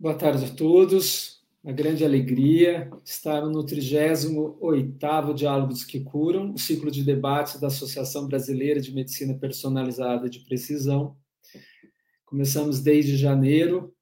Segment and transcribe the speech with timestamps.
[0.00, 1.42] Boa tarde a todos.
[1.62, 8.26] Uma grande alegria estar no 38º Diálogos que Curam, o ciclo de debates da Associação
[8.26, 11.18] Brasileira de Medicina Personalizada de Precisão.
[12.24, 13.94] Começamos desde janeiro,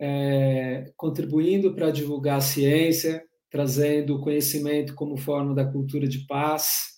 [0.00, 6.94] é, contribuindo para divulgar a ciência, trazendo conhecimento como forma da cultura de paz,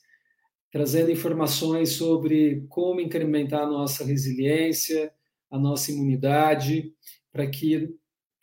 [0.71, 5.13] trazendo informações sobre como incrementar a nossa resiliência,
[5.51, 6.93] a nossa imunidade,
[7.33, 7.93] para que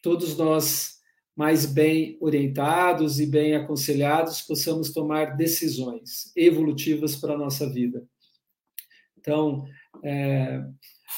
[0.03, 0.99] todos nós,
[1.35, 8.05] mais bem orientados e bem aconselhados, possamos tomar decisões evolutivas para a nossa vida.
[9.17, 9.65] Então,
[10.03, 10.61] é,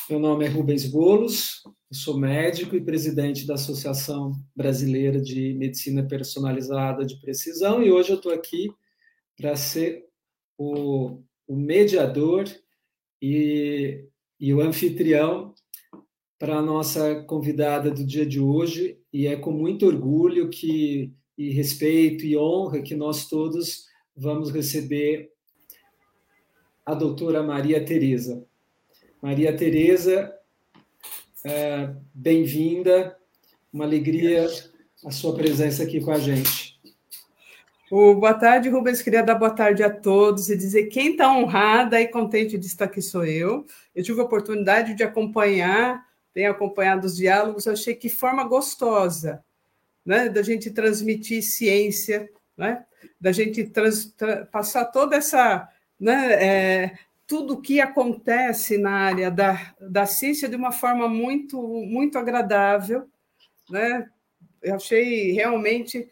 [0.07, 7.03] meu nome é Rubens Bolos, sou médico e presidente da Associação Brasileira de Medicina Personalizada
[7.03, 8.71] de Precisão, e hoje eu estou aqui
[9.35, 10.05] para ser
[10.57, 12.45] o, o mediador
[13.19, 14.05] e,
[14.39, 15.55] e o anfitrião
[16.45, 21.49] para a nossa convidada do dia de hoje, e é com muito orgulho que, e
[21.49, 25.31] respeito e honra que nós todos vamos receber
[26.85, 28.45] a doutora Maria Tereza.
[29.19, 30.31] Maria Tereza,
[31.43, 33.17] é, bem-vinda,
[33.73, 34.47] uma alegria
[35.03, 36.79] a sua presença aqui com a gente.
[37.89, 39.01] boa tarde, Rubens.
[39.01, 42.85] Queria dar boa tarde a todos e dizer quem está honrada e contente de estar
[42.85, 43.65] aqui sou eu.
[43.95, 49.43] Eu tive a oportunidade de acompanhar tenho acompanhado os diálogos, achei que forma gostosa
[50.05, 52.85] né, da gente transmitir ciência, né,
[53.19, 55.67] da gente trans, tra, passar toda essa.
[55.97, 61.59] Né, é, tudo o que acontece na área da, da ciência de uma forma muito,
[61.59, 63.09] muito agradável.
[63.67, 64.07] Né?
[64.61, 66.07] Eu achei realmente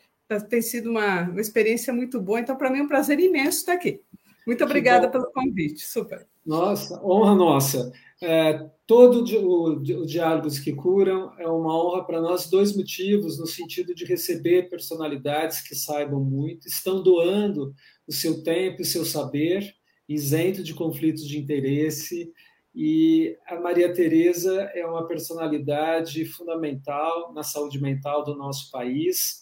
[0.49, 3.73] tem sido uma, uma experiência muito boa, então, para mim, é um prazer imenso estar
[3.73, 4.01] aqui.
[4.47, 6.25] Muito obrigada pelo convite, super.
[6.43, 7.91] Nossa, honra nossa.
[8.25, 13.45] É, todo o, o Diálogos que Curam é uma honra para nós, dois motivos, no
[13.45, 17.75] sentido de receber personalidades que saibam muito, estão doando
[18.07, 19.75] o seu tempo o seu saber,
[20.07, 22.31] isento de conflitos de interesse,
[22.73, 29.41] e a Maria Tereza é uma personalidade fundamental na saúde mental do nosso país.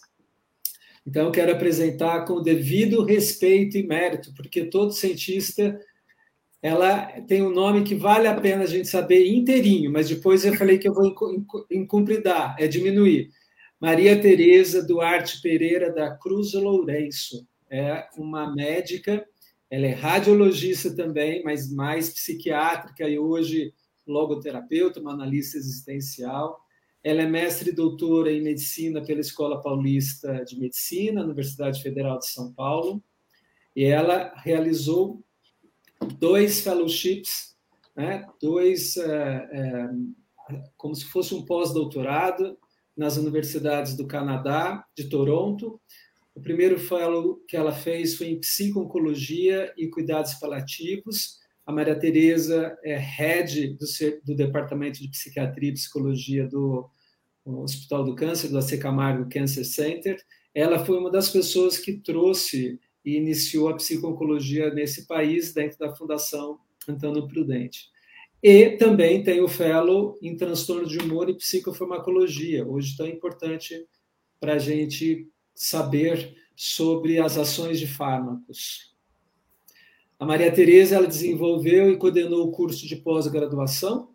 [1.06, 5.80] Então, eu quero apresentar com o devido respeito e mérito, porque todo cientista
[6.62, 10.54] ela tem um nome que vale a pena a gente saber inteirinho, mas depois eu
[10.54, 11.12] falei que eu vou
[11.68, 13.30] incumpridar, é diminuir.
[13.80, 19.26] Maria Tereza Duarte Pereira da Cruz Lourenço é uma médica,
[19.68, 23.74] ela é radiologista também, mas mais psiquiátrica e hoje
[24.06, 26.60] logoterapeuta, uma analista existencial.
[27.02, 32.28] Ela é mestre e doutora em medicina pela Escola Paulista de Medicina, Universidade Federal de
[32.28, 33.02] São Paulo,
[33.74, 35.24] e ela realizou
[36.18, 37.56] dois fellowships,
[37.96, 39.90] né, dois, é, é,
[40.76, 42.56] como se fosse um pós-doutorado
[42.96, 45.80] nas universidades do Canadá, de Toronto.
[46.34, 51.38] O primeiro fellow que ela fez foi em psico-oncologia e cuidados paliativos.
[51.66, 53.86] A Maria Tereza é head do,
[54.24, 56.88] do Departamento de Psiquiatria e Psicologia do
[57.44, 60.16] Hospital do Câncer, do AC Camargo Cancer Center.
[60.54, 65.94] Ela foi uma das pessoas que trouxe e iniciou a psico-oncologia nesse país, dentro da
[65.94, 66.58] Fundação
[66.88, 67.90] Antônio Prudente.
[68.42, 73.86] E também tem o fellow em transtorno de humor e psicofarmacologia, hoje tão importante
[74.40, 78.92] para a gente saber sobre as ações de fármacos.
[80.18, 84.11] A Maria Tereza ela desenvolveu e coordenou o curso de pós-graduação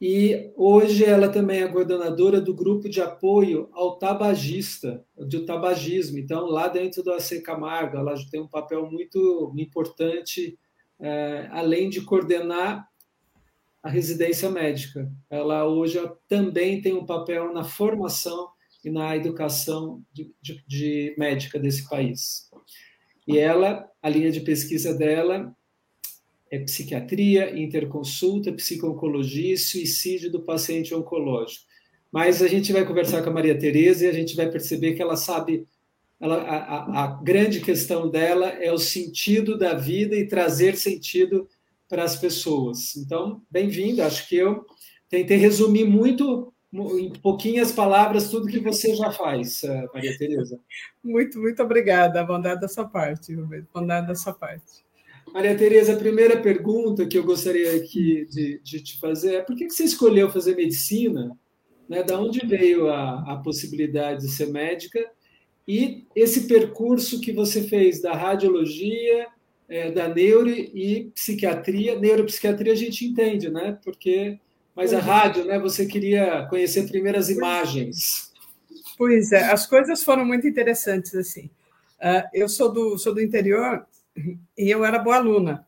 [0.00, 6.18] e hoje ela também é coordenadora do grupo de apoio ao tabagista, do tabagismo.
[6.18, 10.58] Então, lá dentro do AC Camargo, ela tem um papel muito importante,
[10.98, 12.88] é, além de coordenar
[13.82, 15.12] a residência médica.
[15.28, 18.48] Ela hoje também tem um papel na formação
[18.82, 22.48] e na educação de, de, de médica desse país.
[23.28, 25.54] E ela, a linha de pesquisa dela
[26.50, 31.64] é psiquiatria, interconsulta, psico-oncologia e suicídio do paciente oncológico.
[32.10, 35.02] Mas a gente vai conversar com a Maria Tereza e a gente vai perceber que
[35.02, 35.64] ela sabe,
[36.18, 41.48] ela, a, a grande questão dela é o sentido da vida e trazer sentido
[41.88, 42.96] para as pessoas.
[42.96, 44.04] Então, bem-vinda.
[44.04, 44.66] Acho que eu
[45.08, 50.58] tentei resumir muito, em pouquinhas palavras, tudo que você já faz, eh, Maria Tereza.
[51.02, 52.24] Muito, muito obrigada.
[52.24, 53.68] Bondade da sua parte, Roberto.
[53.72, 54.84] Bondade da sua parte.
[55.32, 59.54] Maria Tereza, a primeira pergunta que eu gostaria aqui de, de te fazer é por
[59.54, 61.36] que você escolheu fazer medicina?
[61.88, 62.02] Né?
[62.02, 65.00] Da onde veio a, a possibilidade de ser médica?
[65.66, 69.28] E esse percurso que você fez da radiologia,
[69.68, 73.78] é, da neuro e psiquiatria, neuropsiquiatria a gente entende, né?
[73.84, 74.36] Porque
[74.74, 75.00] Mas a é.
[75.00, 75.60] rádio, né?
[75.60, 78.32] Você queria conhecer primeiro as imagens.
[78.98, 81.50] Pois é, as coisas foram muito interessantes assim.
[82.00, 83.86] Uh, eu sou do, sou do interior
[84.56, 85.66] e eu era boa aluna.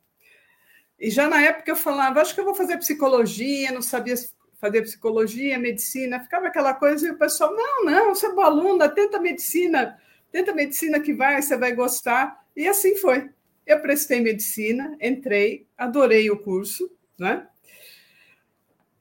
[0.98, 4.14] E já na época eu falava, acho que eu vou fazer psicologia, não sabia
[4.60, 8.88] fazer psicologia, medicina, ficava aquela coisa e o pessoal, não, não, você é boa aluna,
[8.88, 9.98] tenta medicina,
[10.30, 12.44] tenta medicina que vai, você vai gostar.
[12.54, 13.28] E assim foi.
[13.66, 17.46] Eu prestei medicina, entrei, adorei o curso, né?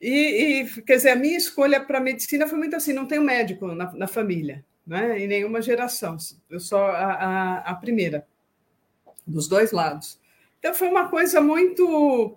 [0.00, 3.68] E, e quer dizer, a minha escolha para medicina foi muito assim: não tenho médico
[3.68, 5.20] na, na família, né?
[5.20, 6.16] em nenhuma geração,
[6.50, 8.26] eu sou a, a, a primeira,
[9.26, 10.20] dos dois lados.
[10.58, 12.36] Então, foi uma coisa muito.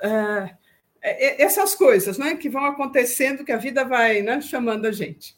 [0.00, 0.54] É,
[1.00, 5.36] é, essas coisas né, que vão acontecendo, que a vida vai né, chamando a gente.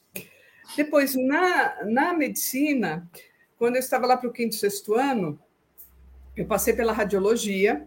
[0.76, 3.08] Depois, na, na medicina,
[3.58, 5.38] quando eu estava lá para o quinto, sexto ano,
[6.37, 7.87] eu passei pela radiologia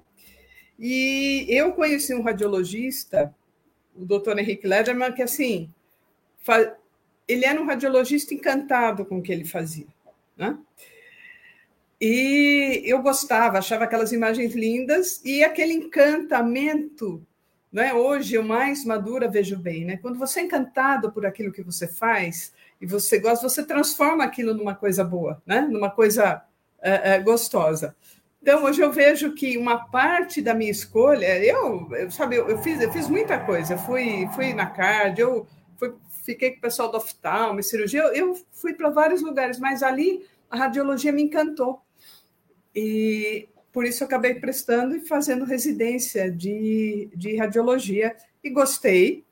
[0.78, 3.34] e eu conheci um radiologista,
[3.96, 5.72] o doutor Henrique Lederman, que assim,
[7.28, 9.88] ele era um radiologista encantado com o que ele fazia.
[10.36, 10.58] Né?
[12.06, 17.26] E eu gostava, achava aquelas imagens lindas e aquele encantamento.
[17.72, 17.94] Né?
[17.94, 19.86] Hoje, eu mais madura vejo bem.
[19.86, 19.96] Né?
[19.96, 22.52] Quando você é encantado por aquilo que você faz
[22.82, 25.62] e você gosta, você transforma aquilo numa coisa boa, né?
[25.62, 26.44] numa coisa
[26.82, 27.96] é, é, gostosa.
[28.42, 32.58] Então, hoje eu vejo que uma parte da minha escolha, eu, eu sabe, eu, eu,
[32.58, 33.78] fiz, eu fiz muita coisa.
[33.78, 35.48] Fui, fui na CARD, eu
[35.78, 35.94] fui,
[36.26, 40.28] fiquei com o pessoal do oftalmo, cirurgia, eu, eu fui para vários lugares, mas ali
[40.50, 41.82] a radiologia me encantou.
[42.76, 49.24] E por isso eu acabei prestando e fazendo residência de, de radiologia e gostei.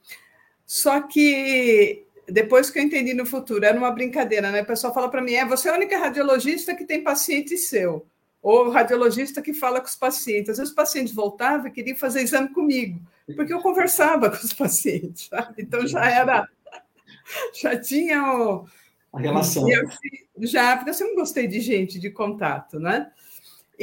[0.65, 4.61] Só que depois que eu entendi no futuro, era uma brincadeira, né?
[4.61, 8.05] O pessoal fala para mim: é, você é a única radiologista que tem paciente seu
[8.41, 10.49] ou radiologista que fala com os pacientes.
[10.49, 12.99] Às vezes os pacientes voltavam e queriam fazer exame comigo,
[13.35, 15.61] porque eu conversava com os pacientes, sabe?
[15.61, 16.47] Então já era,
[17.61, 18.65] já tinha o,
[19.13, 19.67] a relação.
[20.39, 23.11] Já, porque eu sempre gostei de gente, de contato, né?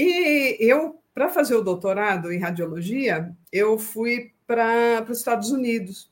[0.00, 6.08] E eu, para fazer o doutorado em radiologia, eu fui para os Estados Unidos.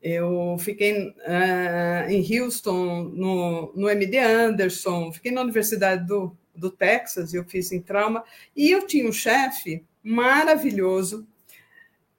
[0.00, 7.34] Eu fiquei uh, em Houston, no, no MD Anderson, fiquei na Universidade do, do Texas,
[7.34, 8.24] eu fiz em trauma,
[8.56, 11.28] e eu tinha um chefe maravilhoso,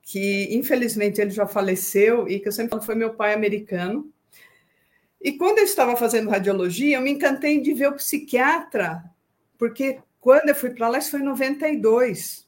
[0.04, 4.14] que infelizmente ele já faleceu, e que eu sempre falo foi meu pai americano.
[5.20, 9.04] E quando eu estava fazendo radiologia, eu me encantei de ver o psiquiatra,
[9.58, 12.48] porque quando eu fui para lá, isso foi em 92.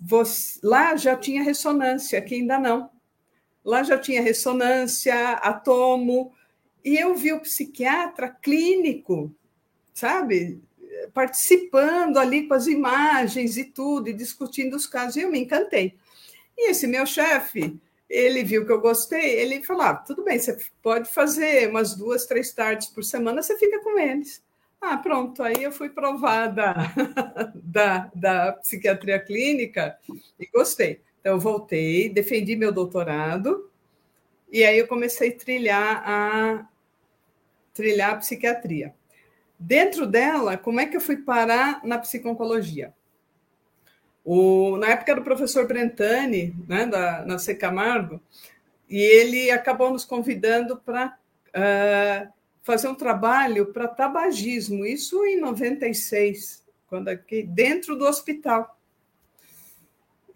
[0.00, 2.90] Você, lá já tinha ressonância, aqui ainda não.
[3.64, 6.32] Lá já tinha ressonância, atomo,
[6.84, 9.34] e eu vi o psiquiatra clínico,
[9.92, 10.62] sabe?
[11.12, 15.94] participando ali com as imagens e tudo, e discutindo os casos, e eu me encantei.
[16.56, 20.56] E esse meu chefe, ele viu que eu gostei, ele falou: ah, tudo bem, você
[20.82, 24.42] pode fazer umas duas, três tardes por semana, você fica com eles.
[24.80, 26.74] Ah, pronto, aí eu fui provada
[27.54, 29.98] da, da psiquiatria clínica
[30.38, 31.02] e gostei.
[31.20, 33.70] Então, eu voltei, defendi meu doutorado,
[34.50, 36.68] e aí eu comecei a trilhar a,
[37.74, 38.94] trilhar a psiquiatria.
[39.58, 42.94] Dentro dela, como é que eu fui parar na psiconcologia?
[44.24, 47.54] O, na época era o professor Brentani, né, da, na C.
[47.54, 48.20] Camargo,
[48.88, 52.28] e ele acabou nos convidando para uh, ah,
[52.70, 58.78] fazer um trabalho para tabagismo, isso em 96, quando aqui, dentro do hospital.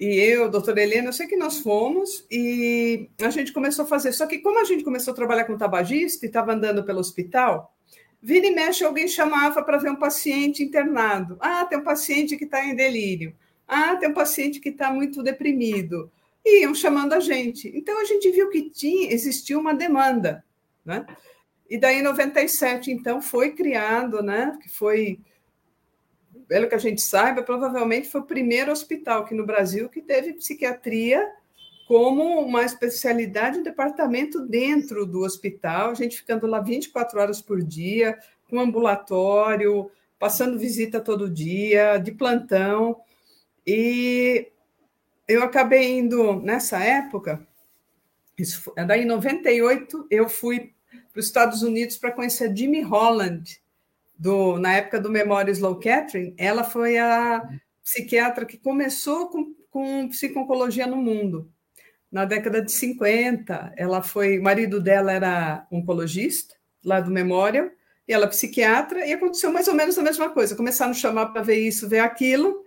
[0.00, 4.12] E eu, doutora Helena, eu sei que nós fomos e a gente começou a fazer.
[4.12, 7.72] Só que como a gente começou a trabalhar com tabagista e estava andando pelo hospital,
[8.26, 11.36] Vira e mexe, alguém chamava para ver um paciente internado.
[11.38, 13.36] Ah, tem um paciente que está em delírio.
[13.68, 16.10] Ah, tem um paciente que está muito deprimido.
[16.42, 17.70] E iam chamando a gente.
[17.76, 20.42] Então, a gente viu que tinha, existia uma demanda.
[20.82, 21.04] Né?
[21.68, 24.58] E daí, em 97, então, foi criado, né?
[24.62, 25.18] que foi,
[26.46, 30.34] pelo que a gente saiba, provavelmente foi o primeiro hospital aqui no Brasil que teve
[30.34, 31.26] psiquiatria
[31.86, 37.62] como uma especialidade, um departamento dentro do hospital, a gente ficando lá 24 horas por
[37.62, 38.18] dia,
[38.48, 43.00] com ambulatório, passando visita todo dia, de plantão.
[43.66, 44.48] E
[45.28, 47.46] eu acabei indo nessa época,
[48.36, 50.73] isso, daí em 98, eu fui
[51.14, 53.62] para os Estados Unidos para conhecer a Jimmy Holland,
[54.18, 56.34] do, na época do Memória Slow Catherine.
[56.36, 57.40] Ela foi a
[57.84, 61.48] psiquiatra que começou com, com psiconcologia no mundo
[62.10, 63.74] na década de 50.
[63.76, 67.70] Ela foi, o marido dela era oncologista, lá do Memorial,
[68.08, 70.56] e ela psiquiatra, e aconteceu mais ou menos a mesma coisa.
[70.56, 72.64] Começaram a chamar para ver isso, ver aquilo,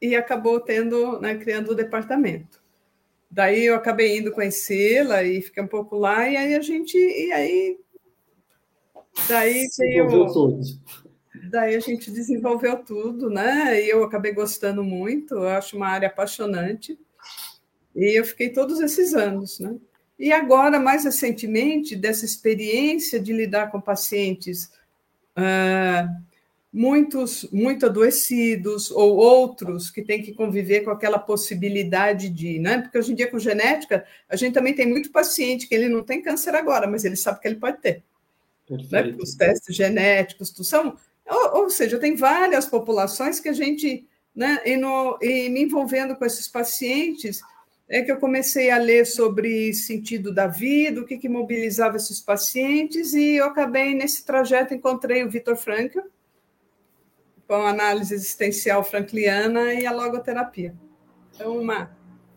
[0.00, 2.61] e acabou tendo, né, criando o departamento.
[3.32, 6.98] Daí eu acabei indo conhecê-la e fiquei um pouco lá, e aí a gente.
[6.98, 7.78] E aí.
[9.26, 10.60] Daí veio.
[11.50, 13.82] Daí a gente desenvolveu tudo, né?
[13.82, 16.98] E eu acabei gostando muito, eu acho uma área apaixonante.
[17.96, 19.76] E eu fiquei todos esses anos, né?
[20.18, 24.70] E agora, mais recentemente, dessa experiência de lidar com pacientes
[25.38, 26.31] uh,
[26.72, 32.78] muitos muito adoecidos ou outros que têm que conviver com aquela possibilidade de, né?
[32.78, 36.02] Porque hoje em dia com genética a gente também tem muito paciente que ele não
[36.02, 38.02] tem câncer agora, mas ele sabe que ele pode ter.
[38.70, 39.14] Né?
[39.20, 40.96] Os testes genéticos tu são,
[41.28, 44.62] ou, ou, seja, tem várias populações que a gente, né?
[44.64, 47.40] E, no, e me envolvendo com esses pacientes
[47.86, 52.20] é que eu comecei a ler sobre sentido da vida, o que, que mobilizava esses
[52.20, 56.00] pacientes, e eu acabei nesse trajeto encontrei o Vitor Frankl,
[57.46, 60.74] com análise existencial frankliana e a logoterapia.
[61.34, 61.96] Então, uma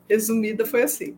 [0.09, 1.17] resumida foi assim.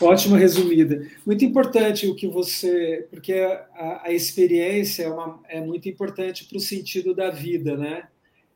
[0.00, 1.08] Ótima resumida.
[1.24, 3.06] Muito importante o que você.
[3.10, 8.08] Porque a, a experiência é, uma, é, muito importante para o sentido da vida, né?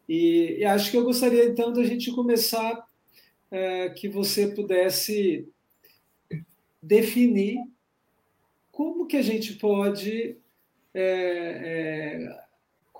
[0.08, 2.84] E, e, acho que eu gostaria, então, da gente começar
[3.50, 5.48] é, que você pudesse
[6.82, 7.58] definir
[8.72, 10.36] como que a gente pode
[10.92, 12.40] é, é,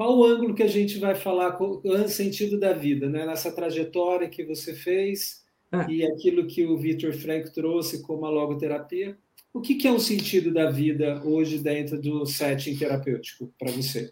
[0.01, 3.27] qual o ângulo que a gente vai falar com o sentido da vida, né?
[3.27, 5.87] nessa trajetória que você fez ah.
[5.91, 9.19] e aquilo que o Victor Frank trouxe como a logoterapia?
[9.53, 14.11] O que, que é o sentido da vida hoje dentro do setting terapêutico para você?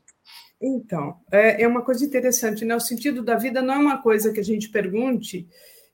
[0.60, 2.76] Então, é, é uma coisa interessante, né?
[2.76, 5.48] O sentido da vida não é uma coisa que a gente pergunte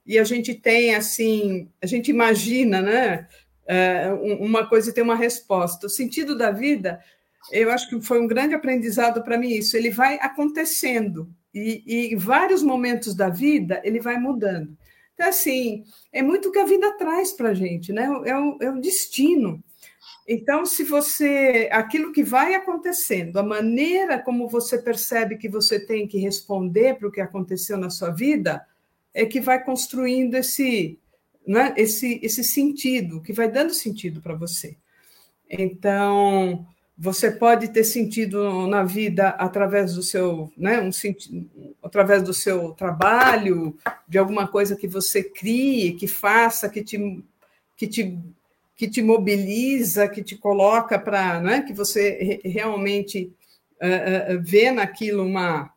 [0.05, 3.29] e a gente tem assim, a gente imagina, né?
[3.65, 5.87] É, uma coisa e tem uma resposta.
[5.87, 6.99] O sentido da vida
[7.51, 9.77] eu acho que foi um grande aprendizado para mim isso.
[9.77, 14.77] Ele vai acontecendo e, e, em vários momentos da vida ele vai mudando.
[15.15, 18.05] Então, assim, é muito o que a vida traz para a gente, né?
[18.25, 19.63] É o, é o destino.
[20.27, 21.69] Então, se você.
[21.71, 27.09] aquilo que vai acontecendo, a maneira como você percebe que você tem que responder para
[27.09, 28.67] o que aconteceu na sua vida,
[29.13, 30.99] é que vai construindo esse,
[31.47, 34.77] né, esse, esse sentido, que vai dando sentido para você.
[35.49, 40.91] Então, você pode ter sentido na vida através do seu, né, um,
[41.83, 43.77] através do seu trabalho,
[44.09, 47.25] de alguma coisa que você crie, que faça, que te,
[47.77, 48.19] que te,
[48.77, 53.33] que te mobiliza, que te coloca para, né, que você realmente
[53.83, 55.75] uh, uh, vê naquilo uma,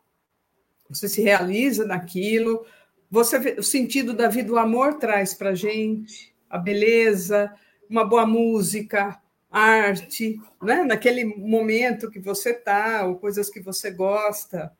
[0.88, 2.65] você se realiza naquilo.
[3.09, 7.51] Você vê, o sentido da vida, o amor traz para gente, a beleza,
[7.89, 9.19] uma boa música,
[9.50, 10.84] arte, né?
[10.84, 14.72] naquele momento que você está, ou coisas que você gosta,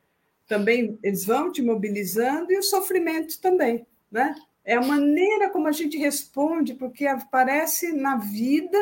[0.46, 3.86] também eles vão te mobilizando, e o sofrimento também.
[4.10, 4.34] Né?
[4.64, 8.78] É a maneira como a gente responde, porque aparece na vida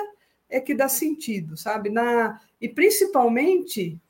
[0.48, 1.90] é que dá sentido, sabe?
[1.90, 4.00] Na, e principalmente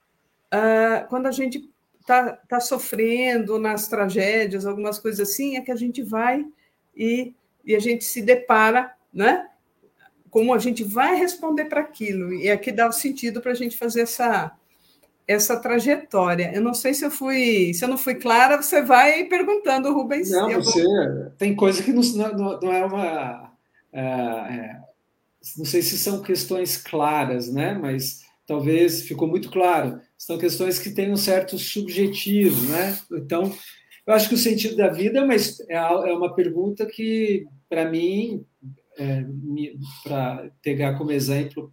[0.52, 5.76] uh, quando a gente está tá sofrendo nas tragédias, algumas coisas assim, é que a
[5.76, 6.46] gente vai
[6.94, 9.48] e, e a gente se depara né,
[10.36, 12.30] como a gente vai responder para aquilo.
[12.34, 14.52] E aqui dá o sentido para a gente fazer essa,
[15.26, 16.52] essa trajetória.
[16.54, 20.30] Eu não sei se eu fui, se eu não fui clara, você vai perguntando, Rubens.
[20.30, 21.30] Não, você vou...
[21.38, 23.50] tem coisa que não, não, não é uma.
[23.90, 24.80] É, é,
[25.56, 27.72] não sei se são questões claras, né?
[27.72, 30.02] Mas talvez ficou muito claro.
[30.18, 32.98] São questões que têm um certo subjetivo, né?
[33.10, 33.50] Então,
[34.06, 35.26] eu acho que o sentido da vida
[35.70, 38.44] é, é uma pergunta que, para mim,
[38.98, 39.24] é,
[40.02, 41.72] para pegar como exemplo,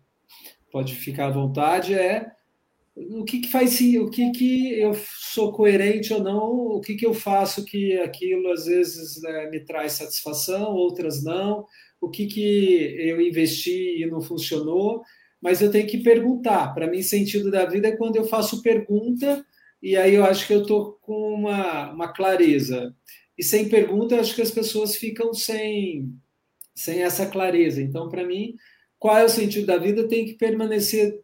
[0.71, 2.31] pode ficar à vontade, é
[2.95, 7.05] o que, que faz o que, que eu sou coerente ou não, o que, que
[7.05, 11.65] eu faço que aquilo às vezes é, me traz satisfação, outras não,
[11.99, 15.01] o que, que eu investi e não funcionou,
[15.41, 16.73] mas eu tenho que perguntar.
[16.73, 19.43] Para mim, sentido da vida é quando eu faço pergunta
[19.81, 22.95] e aí eu acho que eu estou com uma, uma clareza.
[23.37, 26.13] E sem pergunta, eu acho que as pessoas ficam sem
[26.73, 27.81] sem essa clareza.
[27.81, 28.55] Então, para mim,
[28.99, 31.23] qual é o sentido da vida tem que permanecer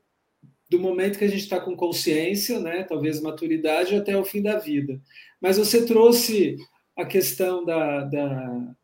[0.69, 4.59] do momento que a gente está com consciência, né, talvez maturidade, até o fim da
[4.59, 5.01] vida.
[5.41, 6.57] Mas você trouxe
[6.95, 8.75] a questão da, da,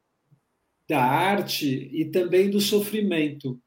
[0.90, 3.62] da arte e também do sofrimento,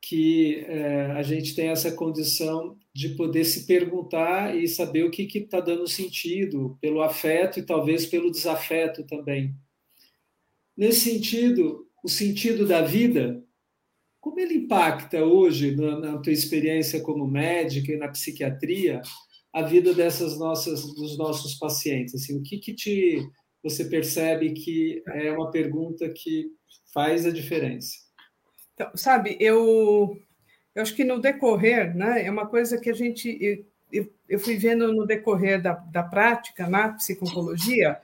[0.00, 5.22] que é, a gente tem essa condição de poder se perguntar e saber o que
[5.36, 9.52] está dando sentido, pelo afeto e talvez pelo desafeto também.
[10.76, 13.42] Nesse sentido, o sentido da vida,
[14.20, 19.00] como ele impacta hoje na, na tua experiência como médica e na psiquiatria
[19.52, 22.14] a vida dessas nossas dos nossos pacientes?
[22.14, 23.26] Assim, o que que te
[23.62, 26.46] você percebe que é uma pergunta que
[26.92, 27.94] faz a diferença?
[28.74, 30.16] Então, sabe, eu,
[30.74, 33.64] eu acho que no decorrer, né, é uma coisa que a gente.
[33.90, 38.00] Eu, eu fui vendo no decorrer da, da prática na psicologia,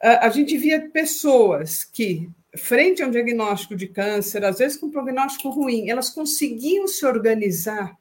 [0.00, 4.90] a, gente via pessoas que, frente a um diagnóstico de câncer, às vezes com um
[4.90, 7.96] prognóstico ruim, elas conseguiam se organizar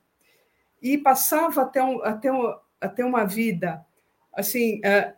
[0.82, 3.85] e passavam até, um, até, um, até uma vida
[4.33, 5.14] assim, é,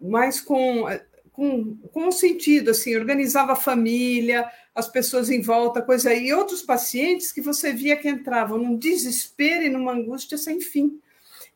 [0.00, 0.84] mais com,
[1.32, 6.28] com, com um sentido, assim, organizava a família, as pessoas em volta, coisa aí.
[6.28, 11.00] E outros pacientes que você via que entravam num desespero e numa angústia sem fim.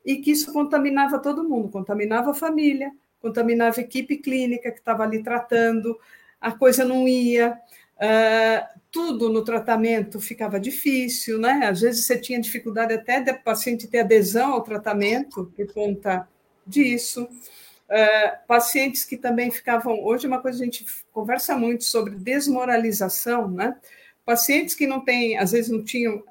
[0.04, 2.90] E que isso contaminava todo mundo, contaminava a família,
[3.22, 5.98] contaminava a equipe clínica que estava ali tratando,
[6.40, 7.52] a coisa não ia,
[7.96, 11.66] uh, tudo no tratamento ficava difícil, né?
[11.66, 16.28] Às vezes você tinha dificuldade até do paciente ter adesão ao tratamento por conta
[16.66, 17.22] disso.
[17.24, 20.02] Uh, pacientes que também ficavam.
[20.02, 23.76] Hoje, é uma coisa que a gente conversa muito sobre desmoralização, né?
[24.24, 26.22] Pacientes que não têm, às vezes não tinham,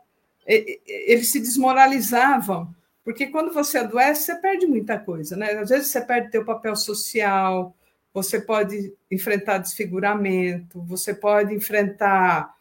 [0.45, 5.51] eles se desmoralizavam, porque quando você adoece, você perde muita coisa, né?
[5.53, 7.75] Às vezes você perde teu papel social,
[8.13, 12.53] você pode enfrentar desfiguramento, você pode enfrentar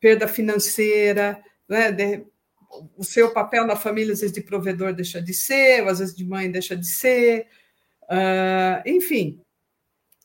[0.00, 1.92] perda financeira, né?
[1.92, 2.24] De,
[2.96, 6.14] o seu papel na família, às vezes, de provedor deixa de ser, ou às vezes
[6.14, 7.46] de mãe deixa de ser.
[8.04, 9.40] Uh, enfim,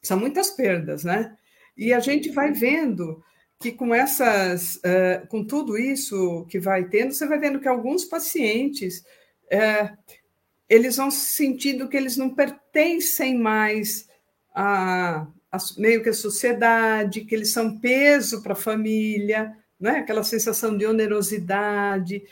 [0.02, 1.36] são muitas perdas, né?
[1.78, 3.24] E a gente vai vendo
[3.60, 8.06] que com essas, uh, com tudo isso que vai tendo, você vai vendo que alguns
[8.06, 9.04] pacientes
[9.52, 9.98] uh,
[10.70, 14.08] eles vão sentindo que eles não pertencem mais
[14.56, 19.98] a, a meio que a sociedade, que eles são peso para a família, né?
[19.98, 22.24] aquela sensação de onerosidade,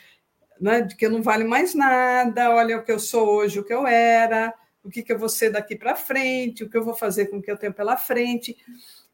[0.60, 0.82] né?
[0.82, 3.74] de que eu não vale mais nada, olha o que eu sou hoje, o que
[3.74, 6.94] eu era, o que, que eu vou ser daqui para frente, o que eu vou
[6.94, 8.56] fazer com o que eu tenho pela frente.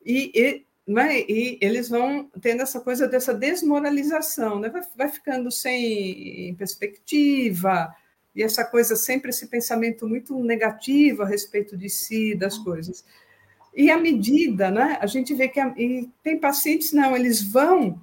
[0.05, 1.20] E, e, né?
[1.20, 4.68] e eles vão tendo essa coisa dessa desmoralização, né?
[4.68, 7.94] vai, vai ficando sem perspectiva,
[8.35, 13.03] e essa coisa sempre esse pensamento muito negativo a respeito de si, das coisas.
[13.75, 15.75] E à medida, né, a gente vê que a,
[16.22, 18.01] tem pacientes não, eles vão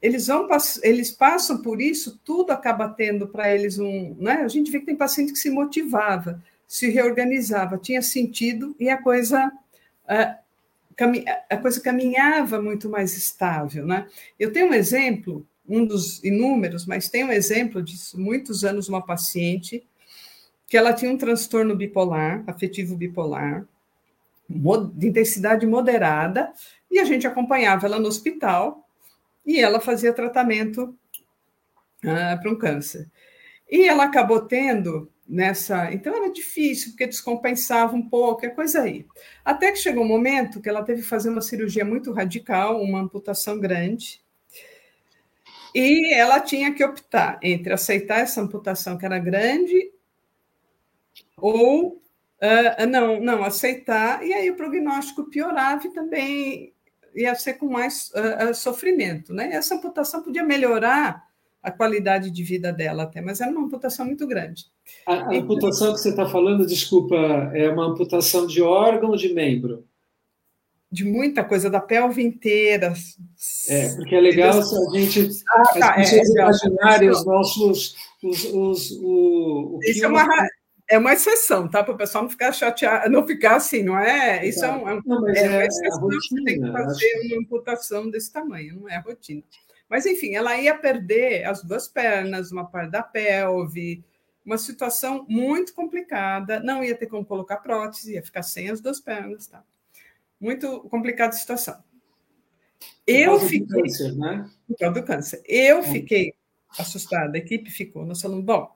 [0.00, 0.48] eles vão
[0.82, 4.42] eles passam por isso, tudo acaba tendo para eles um, né?
[4.42, 9.02] A gente vê que tem paciente que se motivava, se reorganizava, tinha sentido e a
[9.02, 9.50] coisa
[10.06, 10.38] a,
[11.48, 14.06] a coisa caminhava muito mais estável, né?
[14.38, 19.04] Eu tenho um exemplo, um dos inúmeros, mas tem um exemplo de muitos anos uma
[19.04, 19.86] paciente
[20.66, 23.66] que ela tinha um transtorno bipolar, afetivo bipolar,
[24.94, 26.52] de intensidade moderada,
[26.90, 28.86] e a gente acompanhava ela no hospital
[29.46, 30.94] e ela fazia tratamento
[32.04, 33.10] ah, para um câncer.
[33.70, 35.92] E ela acabou tendo nessa.
[35.92, 39.06] Então era difícil, porque descompensava um pouco, é coisa aí.
[39.44, 43.00] Até que chegou um momento que ela teve que fazer uma cirurgia muito radical, uma
[43.00, 44.22] amputação grande.
[45.74, 49.92] E ela tinha que optar entre aceitar essa amputação que era grande
[51.36, 52.02] ou
[52.42, 56.72] uh, não, não aceitar, e aí o prognóstico piorava e também
[57.14, 59.32] ia ser com mais uh, sofrimento.
[59.34, 59.52] Né?
[59.52, 61.27] Essa amputação podia melhorar
[61.62, 64.66] a qualidade de vida dela até, mas era uma amputação muito grande.
[65.06, 67.16] A, a amputação que você está falando, desculpa,
[67.54, 69.84] é uma amputação de órgão ou de membro?
[70.90, 72.94] De muita coisa, da pelve inteira.
[73.68, 77.96] É, porque é legal se a gente ah, tá, as pessoas é, imaginarem os nossos.
[78.22, 80.26] Os, os, o, o Isso é uma,
[80.88, 81.84] é uma exceção, tá?
[81.84, 84.46] Para o pessoal não ficar chateado, não ficar assim, não é?
[84.46, 87.26] Isso é, um, é, não, é, é uma exceção, rotina, tem que fazer acho...
[87.26, 89.42] uma amputação desse tamanho, não é rotina.
[89.88, 94.04] Mas, enfim, ela ia perder as duas pernas, uma parte da pelve,
[94.44, 99.00] uma situação muito complicada, não ia ter como colocar prótese, ia ficar sem as duas
[99.00, 99.62] pernas, tá?
[100.40, 101.82] Muito complicada a situação.
[103.06, 103.82] Eu fiquei.
[103.82, 104.50] Câncer, né?
[104.66, 105.42] Por causa do câncer.
[105.46, 106.34] Eu fiquei
[106.78, 108.04] assustada, a equipe ficou.
[108.04, 108.70] Nós falamos, bom,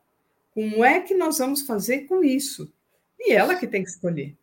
[0.53, 2.73] como é que nós vamos fazer com isso?
[3.19, 4.37] E ela que tem que escolher.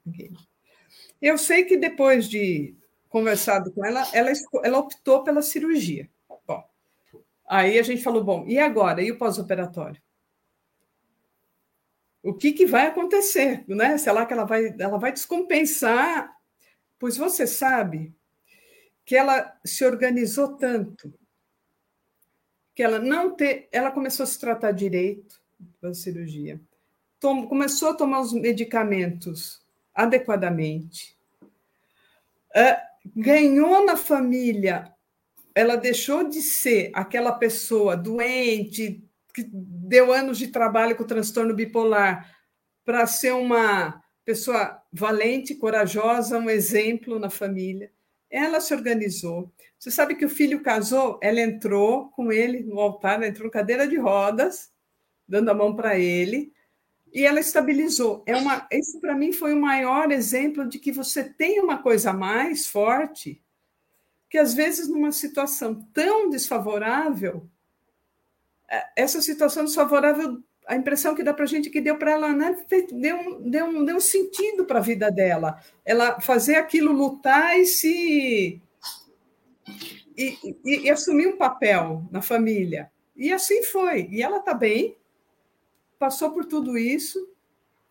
[1.21, 2.75] Eu sei que depois de
[3.09, 4.31] conversado com ela, ela,
[4.63, 6.09] ela optou pela cirurgia.
[7.49, 9.01] Aí a gente falou, bom, e agora?
[9.01, 9.99] E o pós-operatório?
[12.21, 13.65] O que, que vai acontecer?
[13.67, 13.97] Né?
[13.97, 16.31] Será que ela vai, ela vai descompensar?
[16.99, 18.13] Pois você sabe
[19.03, 21.11] que ela se organizou tanto
[22.75, 25.41] que ela não ter, ela começou a se tratar direito,
[25.81, 26.61] da cirurgia.
[27.19, 29.61] Tom, começou a tomar os medicamentos
[29.93, 31.17] adequadamente,
[32.55, 34.93] uh, ganhou na família,
[35.59, 42.33] ela deixou de ser aquela pessoa doente, que deu anos de trabalho com transtorno bipolar,
[42.85, 47.91] para ser uma pessoa valente, corajosa, um exemplo na família.
[48.29, 49.51] Ela se organizou.
[49.77, 53.85] Você sabe que o filho casou, ela entrou com ele no altar, ela entrou cadeira
[53.85, 54.71] de rodas,
[55.27, 56.53] dando a mão para ele,
[57.13, 58.23] e ela estabilizou.
[58.25, 62.13] É uma, esse para mim foi o maior exemplo de que você tem uma coisa
[62.13, 63.43] mais forte,
[64.29, 67.49] que às vezes numa situação tão desfavorável,
[68.69, 72.11] é, essa situação desfavorável, a impressão que dá para a gente é que deu para
[72.11, 72.55] ela, né,
[72.91, 75.59] deu, deu, deu um sentido para a vida dela.
[75.83, 78.61] Ela fazer aquilo lutar e se.
[80.15, 82.91] E, e, e assumir um papel na família.
[83.15, 84.07] E assim foi.
[84.11, 84.95] E ela está bem,
[85.97, 87.29] passou por tudo isso,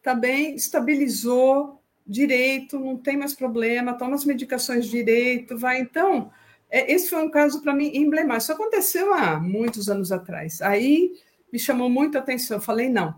[0.03, 1.78] também estabilizou
[2.09, 5.81] direito, não tem mais problema, toma as medicações direito, vai.
[5.81, 6.31] Então,
[6.71, 8.43] é, esse foi um caso para mim emblemático.
[8.45, 10.63] Isso aconteceu há muitos anos atrás.
[10.63, 11.13] Aí
[11.53, 12.57] me chamou muito a atenção.
[12.57, 13.15] Eu falei, não,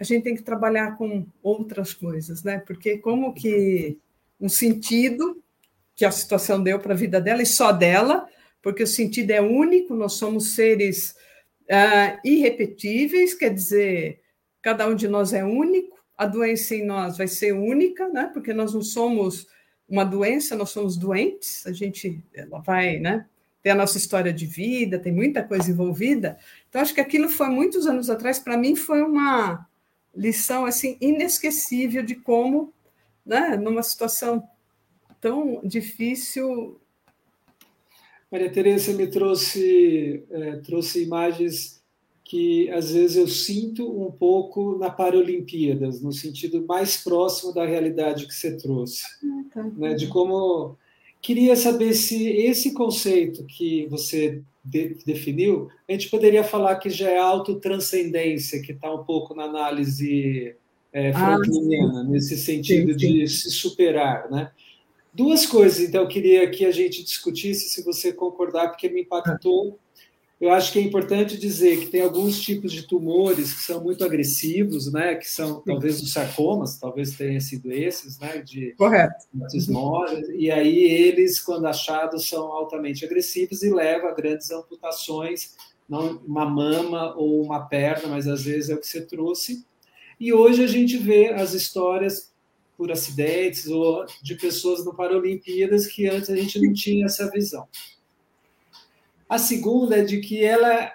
[0.00, 2.58] a gente tem que trabalhar com outras coisas, né?
[2.58, 3.98] Porque como que
[4.40, 5.42] um sentido
[5.94, 8.26] que a situação deu para a vida dela e só dela,
[8.62, 11.14] porque o sentido é único, nós somos seres
[11.64, 14.20] uh, irrepetíveis, quer dizer,
[14.62, 18.30] cada um de nós é único, a doença em nós vai ser única, né?
[18.32, 19.46] Porque nós não somos
[19.88, 23.26] uma doença, nós somos doentes, a gente ela vai, né?
[23.62, 26.38] Ter a nossa história de vida, tem muita coisa envolvida.
[26.68, 29.68] Então, acho que aquilo foi muitos anos atrás, para mim, foi uma
[30.14, 32.72] lição assim inesquecível de como,
[33.24, 34.46] né, numa situação
[35.20, 36.80] tão difícil,
[38.32, 41.81] Maria Teresa me trouxe, é, trouxe imagens
[42.32, 48.26] que às vezes eu sinto um pouco na Paralimpíadas, no sentido mais próximo da realidade
[48.26, 49.64] que você trouxe, ah, tá.
[49.76, 49.92] né?
[49.92, 50.74] De como
[51.20, 57.10] queria saber se esse conceito que você de, definiu, a gente poderia falar que já
[57.10, 60.56] é autotranscendência, que está um pouco na análise
[60.90, 61.36] é, ah,
[62.08, 63.12] nesse sentido sim, sim.
[63.12, 64.50] de se superar, né?
[65.12, 69.78] Duas coisas, então, eu queria que a gente discutisse, se você concordar, porque me impactou.
[70.42, 74.04] Eu acho que é importante dizer que tem alguns tipos de tumores que são muito
[74.04, 75.14] agressivos, né?
[75.14, 78.38] Que são talvez os sarcomas, talvez tenha sido esses, né?
[78.38, 79.24] De Correto.
[80.36, 85.54] e aí eles, quando achados, são altamente agressivos e levam a grandes amputações,
[85.88, 89.64] não uma mama ou uma perna, mas às vezes é o que você trouxe.
[90.18, 92.32] E hoje a gente vê as histórias
[92.76, 97.68] por acidentes ou de pessoas no Paralimpíadas que antes a gente não tinha essa visão.
[99.32, 100.92] A segunda é de que ela,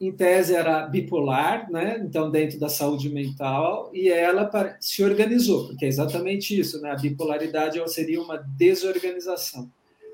[0.00, 2.02] em tese, era bipolar, né?
[2.04, 6.90] então dentro da saúde mental, e ela se organizou, porque é exatamente isso, né?
[6.90, 9.70] a bipolaridade seria uma desorganização.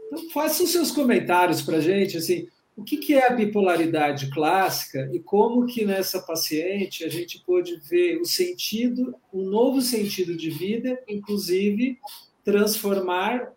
[0.06, 5.08] Então, faça os seus comentários para a gente, assim, o que, é a bipolaridade clássica
[5.10, 10.50] e como que nessa paciente a gente pôde ver o sentido, um novo sentido de
[10.50, 11.98] vida, inclusive
[12.44, 13.50] transformar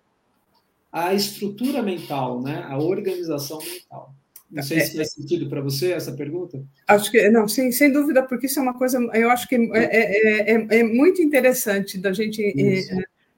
[0.95, 2.65] a estrutura mental, né?
[2.69, 4.15] a organização mental.
[4.49, 6.63] Não sei se faz sentido para você essa pergunta.
[6.87, 9.69] Acho que não, sim, sem dúvida, porque isso é uma coisa, eu acho que é,
[9.73, 12.41] é, é, é muito interessante da gente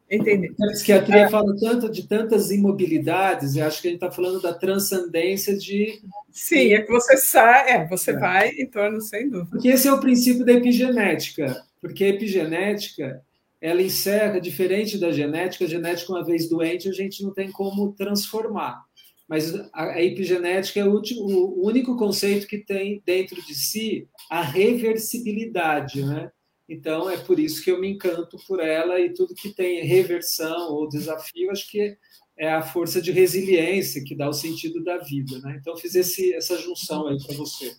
[0.09, 0.53] Entender.
[0.61, 1.29] A psiquiatria é.
[1.29, 5.99] fala tanto de tantas imobilidades, eu acho que a gente está falando da transcendência de.
[6.31, 8.17] Sim, é que você sai, é, você é.
[8.17, 9.49] vai em torno, sem dúvida.
[9.49, 13.21] Porque esse é o princípio da epigenética, porque a epigenética
[13.61, 17.93] ela encerra, diferente da genética, a genética, uma vez doente, a gente não tem como
[17.93, 18.85] transformar.
[19.27, 24.41] Mas a epigenética é o, último, o único conceito que tem dentro de si a
[24.41, 26.31] reversibilidade, né?
[26.69, 30.73] Então, é por isso que eu me encanto por ela e tudo que tem reversão
[30.73, 31.97] ou desafio, acho que
[32.37, 35.39] é a força de resiliência que dá o sentido da vida.
[35.39, 35.57] Né?
[35.59, 37.73] Então, fiz esse, essa junção aí para você.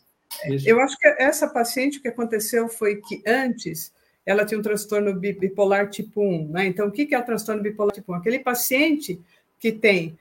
[0.65, 3.93] Eu acho que essa paciente, o que aconteceu foi que antes
[4.29, 6.49] ela tinha um transtorno bipolar tipo 1.
[6.49, 6.67] Né?
[6.67, 8.17] Então, o que é o transtorno bipolar tipo 1?
[8.17, 9.19] Aquele paciente
[9.59, 10.19] que tem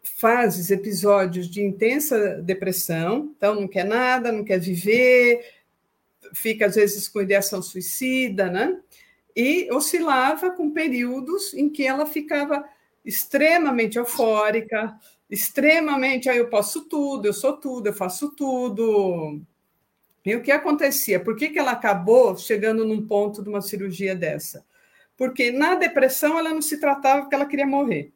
[0.00, 5.44] fases, episódios de intensa depressão, então não quer nada, não quer viver,
[6.32, 8.78] fica às vezes com ideação suicida, né?
[9.34, 12.64] E oscilava com períodos em que ela ficava
[13.04, 14.96] extremamente eufórica,
[15.28, 19.42] extremamente, aí ah, eu posso tudo, eu sou tudo, eu faço tudo.
[20.24, 21.18] E o que acontecia?
[21.18, 24.64] Por que, que ela acabou chegando num ponto de uma cirurgia dessa?
[25.16, 28.12] Porque na depressão ela não se tratava porque ela queria morrer.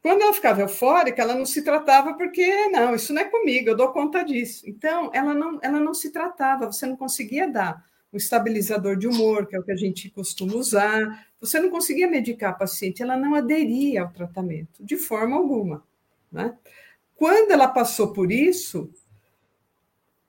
[0.00, 3.76] Quando ela ficava eufórica, ela não se tratava porque, não, isso não é comigo, eu
[3.76, 4.68] dou conta disso.
[4.68, 9.46] Então, ela não, ela não se tratava, você não conseguia dar um estabilizador de humor,
[9.46, 13.16] que é o que a gente costuma usar, você não conseguia medicar a paciente, ela
[13.16, 15.84] não aderia ao tratamento, de forma alguma.
[16.30, 16.56] Né?
[17.14, 18.90] Quando ela passou por isso,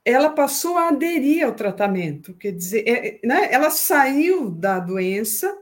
[0.10, 5.56] ela passou a aderir ao tratamento, quer dizer, é, né, ela saiu da doença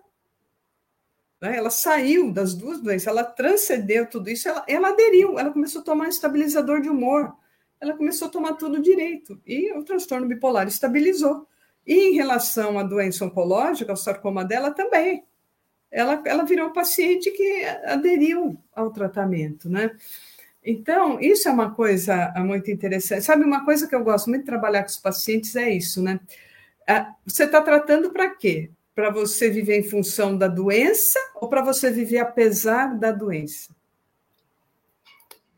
[1.41, 1.55] Né?
[1.57, 5.85] Ela saiu das duas doenças, ela transcendeu tudo isso, ela, ela aderiu, ela começou a
[5.85, 7.35] tomar estabilizador de humor,
[7.79, 11.47] ela começou a tomar tudo direito, e o transtorno bipolar estabilizou.
[11.85, 15.23] E em relação à doença oncológica, o sarcoma dela também.
[15.89, 19.95] Ela, ela virou paciente que aderiu ao tratamento, né?
[20.69, 23.23] Então, isso é uma coisa muito interessante.
[23.23, 26.19] Sabe, uma coisa que eu gosto muito de trabalhar com os pacientes é isso, né?
[26.85, 28.69] Ah, você está tratando para quê?
[28.93, 33.73] Para você viver em função da doença ou para você viver apesar da doença?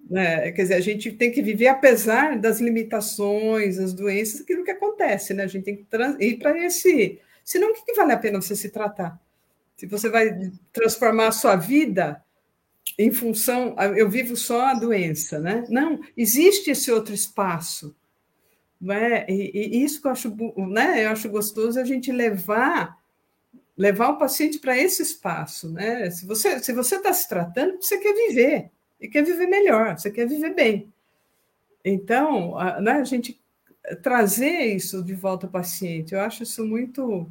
[0.08, 0.52] Né?
[0.52, 5.34] Quer dizer, a gente tem que viver apesar das limitações, das doenças, aquilo que acontece,
[5.34, 5.44] né?
[5.44, 5.88] A gente tem que
[6.24, 7.20] ir para esse.
[7.44, 9.20] Senão, o que, que vale a pena você se tratar?
[9.76, 12.24] Se você vai transformar a sua vida
[12.98, 15.66] em função, eu vivo só a doença, né?
[15.70, 17.96] Não, existe esse outro espaço.
[18.80, 19.26] Né?
[19.28, 21.06] E, e isso que eu acho, né?
[21.06, 22.98] eu acho gostoso a gente levar
[23.76, 26.12] levar o paciente para esse espaço, né?
[26.12, 30.12] Se você se você está se tratando, você quer viver e quer viver melhor, você
[30.12, 30.94] quer viver bem.
[31.84, 33.42] Então, a, né, a gente
[34.04, 37.26] trazer isso de volta ao paciente, eu acho isso muito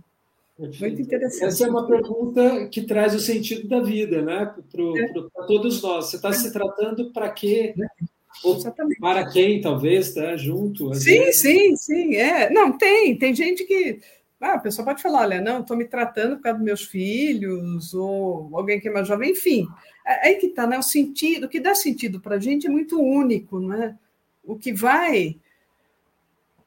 [0.59, 1.44] muito interessante.
[1.44, 4.53] Essa é uma pergunta que traz o sentido da vida, né?
[4.71, 5.47] Para é.
[5.47, 6.07] todos nós.
[6.07, 7.75] Você está se tratando para quê?
[8.42, 8.99] Ou Exatamente.
[8.99, 10.37] para quem, talvez, tá?
[10.37, 10.92] Junto.
[10.94, 11.40] Sim, vezes.
[11.40, 12.16] sim, sim.
[12.16, 12.51] É.
[12.51, 13.16] Não, tem.
[13.16, 14.01] Tem gente que.
[14.40, 17.92] Ah, a pessoa pode falar, olha, não, estou me tratando por causa dos meus filhos,
[17.92, 19.66] ou alguém que é mais jovem, enfim.
[20.07, 20.79] É, aí que está, né?
[20.79, 23.97] O sentido, o que dá sentido para a gente é muito único, não é?
[24.44, 25.37] O que vai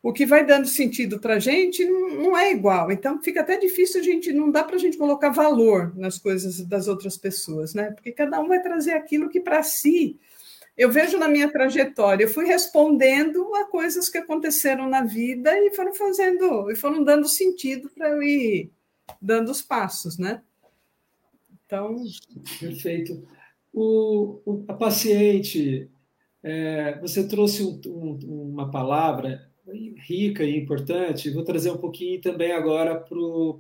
[0.03, 2.91] o que vai dando sentido para a gente não, é igual.
[2.91, 6.59] Então fica até difícil a gente, não dá para a gente colocar valor nas coisas
[6.61, 7.91] das outras pessoas, né?
[7.91, 10.19] Porque cada um vai trazer aquilo que para si.
[10.75, 15.75] Eu vejo na minha trajetória, eu fui respondendo a coisas que aconteceram na vida e
[15.75, 18.71] foram fazendo, e foram dando sentido para eu ir
[19.21, 20.41] dando os passos, né?
[21.65, 22.03] Então.
[22.59, 23.23] Perfeito.
[23.71, 25.89] O, o a paciente,
[26.41, 29.50] é, você trouxe um, um, uma palavra
[29.97, 31.29] rica e importante.
[31.29, 32.95] Vou trazer um pouquinho também agora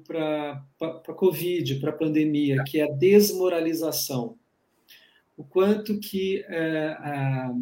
[0.05, 4.37] para a Covid, para a pandemia, que é a desmoralização.
[5.37, 7.53] O quanto que é, a,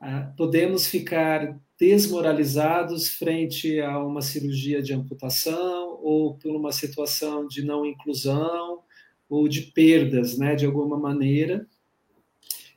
[0.00, 7.62] a, podemos ficar desmoralizados frente a uma cirurgia de amputação ou por uma situação de
[7.62, 8.80] não inclusão
[9.28, 11.66] ou de perdas, né, de alguma maneira.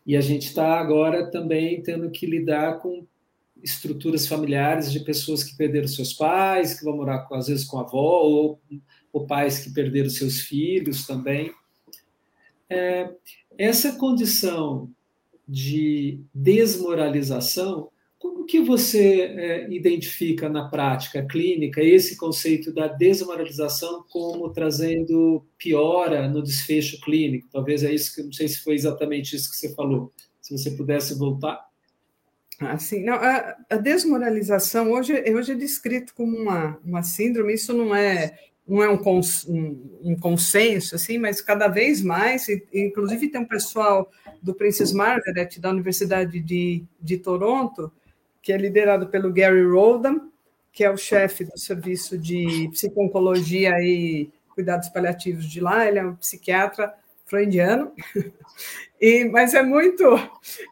[0.06, 3.06] E a gente está agora também tendo que lidar com
[3.64, 7.82] estruturas familiares de pessoas que perderam seus pais, que vão morar às vezes com a
[7.82, 8.62] avó, ou,
[9.12, 11.52] ou pais que perderam seus filhos também.
[12.70, 13.10] É,
[13.58, 14.90] essa condição
[15.48, 24.50] de desmoralização, como que você é, identifica na prática clínica esse conceito da desmoralização como
[24.52, 27.48] trazendo piora no desfecho clínico?
[27.52, 30.14] Talvez é isso que não sei se foi exatamente isso que você falou.
[30.42, 31.69] Se você pudesse voltar.
[32.60, 37.96] Assim, não, a, a, desmoralização hoje, hoje é descrito como uma, uma síndrome, isso não
[37.96, 43.30] é, não é um, cons, um, um consenso, assim, mas cada vez mais, e, inclusive
[43.30, 47.92] tem um pessoal do Princess Margaret, da Universidade de, de Toronto,
[48.42, 50.30] que é liderado pelo Gary Roldham,
[50.72, 56.06] que é o chefe do serviço de psico-oncologia e cuidados paliativos de lá, ele é
[56.06, 56.94] um psiquiatra
[57.30, 57.94] freudiano,
[59.00, 60.04] e, mas é muito,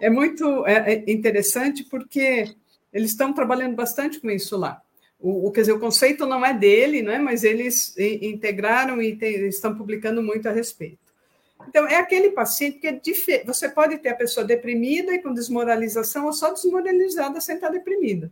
[0.02, 2.56] é muito é, é interessante porque
[2.92, 4.82] eles estão trabalhando bastante com isso lá.
[5.20, 9.18] O, o, quer dizer, o conceito não é dele, né, mas eles integraram e
[9.48, 11.08] estão publicando muito a respeito.
[11.68, 13.44] Então, é aquele paciente que é.
[13.44, 18.32] Você pode ter a pessoa deprimida e com desmoralização, ou só desmoralizada sem estar deprimida.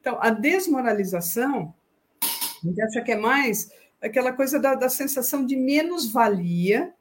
[0.00, 1.74] Então, a desmoralização,
[2.22, 6.92] a gente acha que é mais aquela coisa da, da sensação de menos-valia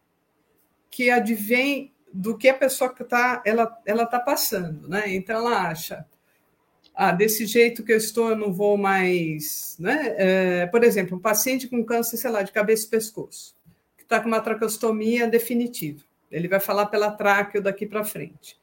[0.92, 5.04] que advém do que a pessoa que está ela ela está passando, né?
[5.08, 6.06] Então ela acha,
[6.94, 10.14] ah, desse jeito que eu estou, eu não vou mais, né?
[10.18, 13.56] É, por exemplo, um paciente com câncer, sei lá, de cabeça e pescoço,
[13.98, 18.60] que está com uma traqueostomia definitiva, ele vai falar pela tráqueo daqui para frente.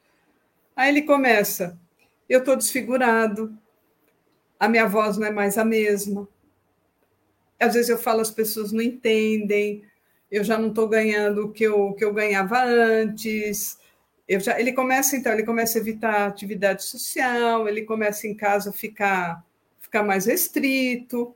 [0.75, 1.77] Aí ele começa,
[2.29, 3.57] eu estou desfigurado,
[4.59, 6.27] a minha voz não é mais a mesma.
[7.59, 9.83] Às vezes eu falo, as pessoas não entendem,
[10.31, 13.77] eu já não estou ganhando o que eu, que eu ganhava antes.
[14.27, 18.69] Eu já, ele começa, então, ele começa a evitar atividade social, ele começa em casa
[18.69, 19.43] a ficar,
[19.79, 21.35] ficar mais restrito,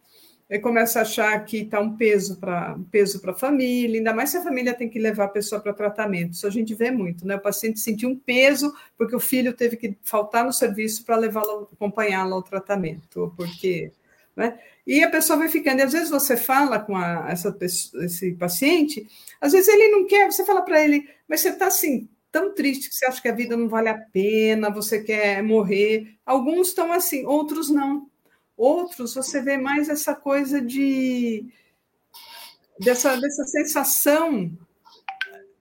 [0.49, 4.29] ele começa a achar que está um peso para um peso a família, ainda mais
[4.29, 6.33] se a família tem que levar a pessoa para tratamento.
[6.33, 7.35] Isso a gente vê muito, né?
[7.35, 11.67] O paciente sentiu um peso porque o filho teve que faltar no serviço para levá-lo,
[11.73, 13.91] acompanhá-lo ao tratamento, porque
[14.35, 14.59] Né?
[14.85, 19.07] E a pessoa vai ficando, e às vezes você fala com a, essa, esse paciente,
[19.39, 22.89] às vezes ele não quer, você fala para ele, mas você está assim, tão triste
[22.89, 26.17] que você acha que a vida não vale a pena, você quer morrer.
[26.25, 28.09] Alguns estão assim, outros não.
[28.57, 31.45] Outros você vê mais essa coisa de
[32.79, 34.51] dessa, dessa sensação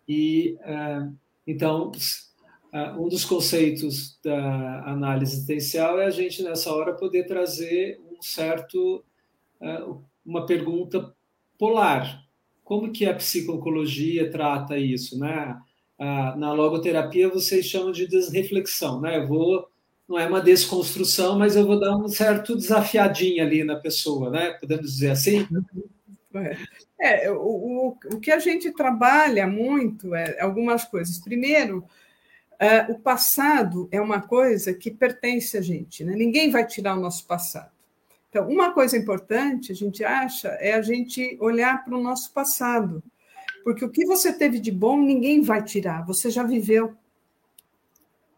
[0.08, 1.06] e é,
[1.46, 1.92] então
[2.98, 9.04] um dos conceitos da análise existencial é a gente nessa hora poder trazer um certo
[10.24, 11.14] uma pergunta
[11.58, 12.24] polar.
[12.64, 15.60] Como que a psicologia trata isso, né?
[16.36, 19.18] na logoterapia vocês chamam de desreflexão, né?
[19.18, 19.68] Eu vou,
[20.10, 24.50] não é uma desconstrução, mas eu vou dar um certo desafiadinho ali na pessoa, né?
[24.54, 25.46] Podemos dizer assim?
[27.00, 31.18] É, é o, o, o que a gente trabalha muito é algumas coisas.
[31.18, 31.78] Primeiro,
[32.60, 36.14] uh, o passado é uma coisa que pertence a gente, né?
[36.14, 37.70] Ninguém vai tirar o nosso passado.
[38.28, 43.02] Então, uma coisa importante, a gente acha, é a gente olhar para o nosso passado
[43.62, 46.96] porque o que você teve de bom, ninguém vai tirar, você já viveu.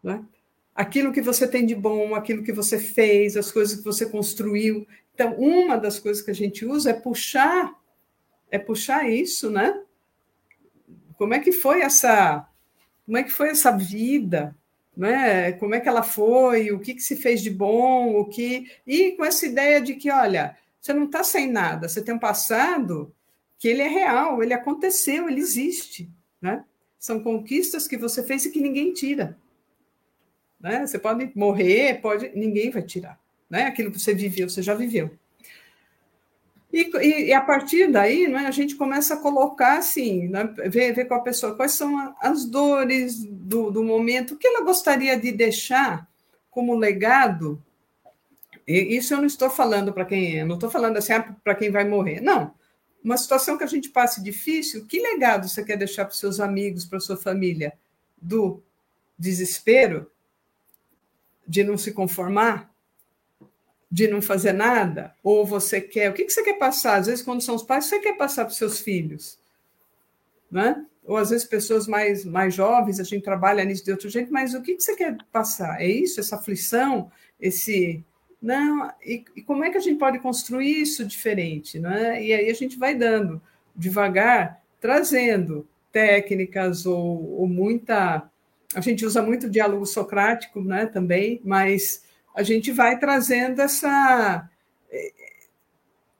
[0.03, 0.23] Né?
[0.75, 4.87] Aquilo que você tem de bom, aquilo que você fez, as coisas que você construiu.
[5.13, 7.79] Então, uma das coisas que a gente usa é puxar,
[8.49, 9.79] é puxar isso, né?
[11.15, 12.47] Como é que foi essa,
[13.05, 14.55] como é que foi essa vida,
[14.97, 15.51] né?
[15.53, 19.11] Como é que ela foi, o que, que se fez de bom, o que e
[19.11, 23.13] com essa ideia de que, olha, você não está sem nada, você tem um passado
[23.59, 26.09] que ele é real, ele aconteceu, ele existe.
[26.41, 26.65] Né?
[26.99, 29.37] São conquistas que você fez e que ninguém tira.
[30.63, 30.87] Né?
[30.87, 33.19] Você pode morrer, pode, ninguém vai tirar.
[33.49, 33.65] Né?
[33.65, 35.11] Aquilo que você viveu, você já viveu.
[36.71, 40.91] E, e, e, a partir daí, né, a gente começa a colocar assim, né, ver,
[40.93, 45.15] ver com a pessoa quais são as dores do, do momento, o que ela gostaria
[45.15, 46.09] de deixar
[46.49, 47.63] como legado.
[48.67, 51.69] E isso eu não estou falando para quem, não estou falando assim ah, para quem
[51.69, 52.55] vai morrer, não
[53.03, 56.85] uma situação que a gente passe difícil, que legado você quer deixar para seus amigos,
[56.85, 57.73] para sua família?
[58.19, 58.63] Do
[59.19, 60.09] desespero?
[61.53, 62.73] De não se conformar?
[63.91, 65.13] De não fazer nada?
[65.21, 66.09] Ou você quer.
[66.09, 66.95] O que você quer passar?
[66.95, 69.37] Às vezes, quando são os pais, você quer passar para os seus filhos.
[70.49, 70.83] Né?
[71.05, 74.53] Ou às vezes pessoas mais, mais jovens, a gente trabalha nisso de outro jeito, mas
[74.53, 75.81] o que você quer passar?
[75.81, 78.03] É isso, essa aflição, esse
[78.41, 81.79] não, e, e, como é que a gente pode construir isso diferente?
[81.79, 82.21] Né?
[82.21, 83.41] E aí a gente vai dando,
[83.75, 88.29] devagar, trazendo técnicas ou, ou muita.
[88.75, 92.03] A gente usa muito diálogo socrático né, também, mas
[92.35, 94.49] a gente vai trazendo essa,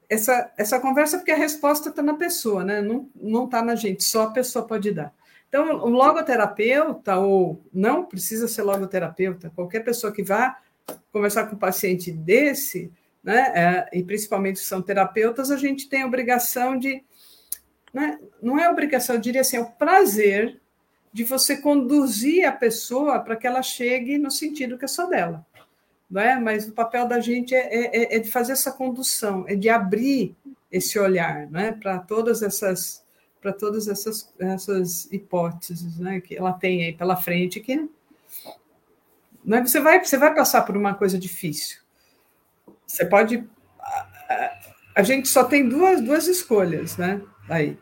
[0.09, 2.81] essa, essa conversa, porque a resposta está na pessoa, né?
[2.81, 5.13] não está na gente, só a pessoa pode dar.
[5.53, 10.57] Então, o logoterapeuta, ou não precisa ser logoterapeuta, qualquer pessoa que vá
[11.11, 12.91] conversar com um paciente desse,
[13.23, 17.03] né, é, e principalmente são terapeutas, a gente tem a obrigação de.
[17.93, 20.59] Né, não é obrigação, eu diria assim, é o prazer
[21.13, 25.45] de você conduzir a pessoa para que ela chegue no sentido que é só dela.
[26.09, 26.35] Né?
[26.35, 30.35] Mas o papel da gente é, é, é de fazer essa condução, é de abrir
[30.71, 33.03] esse olhar né, para todas essas
[33.39, 37.89] para todas essas, essas hipóteses né, que ela tem aí pela frente que
[39.43, 39.65] não é?
[39.65, 41.79] Você vai, você vai passar por uma coisa difícil.
[42.87, 43.43] Você pode.
[43.79, 44.59] A,
[44.95, 47.21] a gente só tem duas, duas escolhas, né?
[47.49, 47.77] Aí.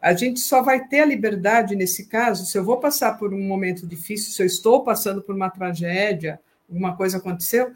[0.00, 3.42] A gente só vai ter a liberdade nesse caso se eu vou passar por um
[3.42, 7.72] momento difícil, se eu estou passando por uma tragédia, alguma coisa aconteceu.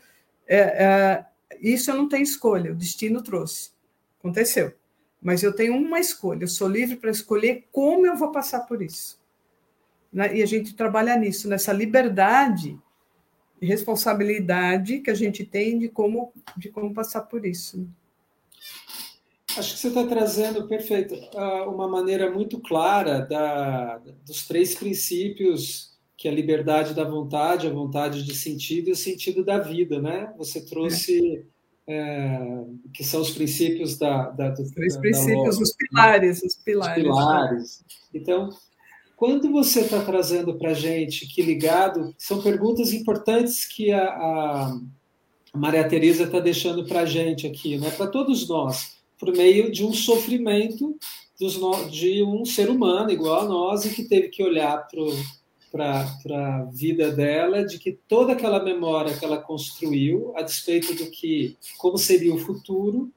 [0.46, 1.26] É, é,
[1.60, 3.70] isso eu não tenho escolha, o destino trouxe.
[4.20, 4.72] Aconteceu.
[5.20, 8.82] Mas eu tenho uma escolha, eu sou livre para escolher como eu vou passar por
[8.82, 9.20] isso.
[10.12, 10.36] Né?
[10.36, 12.78] E a gente trabalha nisso, nessa liberdade
[13.60, 17.88] e responsabilidade que a gente tem de como, de como passar por isso.
[19.56, 21.14] Acho que você está trazendo, perfeito,
[21.66, 25.92] uma maneira muito clara da, dos três princípios
[26.22, 30.00] que é a liberdade da vontade, a vontade de sentido e o sentido da vida,
[30.00, 30.32] né?
[30.38, 31.44] Você trouxe
[31.84, 31.94] é.
[31.94, 36.54] É, que são os princípios da, da do, três da, princípios, da os pilares, os
[36.54, 36.96] pilares.
[36.96, 37.84] Os pilares.
[38.14, 38.50] Então,
[39.16, 44.80] quando você está trazendo para a gente que ligado, são perguntas importantes que a, a
[45.52, 47.90] Maria Teresa está deixando para a gente aqui, né?
[47.90, 50.98] Para todos nós por meio de um sofrimento
[51.38, 51.56] dos,
[51.92, 54.84] de um ser humano igual a nós e que teve que olhar
[55.70, 61.08] para a vida dela, de que toda aquela memória que ela construiu, a despeito do
[61.08, 63.12] que, como seria o futuro,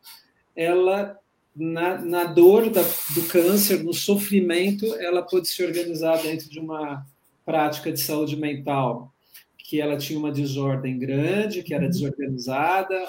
[0.56, 1.20] ela
[1.56, 7.04] na, na dor da, do câncer, no sofrimento, ela pôde se organizar dentro de uma
[7.44, 9.12] prática de saúde mental,
[9.58, 13.08] que ela tinha uma desordem grande, que era desorganizada,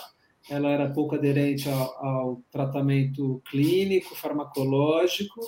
[0.49, 5.41] ela era pouco aderente ao, ao tratamento clínico, farmacológico,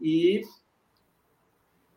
[0.00, 0.42] e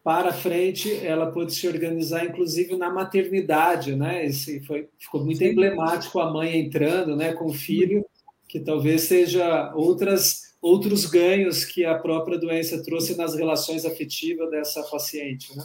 [0.04, 4.26] para frente ela pôde se organizar, inclusive na maternidade, né?
[4.26, 5.46] Esse foi, ficou muito Sim.
[5.46, 8.06] emblemático a mãe entrando, né, com o filho,
[8.48, 14.82] que talvez seja outras outros ganhos que a própria doença trouxe nas relações afetivas dessa
[14.84, 15.64] paciente, né?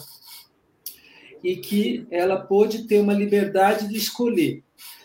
[1.41, 4.61] E que ela pôde ter uma liberdade de escolher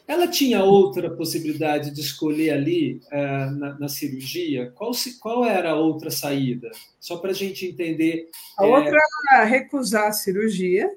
[0.07, 4.71] ela tinha outra possibilidade de escolher ali uh, na, na, cirurgia?
[4.75, 6.71] Qual, se, qual era a outra saída?
[7.01, 8.29] Só para a gente entender.
[8.59, 8.69] A é...
[8.69, 8.99] outra
[9.33, 10.95] era recusar a cirurgia,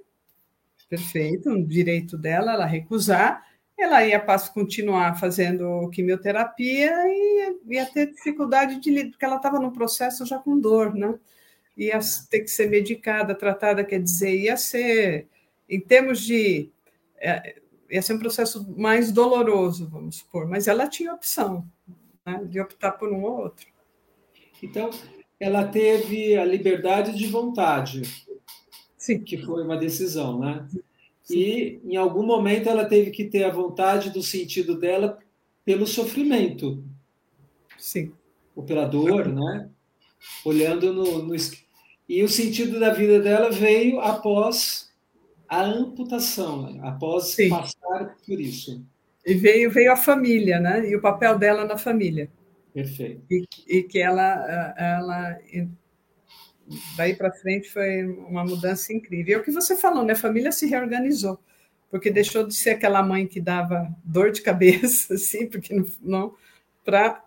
[0.89, 3.45] perfeito, um direito dela, ela recusar.
[3.77, 4.19] Ela ia
[4.53, 10.59] continuar fazendo quimioterapia e ia ter dificuldade de porque ela estava num processo já com
[10.59, 11.13] dor, né?
[11.77, 11.99] Ia
[12.29, 15.27] ter que ser medicada, tratada, quer dizer, ia ser,
[15.69, 16.71] em termos de
[17.19, 17.57] é,
[17.89, 21.65] ia ser um processo mais doloroso, vamos supor, mas ela tinha opção
[22.25, 23.67] né, de optar por um ou outro.
[24.61, 24.89] Então,
[25.39, 28.01] ela teve a liberdade de vontade,
[28.97, 29.23] Sim.
[29.23, 30.67] que foi uma decisão, né?
[31.23, 31.37] Sim.
[31.37, 35.19] E em algum momento ela teve que ter a vontade do sentido dela
[35.63, 36.83] pelo sofrimento.
[37.77, 38.13] Sim.
[38.55, 39.69] Ou pela dor, né?
[40.43, 41.35] Olhando no, no...
[42.09, 44.89] E o sentido da vida dela veio após
[45.47, 46.79] a amputação, né?
[46.83, 47.49] após Sim.
[47.49, 48.85] passar por isso.
[49.25, 50.87] E veio, veio a família, né?
[50.89, 52.29] E o papel dela na família.
[52.73, 53.21] Perfeito.
[53.29, 55.37] E, e que ela, ela
[56.95, 59.31] daí para frente foi uma mudança incrível.
[59.31, 60.13] E é o que você falou, né?
[60.13, 61.39] A família se reorganizou,
[61.89, 66.35] porque deixou de ser aquela mãe que dava dor de cabeça, assim, porque não, não
[66.83, 67.23] para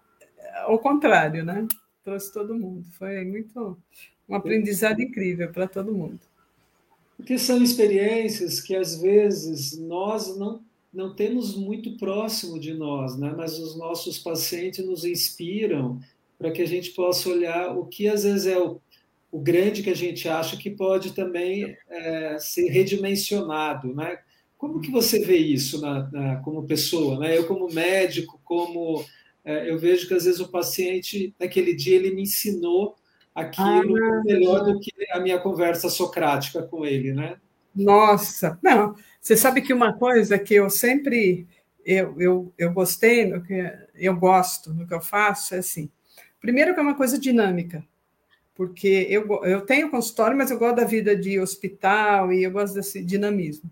[0.64, 1.66] ao contrário, né?
[2.02, 2.86] Trouxe todo mundo.
[2.92, 3.78] Foi muito
[4.28, 6.20] um aprendizado incrível para todo mundo.
[7.20, 13.34] Porque são experiências que às vezes nós não, não temos muito próximo de nós, né?
[13.36, 16.00] mas os nossos pacientes nos inspiram
[16.38, 18.80] para que a gente possa olhar o que às vezes é o,
[19.30, 23.94] o grande que a gente acha que pode também é, ser redimensionado.
[23.94, 24.18] Né?
[24.56, 27.18] Como que você vê isso na, na, como pessoa?
[27.18, 27.36] Né?
[27.36, 29.04] Eu, como médico, como
[29.44, 32.96] é, eu vejo que às vezes o paciente, naquele dia, ele me ensinou
[33.34, 37.36] aquilo ah, melhor do que a minha conversa socrática com ele, né?
[37.74, 38.94] Nossa, não.
[39.20, 41.46] Você sabe que uma coisa que eu sempre
[41.84, 45.90] eu, eu, eu gostei, no que eu gosto no que eu faço é assim.
[46.40, 47.84] Primeiro que é uma coisa dinâmica,
[48.54, 52.74] porque eu, eu tenho consultório, mas eu gosto da vida de hospital e eu gosto
[52.74, 53.70] desse dinamismo.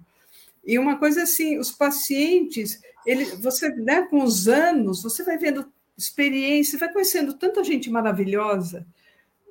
[0.64, 5.70] E uma coisa assim, os pacientes, ele, você, né, com os anos, você vai vendo
[5.96, 8.86] experiência, vai conhecendo tanta gente maravilhosa,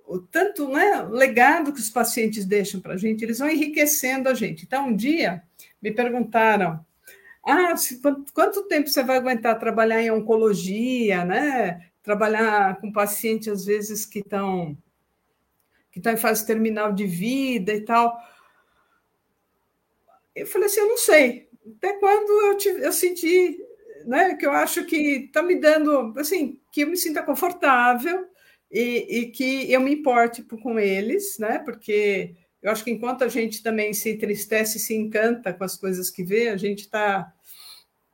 [0.08, 4.34] o tanto né, legado que os pacientes deixam para a gente, eles vão enriquecendo a
[4.34, 4.64] gente.
[4.64, 5.44] Então, um dia
[5.82, 6.84] me perguntaram:
[7.44, 8.02] ah, se,
[8.34, 11.90] quanto, tempo você vai aguentar trabalhar em oncologia, né?
[12.02, 14.78] Trabalhar com pacientes, às vezes, que estão
[15.92, 18.18] que estão em fase terminal de vida e tal.
[20.36, 21.50] Eu falei assim, eu não sei.
[21.78, 23.58] Até quando eu, te, eu senti,
[24.06, 24.96] né, que eu acho que
[25.26, 28.28] está me dando, assim, que eu me sinta confortável,
[28.72, 31.60] e, e, que eu me importe com eles, né?
[31.60, 36.10] Porque eu acho que enquanto a gente também se entristece, se encanta com as coisas
[36.10, 37.34] que vê, a gente está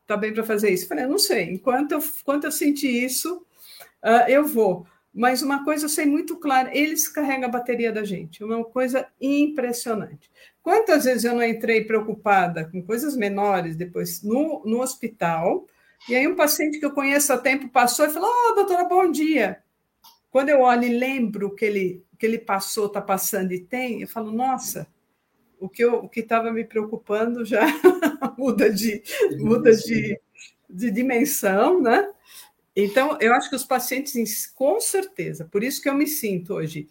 [0.06, 0.84] tá bem para fazer isso.
[0.84, 3.46] Eu falei, eu não sei, enquanto eu, enquanto eu isso,
[4.04, 4.86] uh, eu vou.
[5.14, 8.64] Mas uma coisa eu sei muito clara, eles carregam a bateria da gente, é uma
[8.64, 10.30] coisa impressionante.
[10.62, 15.68] Quantas vezes eu não entrei preocupada com coisas menores depois no, no hospital,
[16.10, 19.10] e aí um paciente que eu conheço há tempo passou e falou, oh, doutora, bom
[19.12, 19.62] dia.
[20.34, 24.08] Quando eu olho e lembro que ele, que ele passou, está passando e tem, eu
[24.08, 24.88] falo, nossa,
[25.60, 27.62] o que o que estava me preocupando já
[28.36, 29.04] muda de
[29.38, 30.20] muda de,
[30.68, 32.12] de dimensão, né?
[32.76, 36.90] Então, eu acho que os pacientes, com certeza, por isso que eu me sinto hoje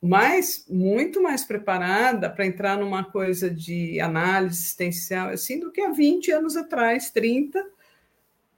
[0.00, 5.90] mais, muito mais preparada para entrar numa coisa de análise existencial, assim, do que há
[5.90, 7.66] 20 anos atrás, 30,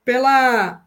[0.05, 0.86] pela...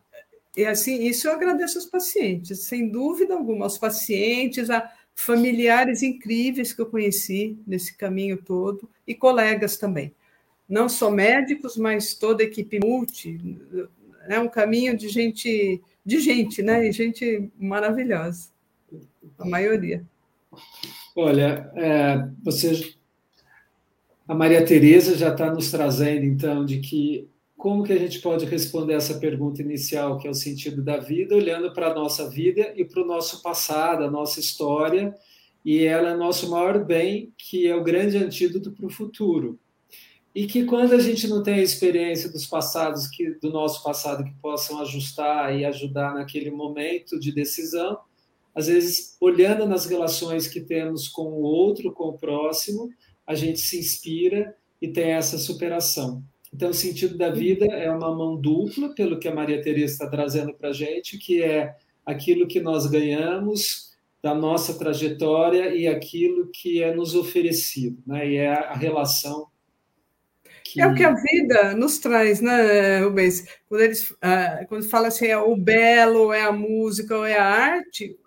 [0.58, 6.72] E assim, isso eu agradeço aos pacientes, sem dúvida alguma, aos pacientes, a familiares incríveis
[6.72, 10.14] que eu conheci nesse caminho todo, e colegas também.
[10.68, 13.40] Não só médicos, mas toda a equipe multi,
[14.28, 16.88] é um caminho de gente, de gente, né?
[16.88, 18.50] E gente maravilhosa,
[19.38, 20.06] a maioria.
[21.16, 22.96] Olha, é, você,
[24.28, 27.28] a Maria Tereza já está nos trazendo então de que
[27.60, 31.36] como que a gente pode responder essa pergunta inicial, que é o sentido da vida,
[31.36, 35.14] olhando para a nossa vida e para o nosso passado, a nossa história,
[35.66, 39.60] e ela é nosso maior bem, que é o grande antídoto para o futuro.
[40.34, 44.24] E que quando a gente não tem a experiência dos passados, que, do nosso passado,
[44.24, 48.00] que possam ajustar e ajudar naquele momento de decisão,
[48.56, 52.90] às vezes, olhando nas relações que temos com o outro, com o próximo,
[53.28, 56.24] a gente se inspira e tem essa superação.
[56.54, 60.10] Então, o sentido da vida é uma mão dupla, pelo que a Maria Teresa está
[60.10, 61.76] trazendo para a gente, que é
[62.06, 68.28] aquilo que nós ganhamos da nossa trajetória e aquilo que é nos oferecido, né?
[68.28, 69.48] E é a relação
[70.64, 70.82] que...
[70.82, 73.46] É o que a vida nos traz, né, Rubens?
[73.68, 77.46] Quando eles ah, quando fala assim, é o belo, é a música, ou é a
[77.46, 78.18] arte,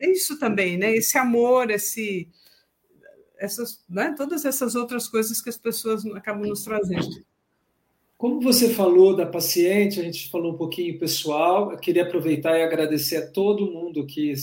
[0.00, 0.94] isso também, né?
[0.94, 2.28] Esse amor, esse,
[3.38, 4.14] essas, né?
[4.16, 7.24] todas essas outras coisas que as pessoas acabam nos trazendo.
[8.20, 11.72] Como você falou da paciente, a gente falou um pouquinho pessoal.
[11.72, 14.34] Eu queria aproveitar e agradecer a todo mundo que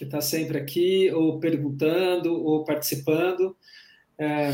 [0.00, 3.56] está sempre aqui, ou perguntando, ou participando.
[4.18, 4.50] É,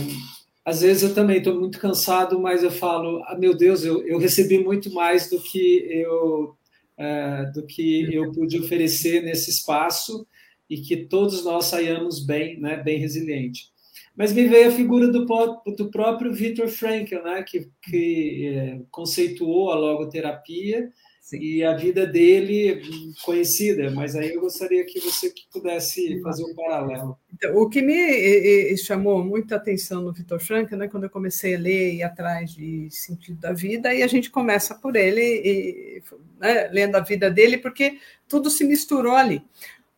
[0.62, 4.18] às vezes eu também estou muito cansado, mas eu falo, ah, meu Deus, eu, eu
[4.18, 6.54] recebi muito mais do que eu
[6.98, 10.26] uh, do que eu pude oferecer nesse espaço
[10.68, 13.70] e que todos nós saiamos bem, né, bem resiliente.
[14.18, 15.24] Mas me veio a figura do,
[15.76, 20.90] do próprio Viktor Frankl, né, que, que é, conceituou a logoterapia
[21.22, 21.38] Sim.
[21.38, 22.82] e a vida dele
[23.24, 27.16] conhecida, mas aí eu gostaria que você pudesse fazer um paralelo.
[27.32, 31.58] Então, o que me chamou muita atenção no Vitor Frank, né, quando eu comecei a
[31.58, 36.02] ler e atrás de sentido da vida, e a gente começa por ele, e,
[36.40, 39.44] né, lendo a vida dele, porque tudo se misturou ali.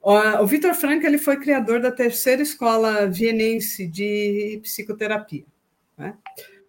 [0.03, 5.45] O Vitor Frank ele foi criador da terceira escola vienense de psicoterapia.
[5.97, 6.17] Né?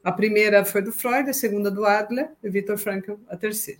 [0.03, 3.79] A primeira foi do Freud, a segunda do Adler, e Vitor Frankl a terceira.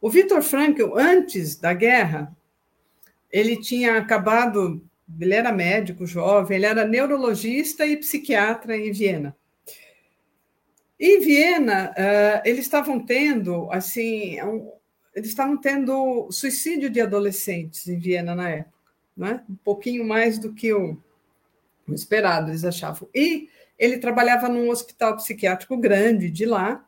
[0.00, 2.36] O Viktor Frankl, antes da guerra,
[3.32, 4.84] ele tinha acabado,
[5.18, 9.34] ele era médico jovem, ele era neurologista e psiquiatra em Viena.
[11.00, 14.36] Em Viena, uh, eles estavam tendo, assim,
[15.14, 18.74] eles estavam tendo suicídio de adolescentes em Viena na época,
[19.16, 19.44] né?
[19.48, 20.98] um pouquinho mais do que o,
[21.86, 23.08] o esperado, eles achavam.
[23.14, 23.48] E
[23.78, 26.84] ele trabalhava num hospital psiquiátrico grande de lá,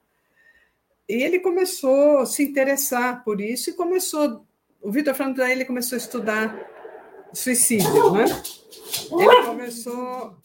[1.08, 4.44] e ele começou a se interessar por isso e começou.
[4.82, 6.66] O Vitor Franco ele começou a estudar
[7.32, 8.24] suicídio, né?
[9.12, 10.36] Ele começou.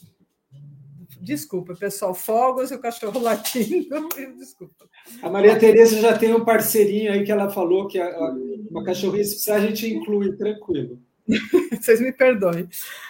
[1.22, 4.10] Desculpa, pessoal, fogos e o cachorro latindo.
[4.38, 4.90] Desculpa.
[5.22, 8.10] A Maria Tereza já tem um parceirinho aí que ela falou que a,
[8.70, 11.00] uma cachorrinha, se precisar, a gente inclui, tranquilo.
[11.80, 12.68] Vocês me perdoem.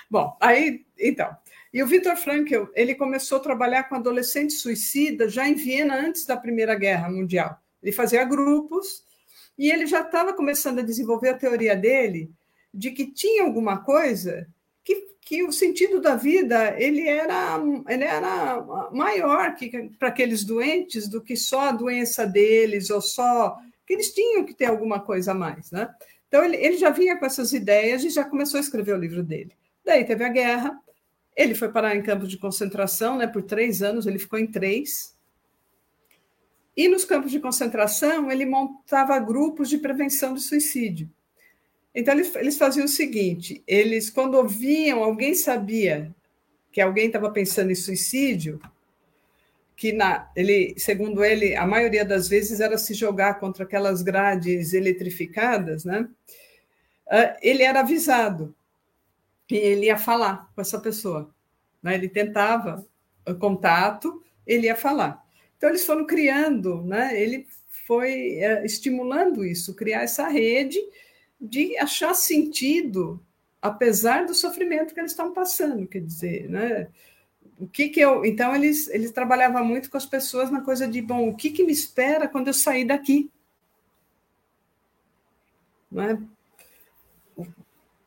[0.09, 1.34] Bom, aí, então,
[1.74, 6.26] e o Viktor Frankl, ele começou a trabalhar com adolescentes suicidas já em Viena antes
[6.26, 7.57] da Primeira Guerra Mundial.
[7.82, 9.05] Ele fazia grupos
[9.57, 12.30] e ele já estava começando a desenvolver a teoria dele
[12.74, 14.47] de que tinha alguma coisa
[15.32, 17.58] que, o sentido da vida ele era,
[17.88, 18.62] ele era
[18.92, 19.56] maior
[19.98, 23.58] para aqueles doentes do que só a doença deles ou só
[23.88, 25.90] que eles tinham que ter alguma coisa a mais, né?
[26.28, 29.24] Então ele, ele já vinha com essas ideias e já começou a escrever o livro
[29.24, 29.54] dele.
[29.86, 30.78] Daí teve a guerra,
[31.34, 35.16] ele foi parar em campos de concentração, né, por três anos, ele ficou em três.
[36.76, 41.10] E nos campos de concentração, ele montava grupos de prevenção de suicídio.
[41.94, 46.14] Então, eles, faziam o seguinte: eles, quando ouviam, alguém sabia
[46.72, 48.62] que alguém estava pensando em suicídio,
[49.76, 54.74] que na, ele, segundo ele, a maioria das vezes era se jogar contra aquelas grades
[54.74, 56.08] eletrificadas, né?
[57.10, 58.56] Ah, ele era avisado
[59.46, 61.30] que ele ia falar com essa pessoa.
[61.84, 61.96] Né?
[61.96, 62.88] Ele tentava
[63.38, 65.22] contato, ele ia falar.
[65.58, 67.20] Então, eles foram criando, né?
[67.20, 67.46] ele
[67.86, 70.80] foi é, estimulando isso, criar essa rede
[71.42, 73.20] de achar sentido,
[73.62, 76.88] apesar do sofrimento que eles estavam passando, quer dizer, né?
[77.62, 78.26] o que que eu.
[78.26, 81.64] Então, eles, eles trabalhavam muito com as pessoas na coisa de, bom, o que, que
[81.64, 83.30] me espera quando eu sair daqui?
[85.92, 86.20] Não é?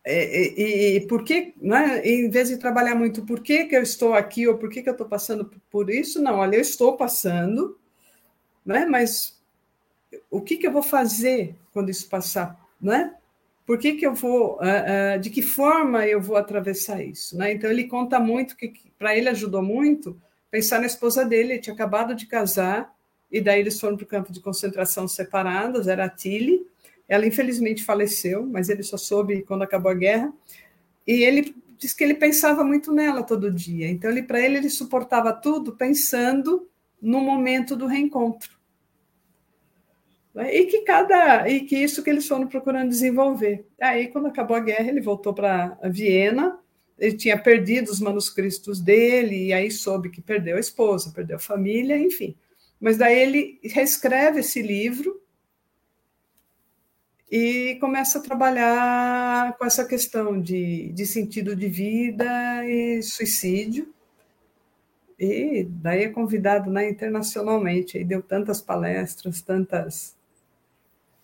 [0.05, 3.82] E, e, e, por que, né, em vez de trabalhar muito por que, que eu
[3.82, 6.95] estou aqui ou por que, que eu estou passando por isso, não, olha, eu estou
[6.95, 7.78] passando,
[8.66, 9.41] né, mas
[10.30, 13.14] o que, que eu vou fazer quando isso passar, né?
[13.67, 17.53] Por que, que eu vou, uh, uh, de que forma eu vou atravessar isso, né?
[17.53, 21.61] Então ele conta muito que, que para ele ajudou muito pensar na esposa dele, ele
[21.61, 22.95] tinha acabado de casar
[23.31, 26.65] e daí eles foram para o campo de concentração separados, era a Tilly,
[27.09, 30.33] ela infelizmente faleceu, mas ele só soube quando acabou a guerra.
[31.07, 33.89] E ele diz que ele pensava muito nela todo dia.
[33.89, 36.69] Então, ele para ele ele suportava tudo pensando
[37.01, 38.53] no momento do reencontro.
[40.37, 43.66] E que cada e que isso que eles foram procurando desenvolver.
[43.80, 46.59] Aí, quando acabou a guerra, ele voltou para Viena.
[46.99, 51.41] Ele tinha perdido os manuscritos dele e aí soube que perdeu a esposa, perdeu a
[51.41, 52.37] família, enfim.
[52.80, 55.20] Mas daí ele reescreve esse livro
[57.30, 63.93] e começa a trabalhar com essa questão de, de sentido de vida e suicídio.
[65.18, 70.14] E daí é convidado né, internacionalmente, e deu tantas palestras, tantas,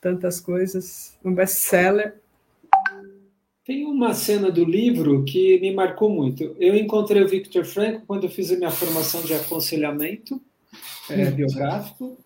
[0.01, 2.15] tantas coisas, um best-seller.
[3.65, 6.57] Tem uma cena do livro que me marcou muito.
[6.59, 10.41] Eu encontrei o Victor Franco quando eu fiz a minha formação de aconselhamento
[11.09, 12.19] é, biográfico.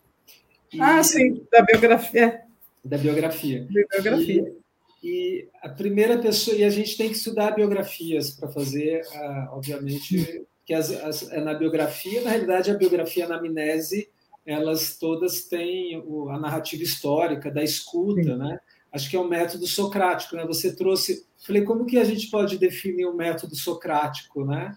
[0.78, 2.44] Ah, sim, da biografia
[2.84, 3.66] da biografia.
[3.68, 4.54] Biografia.
[5.02, 9.56] E, e, a primeira pessoa, e a gente tem que estudar biografias para fazer, uh,
[9.56, 14.08] obviamente, que as, as, é na biografia, na realidade, a biografia na amnese,
[14.46, 18.36] elas todas têm a narrativa histórica da escuta, Sim.
[18.36, 18.60] né?
[18.92, 20.46] Acho que é o um método socrático, né?
[20.46, 24.76] Você trouxe, falei, como que a gente pode definir o um método socrático, né?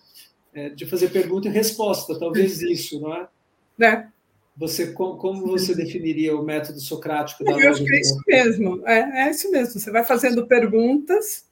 [0.53, 3.27] É, de fazer pergunta e resposta, talvez isso, não é?
[3.79, 4.07] É.
[4.55, 9.27] Você, como você definiria o método socrático da Eu acho que é isso mesmo, é,
[9.27, 9.79] é isso mesmo.
[9.79, 11.45] Você vai fazendo perguntas,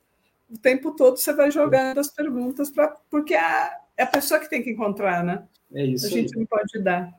[0.50, 4.50] o tempo todo você vai jogando as perguntas, pra, porque é, é a pessoa que
[4.50, 5.44] tem que encontrar, né?
[5.72, 6.08] É isso.
[6.08, 6.40] A gente aí.
[6.40, 7.14] não pode dar.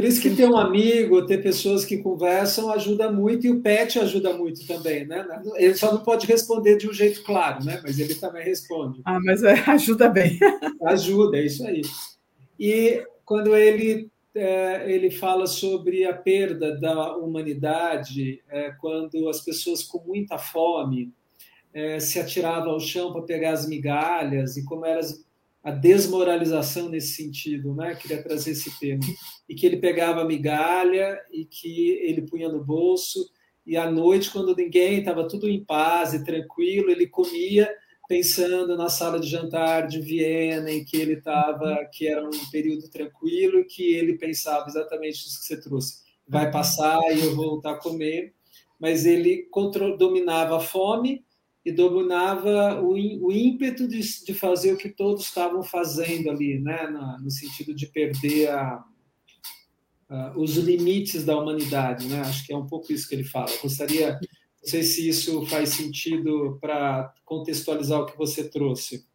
[0.00, 3.98] Por isso que ter um amigo, ter pessoas que conversam ajuda muito e o pet
[3.98, 5.26] ajuda muito também, né?
[5.56, 7.82] Ele só não pode responder de um jeito claro, né?
[7.82, 9.02] Mas ele também responde.
[9.04, 10.38] Ah, mas é, ajuda bem.
[10.86, 11.82] Ajuda, é isso aí.
[12.58, 19.82] E quando ele é, ele fala sobre a perda da humanidade é, quando as pessoas
[19.82, 21.12] com muita fome
[22.00, 25.00] se atiravam ao chão para pegar as migalhas e como era
[25.62, 27.94] a desmoralização nesse sentido, né?
[27.94, 29.04] Queria trazer esse tema
[29.48, 33.30] e que ele pegava migalha e que ele punha no bolso
[33.66, 37.70] e à noite quando ninguém estava tudo em paz e tranquilo ele comia
[38.10, 42.90] pensando na sala de jantar de Viena, em que ele estava, que era um período
[42.90, 46.00] tranquilo, que ele pensava exatamente isso que você trouxe.
[46.26, 48.34] Vai passar e eu vou voltar a comer,
[48.80, 49.48] mas ele
[49.96, 51.24] dominava a fome
[51.64, 56.88] e dominava o, o ímpeto de, de, fazer o que todos estavam fazendo ali, né?
[56.88, 58.84] no, no sentido de perder a,
[60.08, 62.08] a, os limites da humanidade.
[62.08, 62.20] Né?
[62.20, 63.50] Acho que é um pouco isso que ele fala.
[63.50, 64.18] Eu gostaria
[64.62, 69.06] não sei se isso faz sentido para contextualizar o que você trouxe.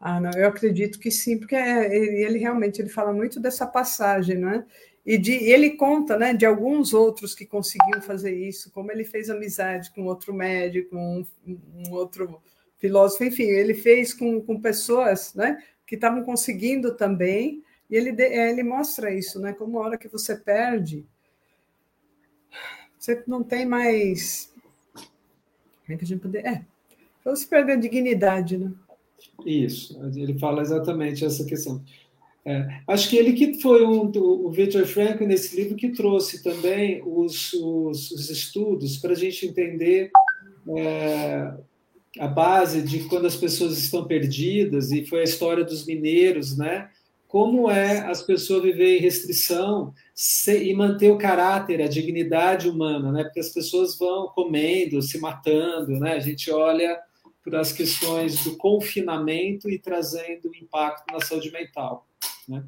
[0.00, 4.36] Ah, não, eu acredito que sim, porque é, ele, realmente ele fala muito dessa passagem,
[4.36, 4.66] né?
[5.04, 9.28] E de, ele conta, né, de alguns outros que conseguiam fazer isso, como ele fez
[9.28, 12.40] amizade com outro médico, um, um outro
[12.78, 17.62] filósofo, enfim, ele fez com, com pessoas, né, que estavam conseguindo também.
[17.90, 19.52] E ele é, ele mostra isso, né?
[19.52, 21.04] Como a hora que você perde,
[22.98, 24.50] você não tem mais
[25.84, 26.46] como é que a gente poder.
[26.46, 26.64] É,
[27.24, 28.72] você perder a dignidade, né?
[29.44, 31.84] Isso, ele fala exatamente essa questão.
[32.44, 37.00] É, acho que ele que foi um, o Victor Frankl nesse livro que trouxe também
[37.06, 40.10] os, os, os estudos para a gente entender
[40.76, 41.54] é,
[42.18, 46.90] a base de quando as pessoas estão perdidas e foi a história dos mineiros, né?
[47.28, 49.94] Como é as pessoas viver em restrição
[50.46, 53.24] e manter o caráter, a dignidade humana, né?
[53.24, 56.14] Porque as pessoas vão comendo, se matando, né?
[56.14, 57.00] A gente olha
[57.42, 62.06] para as questões do confinamento e trazendo impacto na saúde mental,
[62.48, 62.64] né?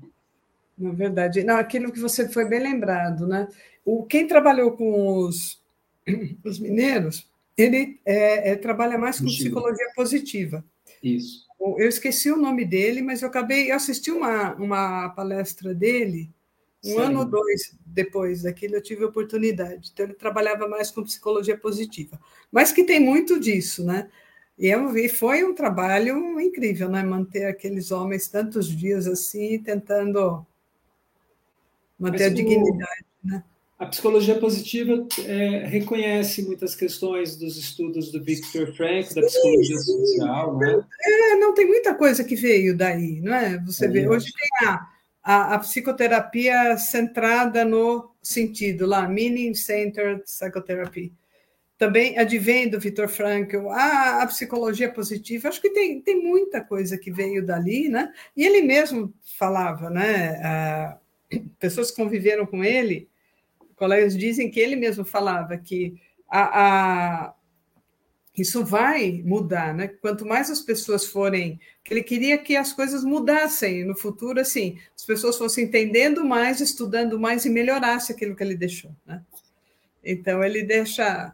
[0.77, 3.49] Na verdade, não, aquilo que você foi bem lembrado, né?
[3.85, 5.63] O quem trabalhou com os,
[6.45, 10.65] os mineiros, ele é, é, trabalha mais com psicologia positiva.
[11.03, 11.45] Isso.
[11.61, 16.31] Eu esqueci o nome dele, mas eu acabei, eu assisti uma, uma palestra dele
[16.85, 19.91] um ano ou dois depois daquilo eu tive a oportunidade.
[19.93, 22.21] Então, ele trabalhava mais com psicologia positiva.
[22.53, 24.11] Mas que tem muito disso, né?
[24.59, 27.03] E, e foi um trabalho incrível, né?
[27.03, 30.47] Manter aqueles homens tantos dias assim, tentando
[31.99, 33.43] manter Mas, a dignidade, né?
[33.77, 40.07] A psicologia positiva é, reconhece muitas questões dos estudos do Viktor Frankl, da psicologia sim,
[40.07, 40.85] social, né?
[41.03, 43.59] É, não, tem muita coisa que veio daí, não é?
[43.65, 44.89] Você é, vê, hoje tem a,
[45.25, 51.13] a, a, psicoterapia centrada no sentido lá, Meaning-Centered Psychotherapy.
[51.77, 56.97] Também advém do Viktor Frankl, a, a psicologia positiva, acho que tem, tem muita coisa
[56.97, 58.13] que veio dali, né?
[58.37, 60.99] E ele mesmo falava, né?
[61.59, 63.09] Pessoas que conviveram com ele
[63.77, 66.63] colegas dizem que ele mesmo falava que a,
[67.27, 67.35] a,
[68.37, 69.89] isso vai mudar, né?
[69.89, 74.79] Quanto mais as pessoas forem, que ele queria que as coisas mudassem no futuro, assim,
[74.97, 79.23] as pessoas fossem entendendo mais, estudando mais e melhorasse aquilo que ele deixou, né?
[80.03, 81.33] Então ele deixa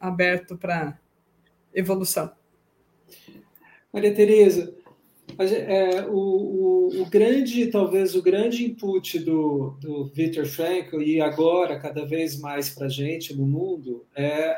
[0.00, 0.98] aberto para
[1.74, 2.30] evolução.
[3.92, 4.74] Maria Tereza,
[5.38, 11.78] é, o, o, o, grande, talvez o grande input do, do Viktor Frankl e agora
[11.78, 14.56] cada vez mais para a gente no mundo é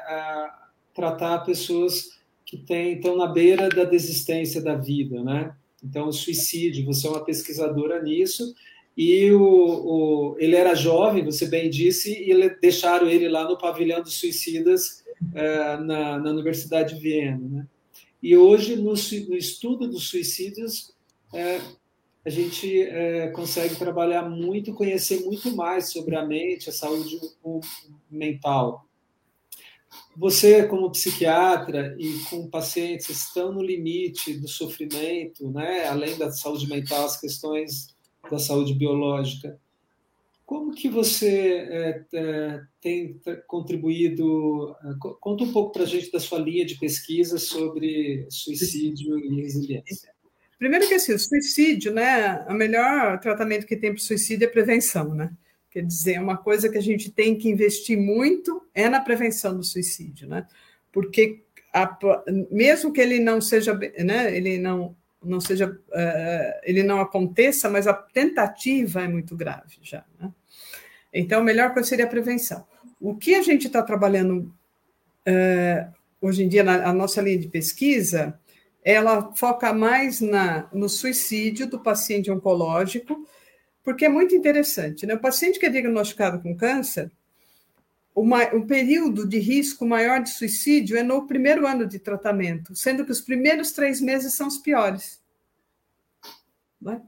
[0.94, 5.54] tratar pessoas que têm, estão na beira da desistência da vida, né?
[5.82, 8.54] Então, o suicídio, você é uma pesquisadora nisso,
[8.96, 14.02] e o, o, ele era jovem, você bem disse, e deixaram ele lá no pavilhão
[14.02, 17.66] dos suicidas na, na Universidade de Viena, né?
[18.22, 20.92] E hoje, no, no estudo dos suicídios,
[21.32, 21.60] é,
[22.24, 27.18] a gente é, consegue trabalhar muito, conhecer muito mais sobre a mente, a saúde
[28.10, 28.84] mental.
[30.16, 35.86] Você, como psiquiatra e com pacientes estão no limite do sofrimento, né?
[35.86, 37.96] além da saúde mental, as questões
[38.30, 39.58] da saúde biológica.
[40.50, 44.74] Como que você é, é, tem contribuído?
[44.84, 49.42] É, conta um pouco para a gente da sua linha de pesquisa sobre suicídio e
[49.42, 50.12] resiliência.
[50.58, 52.44] Primeiro que assim, o suicídio, né?
[52.48, 55.30] O melhor tratamento que tem para o suicídio é prevenção, né?
[55.70, 59.62] Quer dizer, uma coisa que a gente tem que investir muito é na prevenção do
[59.62, 60.48] suicídio, né?
[60.90, 61.96] Porque a,
[62.50, 64.36] mesmo que ele não seja, né?
[64.36, 65.78] Ele não não seja,
[66.64, 70.32] ele não aconteça, mas a tentativa é muito grave já, né?
[71.12, 72.66] Então, a melhor coisa seria a prevenção.
[73.00, 74.52] O que a gente está trabalhando
[75.26, 78.38] uh, hoje em dia na a nossa linha de pesquisa,
[78.84, 83.26] ela foca mais na, no suicídio do paciente oncológico,
[83.82, 85.06] porque é muito interessante.
[85.06, 85.14] Né?
[85.14, 87.10] O paciente que é diagnosticado com câncer,
[88.14, 93.12] o período de risco maior de suicídio é no primeiro ano de tratamento, sendo que
[93.12, 95.20] os primeiros três meses são os piores.
[96.80, 97.00] Né?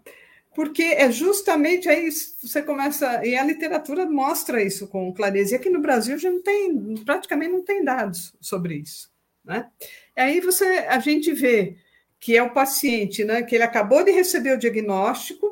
[0.55, 5.55] Porque é justamente aí você começa e a literatura mostra isso com clareza.
[5.55, 9.11] E aqui no Brasil já não tem, praticamente não tem dados sobre isso,
[9.44, 9.70] né?
[10.16, 11.76] E aí você, a gente vê
[12.20, 13.42] que é o paciente, né?
[13.42, 15.50] Que ele acabou de receber o diagnóstico,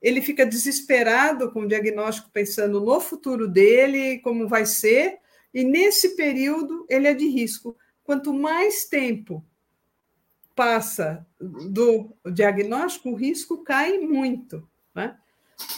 [0.00, 5.18] ele fica desesperado com o diagnóstico, pensando no futuro dele, como vai ser,
[5.52, 7.76] e nesse período ele é de risco.
[8.04, 9.44] Quanto mais tempo
[10.56, 14.66] passa do diagnóstico, o risco cai muito.
[14.94, 15.14] Né?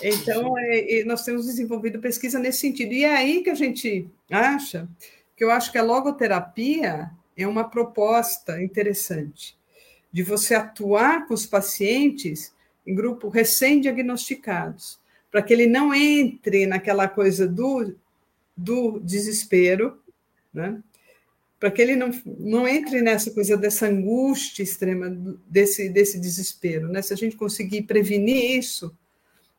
[0.00, 2.92] Então, é, nós temos desenvolvido pesquisa nesse sentido.
[2.92, 4.88] E é aí que a gente acha
[5.36, 9.58] que eu acho que a logoterapia é uma proposta interessante
[10.12, 12.54] de você atuar com os pacientes
[12.86, 14.98] em grupo recém-diagnosticados,
[15.30, 17.94] para que ele não entre naquela coisa do,
[18.56, 20.00] do desespero,
[20.52, 20.82] né?
[21.58, 25.10] Para que ele não, não entre nessa coisa dessa angústia extrema,
[25.46, 26.88] desse, desse desespero.
[26.88, 27.02] Né?
[27.02, 28.96] Se a gente conseguir prevenir isso,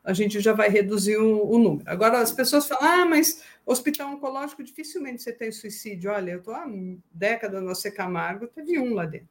[0.02, 1.84] a gente já vai reduzir o, o número.
[1.86, 6.10] Agora, as pessoas falam, ah, mas hospital oncológico dificilmente você tem suicídio.
[6.10, 6.66] Olha, eu estou há
[7.12, 9.28] década no AC Camargo, teve um lá dentro.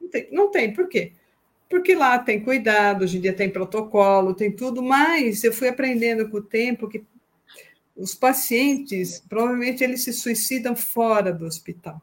[0.00, 1.12] Não tem, não tem, por quê?
[1.68, 6.28] Porque lá tem cuidado, hoje em dia tem protocolo, tem tudo, mas eu fui aprendendo
[6.28, 7.04] com o tempo que
[7.96, 12.00] os pacientes, provavelmente, eles se suicidam fora do hospital,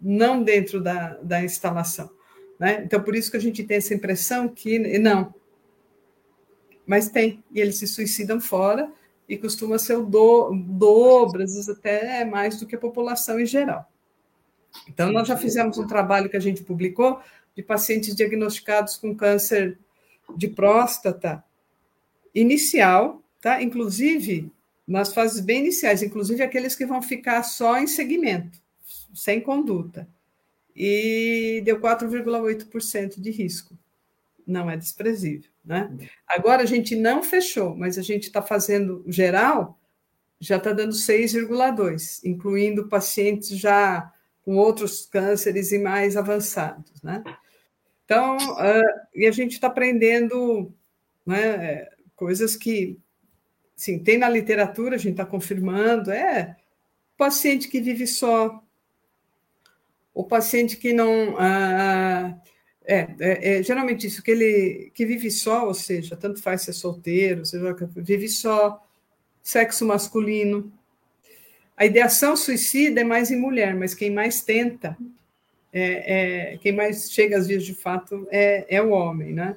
[0.00, 2.10] não dentro da, da instalação.
[2.58, 2.82] Né?
[2.84, 5.32] Então, por isso que a gente tem essa impressão que não.
[6.84, 8.90] Mas tem, e eles se suicidam fora,
[9.28, 13.44] e costuma ser o do, dobro, às vezes até mais do que a população em
[13.46, 13.86] geral.
[14.88, 17.20] Então, nós já fizemos um trabalho que a gente publicou
[17.54, 19.78] de pacientes diagnosticados com câncer
[20.34, 21.44] de próstata
[22.34, 23.62] inicial, tá?
[23.62, 24.50] Inclusive
[24.86, 28.58] nas fases bem iniciais, inclusive aqueles que vão ficar só em segmento,
[29.14, 30.08] sem conduta.
[30.74, 33.76] E deu 4,8% de risco.
[34.46, 35.90] Não é desprezível, né?
[36.26, 39.78] Agora a gente não fechou, mas a gente está fazendo geral,
[40.40, 44.10] já está dando 6,2, incluindo pacientes já
[44.42, 47.22] com outros cânceres e mais avançados, né?
[48.06, 50.72] Então, uh, e a gente está aprendendo
[51.26, 51.86] né,
[52.16, 52.98] coisas que,
[53.78, 56.56] sim, tem na literatura, a gente está confirmando, é
[57.16, 58.60] paciente que vive só,
[60.12, 61.34] o paciente que não...
[61.34, 62.38] Uh,
[62.84, 66.72] é, é, é, geralmente isso, que ele que vive só, ou seja, tanto faz ser
[66.72, 68.82] solteiro, seja, vive só,
[69.42, 70.72] sexo masculino.
[71.76, 74.96] A ideação suicida é mais em mulher, mas quem mais tenta,
[75.70, 79.56] é, é quem mais chega às vias de fato é, é o homem, né?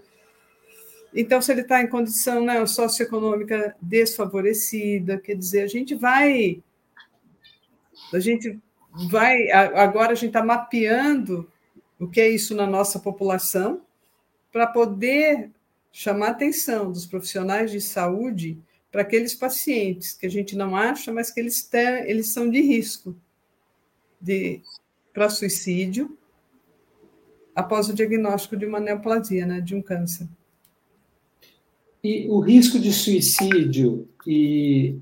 [1.14, 6.64] Então, se ele está em condição né, socioeconômica desfavorecida, quer dizer, a gente vai.
[8.14, 8.59] A gente
[9.09, 9.51] vai.
[9.51, 11.49] Agora a gente está mapeando
[11.99, 13.82] o que é isso na nossa população,
[14.51, 15.51] para poder
[15.91, 18.57] chamar a atenção dos profissionais de saúde
[18.91, 22.59] para aqueles pacientes que a gente não acha, mas que eles, têm, eles são de
[22.62, 23.16] risco
[24.20, 24.62] de
[25.14, 26.18] para suicídio
[27.53, 30.28] após o diagnóstico de uma neoplasia, né, de um câncer.
[32.04, 34.95] E o risco de suicídio e,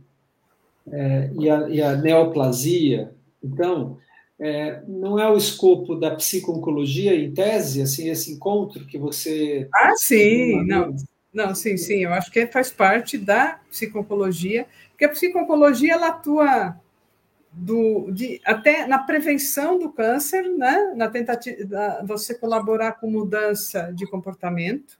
[0.91, 3.12] é, e, a, e a neoplasia,
[3.43, 3.97] então,
[4.39, 9.68] é, não é o escopo da psico-oncologia em tese, assim, esse encontro que você...
[9.74, 10.95] Ah, sim, não,
[11.34, 16.76] não, sim, sim, eu acho que faz parte da psico-oncologia, porque a psico-oncologia, ela atua
[17.52, 20.93] do, de, até na prevenção do câncer, né?
[20.95, 24.99] na tentativa de você colaborar com mudança de comportamento,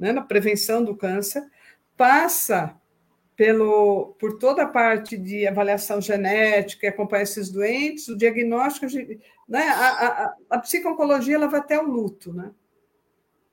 [0.00, 0.12] né?
[0.12, 1.46] na prevenção do câncer,
[1.96, 2.74] passa
[3.36, 8.86] pelo, por toda a parte de avaliação genética acompanhar esses doentes, o diagnóstico,
[9.48, 10.62] né, a, a, a
[11.32, 12.50] ela vai até o luto, né?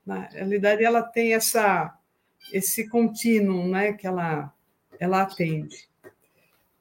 [0.04, 1.94] Na realidade, ela tem essa,
[2.52, 4.52] esse contínuo né, que ela,
[4.98, 5.88] ela atende.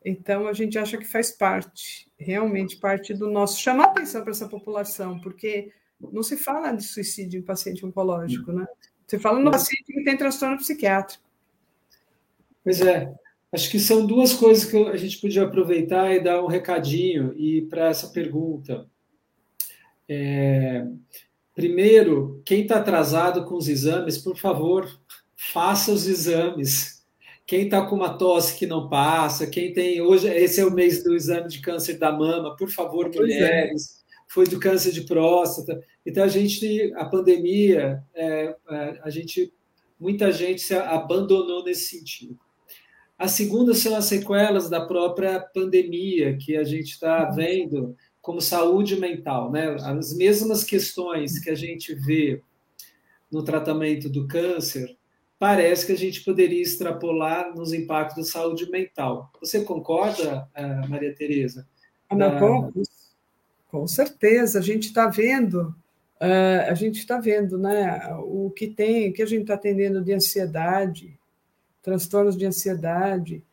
[0.04, 3.60] Então, a gente acha que faz parte, realmente parte do nosso.
[3.60, 8.66] chamar atenção para essa população, porque não se fala de suicídio em paciente oncológico, né?
[9.08, 11.24] Você fala no paciente que tem transtorno psiquiátrico.
[12.62, 13.10] Pois é,
[13.54, 17.62] acho que são duas coisas que a gente podia aproveitar e dar um recadinho e
[17.62, 18.86] para essa pergunta.
[20.10, 20.86] É,
[21.56, 25.00] primeiro, quem está atrasado com os exames, por favor,
[25.38, 27.06] faça os exames.
[27.46, 31.02] Quem está com uma tosse que não passa, quem tem hoje esse é o mês
[31.02, 33.36] do exame de câncer da mama, por favor, pois é.
[33.36, 34.04] mulheres.
[34.28, 35.82] Foi do câncer de próstata.
[36.06, 39.54] Então a gente, a pandemia, é, é a gente,
[40.00, 42.38] muita gente se abandonou nesse sentido.
[43.18, 49.00] A segunda são as sequelas da própria pandemia, que a gente está vendo como saúde
[49.00, 49.52] mental.
[49.52, 49.76] Né?
[49.82, 52.42] As mesmas questões que a gente vê
[53.32, 54.96] no tratamento do câncer,
[55.40, 59.32] parece que a gente poderia extrapolar nos impactos da saúde mental.
[59.40, 61.68] Você concorda, eh, Maria Tereza?
[62.10, 62.72] Ana, com,
[63.80, 65.76] com certeza, a gente está vendo,
[66.20, 70.04] uh, a gente está vendo, né, o que tem, o que a gente está atendendo
[70.04, 71.18] de ansiedade,
[71.84, 73.44] transtornos de ansiedade,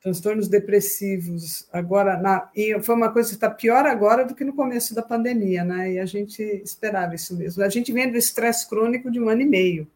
[0.00, 1.68] transtornos depressivos.
[1.72, 5.02] Agora, na, e foi uma coisa que está pior agora do que no começo da
[5.02, 5.92] pandemia, né?
[5.92, 7.62] E a gente esperava isso mesmo.
[7.62, 9.86] A gente vem do estresse crônico de um ano e meio.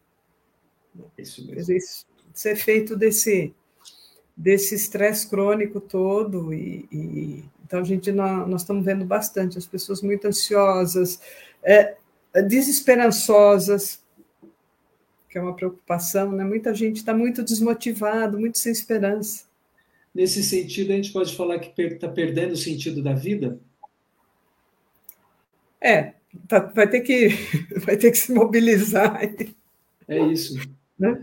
[1.17, 1.73] Isso mesmo.
[1.73, 3.53] Isso, esse efeito desse
[4.35, 9.65] desse estresse crônico todo e, e, então a gente nós, nós, estamos vendo bastante as
[9.65, 11.21] pessoas muito ansiosas,
[11.63, 11.95] é,
[12.47, 14.03] desesperançosas,
[15.29, 16.43] que é uma preocupação, né?
[16.43, 19.45] Muita gente está muito desmotivado, muito sem esperança.
[20.13, 23.59] Nesse sentido, a gente pode falar que está perdendo o sentido da vida?
[25.81, 26.13] É,
[26.47, 27.29] tá, vai ter que
[27.85, 29.19] vai ter que se mobilizar.
[30.07, 30.55] É isso.
[30.97, 31.21] Né?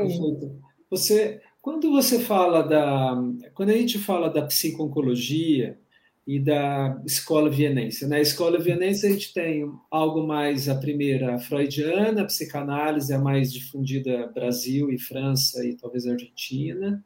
[0.00, 0.58] Um...
[0.90, 3.16] Você, quando você fala da,
[3.54, 5.78] quando a gente fala da psico-oncologia,
[6.26, 8.06] e da escola vienense.
[8.06, 13.52] Na escola vienense a gente tem algo mais a primeira freudiana, a psicanálise é mais
[13.52, 17.04] difundida Brasil e França e talvez Argentina.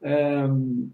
[0.00, 0.88] Um,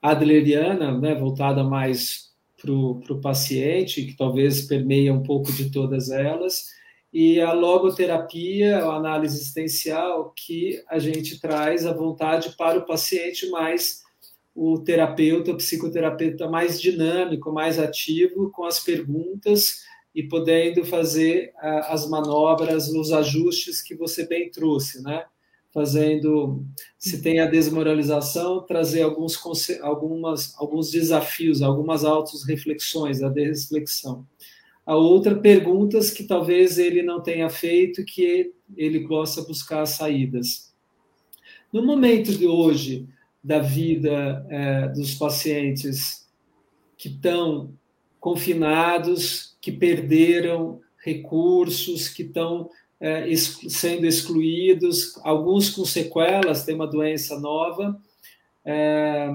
[0.00, 6.68] adleriana, né, voltada mais para o paciente, que talvez permeia um pouco de todas elas,
[7.12, 13.48] e a logoterapia, a análise existencial, que a gente traz a vontade para o paciente
[13.48, 14.02] mais
[14.54, 22.08] o terapeuta, o psicoterapeuta mais dinâmico, mais ativo, com as perguntas e podendo fazer as
[22.08, 25.24] manobras, os ajustes que você bem trouxe, né?
[25.72, 26.64] Fazendo,
[26.98, 29.38] se tem a desmoralização, trazer alguns,
[29.80, 34.26] algumas, alguns desafios, algumas autos-reflexões, a reflexão.
[34.88, 40.74] A outra, perguntas que talvez ele não tenha feito, que ele possa buscar saídas.
[41.70, 43.06] No momento de hoje,
[43.44, 46.26] da vida é, dos pacientes
[46.96, 47.74] que estão
[48.18, 57.38] confinados, que perderam recursos, que estão é, sendo excluídos, alguns com sequelas, tem uma doença
[57.38, 58.00] nova.
[58.64, 59.28] É,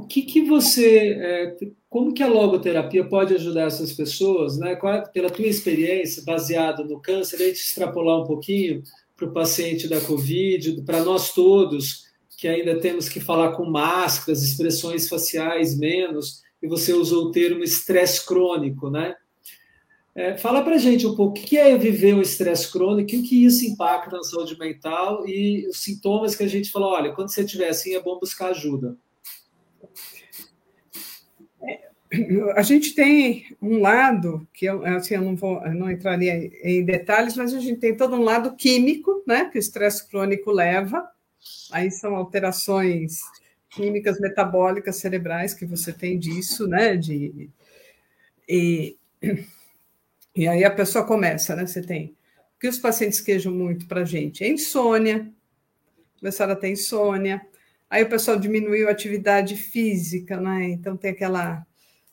[0.00, 1.56] o que, que você, é,
[1.88, 4.72] como que a logoterapia pode ajudar essas pessoas, né?
[4.72, 8.82] É, pela tua experiência, baseado no câncer, a gente extrapolar um pouquinho
[9.16, 12.06] para o paciente da Covid, para nós todos,
[12.38, 17.62] que ainda temos que falar com máscaras, expressões faciais menos, e você usou o termo
[17.62, 19.14] estresse crônico, né?
[20.14, 23.44] É, fala para gente um pouco o que é viver o estresse crônico, o que
[23.44, 27.42] isso impacta na saúde mental e os sintomas que a gente falou, olha, quando você
[27.42, 28.96] estiver assim é bom buscar ajuda.
[32.56, 36.84] A gente tem um lado que eu, assim, eu não vou, eu não entraria em
[36.84, 41.08] detalhes, mas a gente tem todo um lado químico, né, que o estresse crônico leva.
[41.70, 43.20] Aí são alterações
[43.70, 47.48] químicas metabólicas cerebrais que você tem disso, né, de
[48.48, 48.98] e,
[50.34, 51.64] e aí a pessoa começa, né?
[51.64, 52.16] Você tem
[52.56, 55.30] o que os pacientes quejam muito para a gente é insônia,
[56.18, 57.40] começaram a ter insônia.
[57.88, 60.68] Aí o pessoal diminuiu a atividade física, né?
[60.70, 61.64] Então tem aquela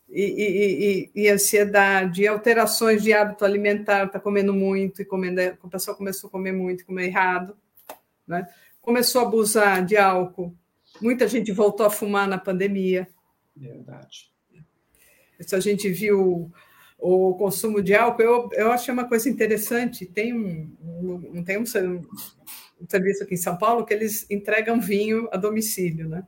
[0.10, 5.68] e, e, e, ansiedade, e alterações de hábito alimentar, está comendo muito e comendo, a
[5.68, 7.58] pessoa começou a comer muito, comer errado,
[8.26, 8.48] né?
[8.82, 10.56] começou a abusar de álcool,
[11.02, 13.08] muita gente voltou a fumar na pandemia.
[13.56, 14.32] Verdade.
[15.40, 16.52] Isso a gente viu
[16.98, 21.64] o consumo de álcool, eu, eu achei uma coisa interessante, tem um, um, tem um,
[21.64, 26.24] um serviço aqui em São Paulo que eles entregam vinho a domicílio, né?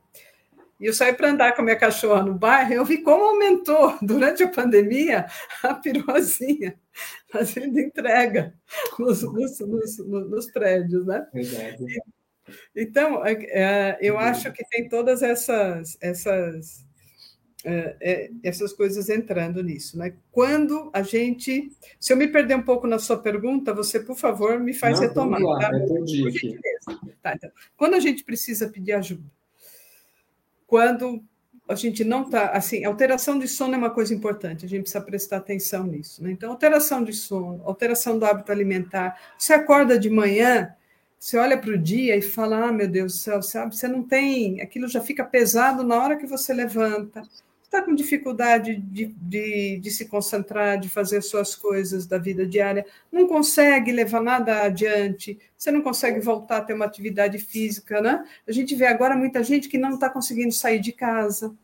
[0.80, 3.98] E eu saí para andar com a minha cachorra no bairro, eu vi como aumentou
[4.00, 5.26] durante a pandemia
[5.62, 6.74] a pirozinha
[7.30, 8.54] fazendo entrega
[8.98, 11.26] nos, nos, nos, nos prédios, né?
[11.34, 11.84] Verdade.
[12.74, 16.84] Então, é, é, eu acho que tem todas essas, essas,
[17.64, 19.98] é, essas coisas entrando nisso.
[19.98, 20.14] Né?
[20.32, 21.70] Quando a gente.
[22.00, 25.08] Se eu me perder um pouco na sua pergunta, você, por favor, me faz Não,
[25.08, 25.40] retomar.
[25.40, 25.70] Lá, tá?
[27.22, 29.30] Tá, então, quando a gente precisa pedir ajuda,
[30.70, 31.20] quando
[31.68, 32.50] a gente não está.
[32.50, 36.22] Assim, alteração de sono é uma coisa importante, a gente precisa prestar atenção nisso.
[36.22, 36.30] Né?
[36.30, 39.18] Então, alteração de sono, alteração do hábito alimentar.
[39.36, 40.72] Você acorda de manhã,
[41.18, 43.76] você olha para o dia e fala: ah, meu Deus do céu, sabe?
[43.76, 44.60] Você não tem.
[44.60, 47.22] Aquilo já fica pesado na hora que você levanta.
[47.70, 52.84] Está com dificuldade de, de, de, se concentrar, de fazer suas coisas da vida diária,
[53.12, 58.26] não consegue levar nada adiante, você não consegue voltar a ter uma atividade física, né?
[58.44, 61.54] A gente vê agora muita gente que não está conseguindo sair de casa.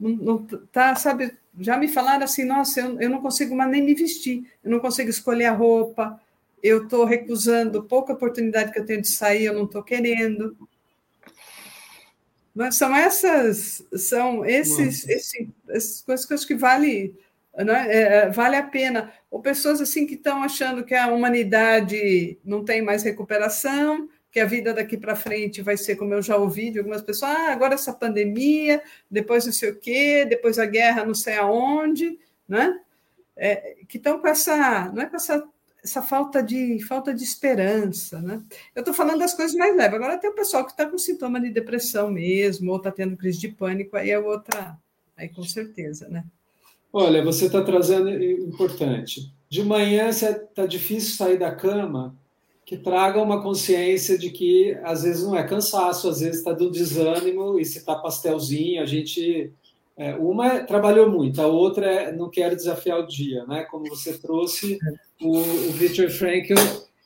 [0.00, 1.36] Não, não tá, sabe?
[1.60, 4.80] Já me falaram assim, nossa, eu, eu não consigo mais nem me vestir, eu não
[4.80, 6.18] consigo escolher a roupa,
[6.62, 10.56] eu estou recusando pouca oportunidade que eu tenho de sair, eu não estou querendo.
[12.54, 17.18] Mas são essas, são esses, esse, essas coisas que vale,
[17.56, 19.12] né, é, vale a pena.
[19.30, 24.46] Ou pessoas assim que estão achando que a humanidade não tem mais recuperação, que a
[24.46, 27.74] vida daqui para frente vai ser como eu já ouvi de algumas pessoas, ah, agora
[27.74, 32.80] essa pandemia, depois não sei o quê, depois a guerra não sei aonde, né?
[33.36, 35.46] É, que estão com essa, não é com essa
[35.82, 38.40] essa falta de falta de esperança, né?
[38.74, 39.94] Eu estou falando das coisas mais leves.
[39.94, 43.40] Agora tem o pessoal que está com sintoma de depressão mesmo, ou está tendo crise
[43.40, 44.78] de pânico, aí é outra,
[45.16, 46.24] aí com certeza, né?
[46.92, 49.32] Olha, você está trazendo importante.
[49.48, 52.14] De manhã está difícil sair da cama,
[52.64, 56.70] que traga uma consciência de que às vezes não é cansaço, às vezes está do
[56.70, 59.52] desânimo e se está pastelzinho, a gente
[59.96, 63.64] é, uma é, trabalhou muito, a outra é não quero desafiar o dia, né?
[63.64, 64.78] Como você trouxe,
[65.20, 66.54] o, o Viktor Frankl,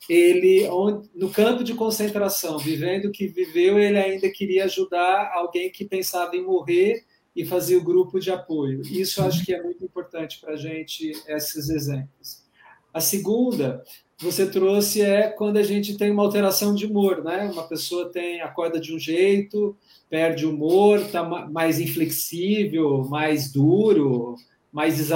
[0.08, 0.68] ele
[1.14, 6.36] no campo de concentração, vivendo o que viveu, ele ainda queria ajudar alguém que pensava
[6.36, 8.82] em morrer e fazia o grupo de apoio.
[8.82, 12.46] Isso acho que é muito importante para a gente esses exemplos.
[12.94, 13.84] A segunda,
[14.18, 17.50] você trouxe é quando a gente tem uma alteração de humor, né?
[17.52, 19.76] Uma pessoa tem acorda de um jeito,
[20.08, 24.36] perde o humor, está mais inflexível, mais duro,
[24.72, 25.10] mais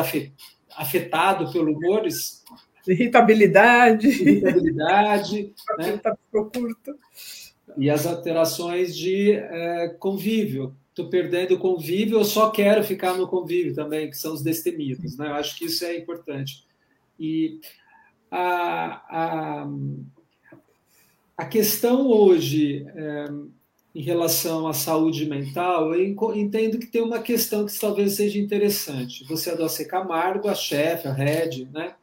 [0.77, 2.07] afetado pelo humor.
[2.87, 4.09] Irritabilidade.
[4.09, 5.55] Irritabilidade.
[5.79, 5.97] né?
[5.99, 6.97] Tá curto.
[7.79, 10.75] E as alterações de é, convívio.
[10.89, 15.17] Estou perdendo o convívio, eu só quero ficar no convívio também, que são os destemidos.
[15.17, 15.29] Né?
[15.29, 16.67] Eu acho que isso é importante.
[17.19, 17.61] E
[18.29, 19.69] a, a,
[21.37, 22.85] a questão hoje.
[22.97, 23.27] É,
[23.95, 26.05] em relação à saúde mental, eu
[26.37, 29.25] entendo que tem uma questão que talvez seja interessante.
[29.25, 31.95] Você é do AC Camargo, a chefe, a head, né?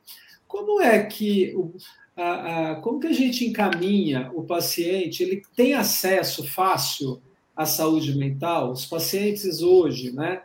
[0.48, 1.74] Como é que o,
[2.16, 5.24] a, a, como que a gente encaminha o paciente?
[5.24, 7.22] Ele tem acesso fácil
[7.56, 8.72] à saúde mental?
[8.72, 10.42] Os pacientes hoje, né?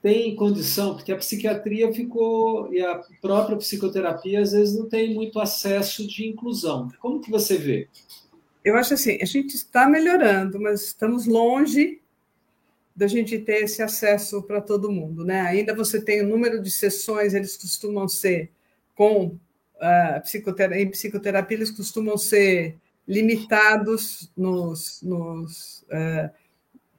[0.00, 5.40] tem condição, porque a psiquiatria ficou, e a própria psicoterapia, às vezes, não tem muito
[5.40, 6.88] acesso de inclusão.
[7.00, 7.88] Como que você vê?
[8.68, 12.02] Eu acho assim, a gente está melhorando, mas estamos longe
[12.94, 15.40] da gente ter esse acesso para todo mundo, né?
[15.40, 18.50] Ainda você tem o número de sessões, eles costumam ser
[18.94, 19.26] com
[19.76, 26.30] uh, psicoterapia, em psicoterapia, eles costumam ser limitados nos, nos uh,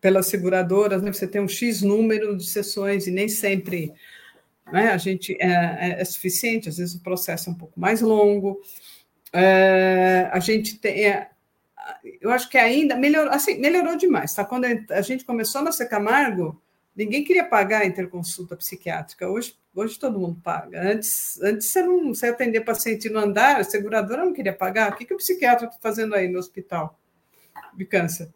[0.02, 1.14] pelas seguradoras, né?
[1.14, 3.94] Você tem um X número de sessões e nem sempre
[4.72, 8.02] né, a gente é, é, é suficiente, às vezes o processo é um pouco mais
[8.02, 8.60] longo.
[9.32, 11.06] É, a gente tem.
[11.06, 11.30] É,
[12.22, 14.34] eu acho que ainda melhorou, assim, melhorou demais.
[14.34, 14.44] Tá?
[14.46, 16.62] Quando a gente começou na Camargo,
[16.96, 19.30] ninguém queria pagar a interconsulta psiquiátrica.
[19.30, 20.82] Hoje, hoje todo mundo paga.
[20.82, 24.92] Antes, antes você não você atender paciente no andar, a seguradora não queria pagar.
[24.92, 27.00] O que, que o psiquiatra está fazendo aí no hospital
[27.74, 28.30] de câncer?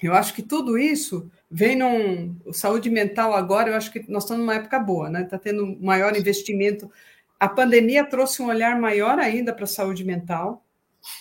[0.00, 2.36] Eu acho que tudo isso vem num.
[2.52, 5.22] Saúde mental agora, eu acho que nós estamos numa época boa, né?
[5.22, 6.90] Está tendo maior investimento.
[7.38, 10.64] A pandemia trouxe um olhar maior ainda para a saúde mental.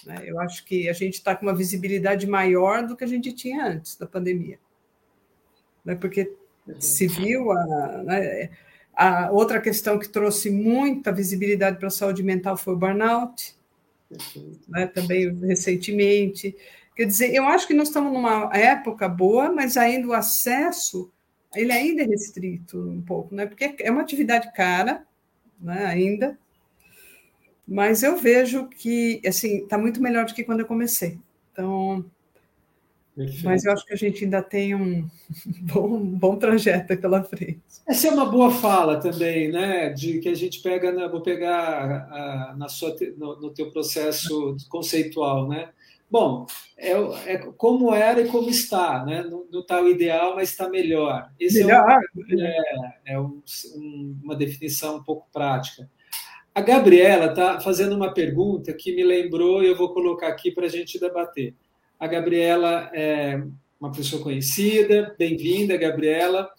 [0.06, 0.24] Né?
[0.26, 3.66] Eu acho que a gente está com uma visibilidade maior do que a gente tinha
[3.66, 4.60] antes da pandemia.
[5.84, 5.96] Né?
[5.96, 6.34] Porque
[6.80, 8.50] se viu a, né?
[8.94, 13.56] a outra questão que trouxe muita visibilidade para a saúde mental foi o burnout,
[14.68, 14.88] né?
[14.88, 16.56] também recentemente.
[16.96, 21.12] Quer dizer, eu acho que nós estamos numa época boa, mas ainda o acesso
[21.56, 23.46] ele ainda é restrito um pouco, né?
[23.46, 25.06] Porque é uma atividade cara,
[25.60, 25.86] né?
[25.86, 26.38] Ainda,
[27.68, 31.20] mas eu vejo que assim está muito melhor do que quando eu comecei.
[31.52, 32.06] Então,
[33.16, 33.44] Perfeito.
[33.44, 35.08] mas eu acho que a gente ainda tem um
[35.64, 37.60] bom, bom trajeto pela frente.
[37.86, 39.90] Essa é uma boa fala também, né?
[39.90, 44.56] De que a gente pega, na, vou pegar a, na sua, no, no teu processo
[44.70, 45.70] conceitual, né?
[46.10, 46.46] Bom,
[46.78, 46.92] é,
[47.34, 49.24] é, como era e como está, né?
[49.24, 51.30] Não está o ideal, mas está melhor.
[51.38, 52.00] Esse melhor.
[52.40, 53.42] é, é um,
[53.76, 55.90] um, uma definição um pouco prática.
[56.58, 60.66] A Gabriela está fazendo uma pergunta que me lembrou e eu vou colocar aqui para
[60.66, 61.54] a gente debater.
[62.00, 63.40] A Gabriela é
[63.80, 66.50] uma pessoa conhecida, bem-vinda, Gabriela.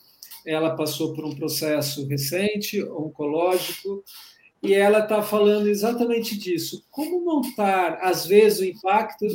[0.46, 4.04] Ela passou por um processo recente, oncológico,
[4.62, 6.86] e ela está falando exatamente disso.
[6.92, 9.26] Como montar, às vezes, o impacto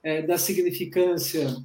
[0.00, 1.56] é, da significância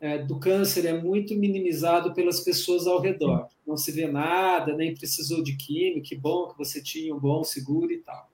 [0.00, 3.48] é, do câncer é muito minimizado pelas pessoas ao redor.
[3.66, 7.44] Não se vê nada, nem precisou de química, que bom que você tinha um bom
[7.44, 8.30] seguro e tal.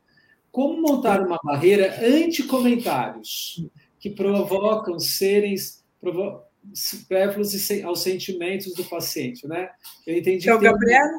[0.53, 3.67] Como montar uma barreira anti-comentários
[3.99, 5.55] que provocam serem
[6.01, 7.53] provo supérfluos
[7.85, 9.71] aos sentimentos do paciente, né?
[10.07, 10.49] Eu entendi.
[10.49, 11.13] Então, Gabriela,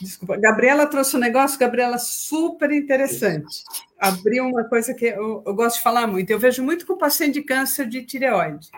[0.00, 3.64] Desculpa, Gabriela trouxe um negócio, Gabriela, super interessante.
[3.98, 6.30] Abriu uma coisa que eu, eu, gosto de falar muito.
[6.30, 8.68] Eu vejo muito com o paciente de câncer de tireoide.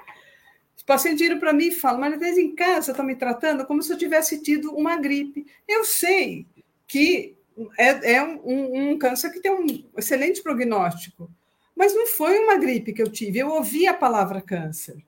[0.81, 3.83] Os pacientes viram para mim e falam, mas vezes em casa estão me tratando como
[3.83, 5.47] se eu tivesse tido uma gripe.
[5.69, 6.47] Eu sei
[6.87, 7.37] que
[7.77, 11.31] é, é um, um câncer que tem um excelente prognóstico,
[11.77, 13.39] mas não foi uma gripe que eu tive.
[13.39, 15.05] Eu ouvi a palavra câncer.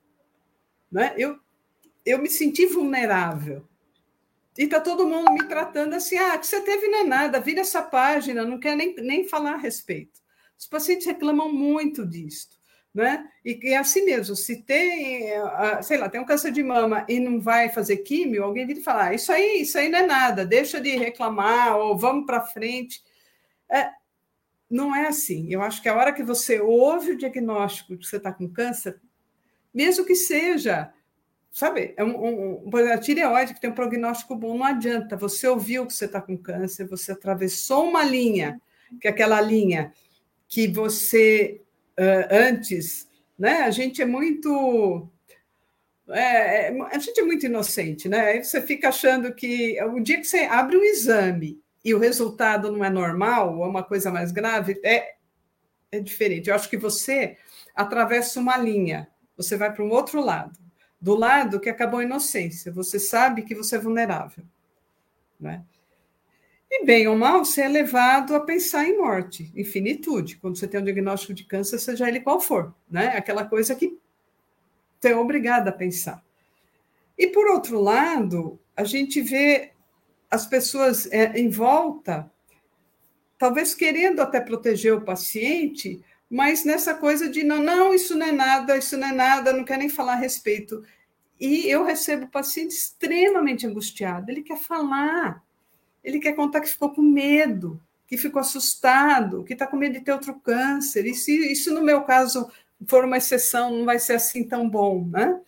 [0.91, 1.15] Né?
[1.17, 1.39] Eu,
[2.05, 3.67] eu me senti vulnerável.
[4.59, 7.63] E está todo mundo me tratando assim: ah, que você teve não é nada, vira
[7.63, 10.21] essa página, não quer nem, nem falar a respeito.
[10.59, 12.61] Os pacientes reclamam muito disso.
[12.95, 13.27] Né?
[13.43, 15.31] E é assim mesmo, se tem,
[15.83, 18.83] sei lá, tem um câncer de mama e não vai fazer químio, alguém vira e
[18.83, 22.43] fala, ah, isso aí, isso aí não é nada, deixa de reclamar, ou vamos para
[22.43, 23.03] frente.
[23.71, 23.89] É,
[24.69, 25.51] não é assim.
[25.51, 28.47] Eu acho que a hora que você ouve o diagnóstico de que você está com
[28.47, 29.01] câncer,
[29.73, 30.93] mesmo que seja
[31.53, 35.17] sabe, é um, um, a tireoide que tem um prognóstico bom, não adianta.
[35.17, 38.61] Você ouviu que você está com câncer, você atravessou uma linha,
[39.01, 39.93] que é aquela linha
[40.49, 41.62] que você
[42.31, 43.09] antes,
[43.39, 43.63] né?
[43.63, 45.09] A gente é muito.
[46.09, 48.21] É, é, a gente é muito inocente, né?
[48.21, 52.71] Aí você fica achando que o dia que você abre um exame e o resultado
[52.71, 55.15] não é normal, ou é uma coisa mais grave, é,
[55.91, 56.49] é diferente.
[56.49, 57.37] Eu acho que você
[57.75, 60.63] atravessa uma linha, você vai para um outro lado
[61.03, 62.71] do lado que acabou a inocência.
[62.71, 64.45] Você sabe que você é vulnerável.
[65.39, 65.65] Né?
[66.75, 70.39] E bem ou mal, você é levado a pensar em morte, em finitude.
[70.39, 72.75] Quando você tem um diagnóstico de câncer, seja ele qual for.
[72.91, 73.09] Né?
[73.09, 73.99] Aquela coisa que
[74.99, 76.25] você é obrigado a pensar.
[77.19, 79.73] E, por outro lado, a gente vê
[80.31, 82.33] as pessoas é, em volta,
[83.37, 88.33] talvez querendo até proteger o paciente, mas nessa coisa de não, não, isso não é
[88.33, 90.83] nada, isso não é nada, não quer nem falar a respeito.
[91.39, 95.45] E eu recebo paciente extremamente angustiado, ele quer falar,
[96.03, 100.01] ele quer contar que ficou com medo, que ficou assustado, que está com medo de
[100.01, 101.07] ter outro câncer.
[101.07, 102.51] E se isso, no meu caso,
[102.87, 105.41] for uma exceção, não vai ser assim tão bom, né?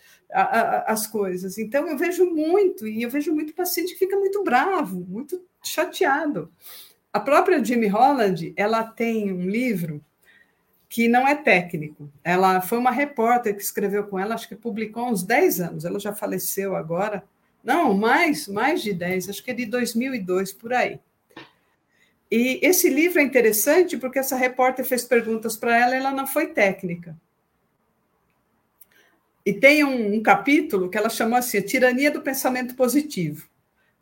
[0.87, 1.59] as coisas.
[1.59, 6.51] Então, eu vejo muito, e eu vejo muito paciente que fica muito bravo, muito chateado.
[7.13, 10.05] A própria Jimmy Holland, ela tem um livro
[10.89, 12.11] que não é técnico.
[12.25, 15.85] Ela foi uma repórter que escreveu com ela, acho que publicou há uns 10 anos.
[15.85, 17.25] Ela já faleceu agora.
[17.65, 21.01] Não, mais, mais de 10, acho que é de 2002 por aí.
[22.31, 26.27] E esse livro é interessante porque essa repórter fez perguntas para ela e ela não
[26.27, 27.17] foi técnica.
[29.47, 33.49] E tem um, um, capítulo que ela chamou assim, a tirania do pensamento positivo.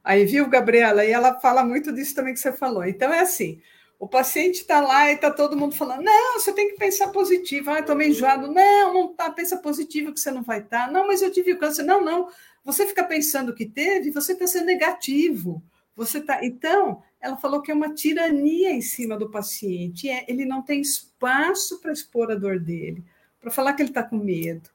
[0.02, 1.04] Aí, viu, Gabriela?
[1.04, 2.84] E ela fala muito disso também que você falou.
[2.84, 3.60] Então, é assim,
[3.98, 7.70] o paciente está lá e está todo mundo falando, não, você tem que pensar positivo.
[7.70, 8.52] Ah, estou meio enjoado.
[8.52, 10.86] Não, não tá, pensa positivo que você não vai estar.
[10.86, 10.92] Tá.
[10.92, 11.82] Não, mas eu tive câncer.
[11.82, 12.28] Não, não.
[12.64, 15.62] Você fica pensando que teve, você está sendo negativo.
[15.96, 16.44] Você tá.
[16.44, 20.08] Então, ela falou que é uma tirania em cima do paciente.
[20.08, 23.04] É, ele não tem espaço para expor a dor dele,
[23.40, 24.70] para falar que ele está com medo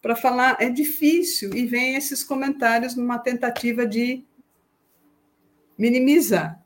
[0.00, 4.24] para falar é difícil e vem esses comentários numa tentativa de
[5.76, 6.60] minimizar.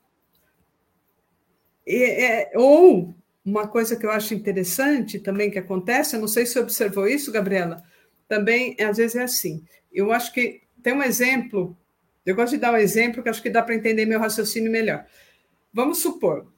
[1.85, 6.45] E, é, ou uma coisa que eu acho interessante também que acontece, eu não sei
[6.45, 7.83] se você observou isso, Gabriela,
[8.27, 9.63] também às vezes é assim.
[9.91, 11.75] Eu acho que tem um exemplo,
[12.23, 15.05] eu gosto de dar um exemplo que acho que dá para entender meu raciocínio melhor.
[15.73, 16.53] Vamos supor,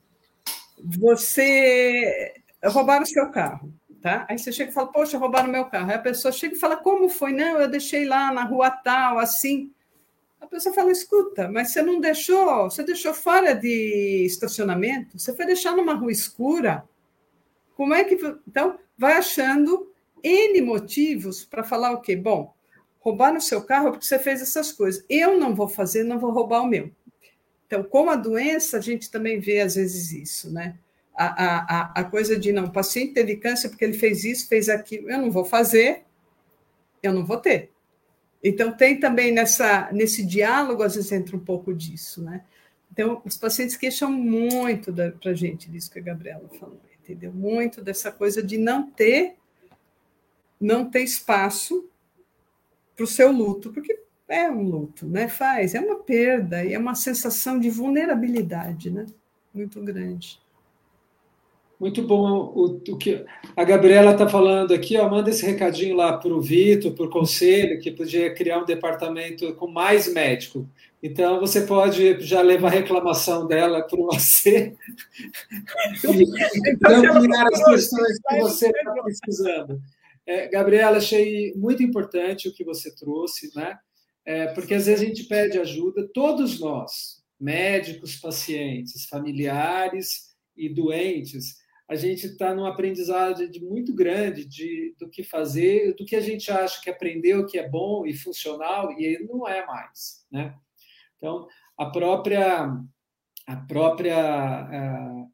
[0.84, 2.34] você
[2.64, 4.26] roubaram o seu carro tá?
[4.30, 5.90] Aí você chega e fala, poxa, roubaram meu carro.
[5.90, 7.34] Aí a pessoa chega e fala, como foi?
[7.34, 9.72] Não, eu deixei lá na rua tal, assim.
[10.40, 15.20] A pessoa fala, escuta, mas você não deixou, você deixou fora de estacionamento?
[15.20, 16.88] Você foi deixar numa rua escura?
[17.76, 18.18] Como é que.
[18.48, 19.92] Então, vai achando
[20.24, 22.16] N motivos para falar o quê?
[22.16, 22.54] Bom,
[23.10, 25.04] roubar no seu carro porque você fez essas coisas.
[25.10, 26.92] Eu não vou fazer, não vou roubar o meu.
[27.66, 30.78] Então, com a doença, a gente também vê às vezes isso, né?
[31.18, 34.70] a, a, a coisa de não, o paciente teve câncer porque ele fez isso, fez
[34.70, 36.04] aquilo, eu não vou fazer,
[37.02, 37.72] eu não vou ter.
[38.44, 42.44] Então, tem também nessa, nesse diálogo, às vezes entra um pouco disso, né?
[42.92, 47.34] Então, os pacientes queixam muito para a gente disso que a Gabriela falou, entendeu?
[47.34, 49.36] Muito dessa coisa de não ter,
[50.62, 51.90] não ter espaço
[52.98, 53.98] para o seu luto, porque
[54.28, 55.30] é um luto, né?
[55.30, 59.06] Faz, é uma perda e é uma sensação de vulnerabilidade, né?
[59.54, 60.40] Muito grande.
[61.80, 63.24] Muito bom o, o que
[63.56, 64.98] a Gabriela está falando aqui.
[64.98, 68.66] Ó, manda esse recadinho lá para o Vitor, para o conselho, que podia criar um
[68.66, 70.68] departamento com mais médico.
[71.04, 74.74] Então, você pode já levar a reclamação dela para o AC e
[76.84, 79.80] ampliar as questões que você está pesquisando.
[80.28, 83.80] É, Gabriela, achei muito importante o que você trouxe, né?
[84.26, 91.56] É, porque às vezes a gente pede ajuda, todos nós, médicos, pacientes, familiares e doentes,
[91.90, 96.20] a gente está num aprendizado de muito grande de, do que fazer, do que a
[96.20, 100.26] gente acha que aprendeu, que é bom e funcional, e aí não é mais.
[100.30, 100.54] Né?
[101.16, 101.48] Então,
[101.78, 102.70] a própria,
[103.48, 105.26] a própria a,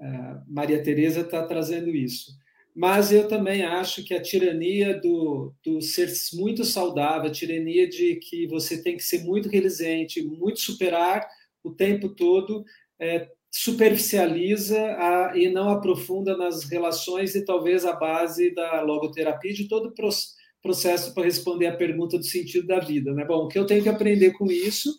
[0.00, 2.30] a Maria Tereza está trazendo isso.
[2.76, 8.16] Mas eu também acho que a tirania do, do ser muito saudável, a tirania de
[8.16, 11.26] que você tem que ser muito resiliente, muito superar
[11.64, 12.62] o tempo todo,
[13.00, 19.66] é, superficializa a, e não aprofunda nas relações e talvez a base da logoterapia de
[19.68, 20.22] todo o
[20.62, 23.14] processo para responder a pergunta do sentido da vida.
[23.14, 23.24] Né?
[23.24, 24.94] Bom, o que eu tenho que aprender com isso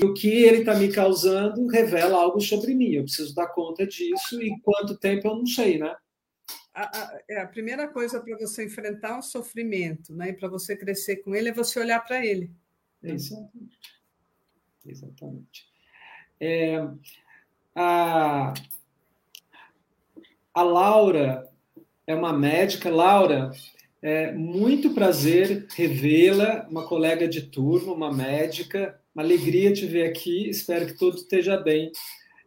[0.00, 2.92] e o que ele está me causando revela algo sobre mim.
[2.92, 5.92] Eu preciso dar conta disso e quanto tempo eu não sei, né?
[6.78, 10.76] A, a, é, a primeira coisa para você enfrentar o sofrimento, né, e para você
[10.76, 12.50] crescer com ele, é você olhar para ele.
[13.02, 13.78] Exatamente.
[14.84, 15.66] Exatamente.
[16.38, 16.86] É,
[17.74, 18.52] a,
[20.52, 21.48] a Laura
[22.06, 22.90] é uma médica.
[22.90, 23.50] Laura,
[24.02, 29.00] é muito prazer revê-la, uma colega de turma, uma médica.
[29.14, 30.48] Uma alegria te ver aqui.
[30.48, 31.90] Espero que tudo esteja bem.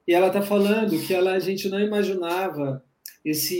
[0.08, 2.84] E ela está falando que ela, a gente não imaginava
[3.24, 3.58] esse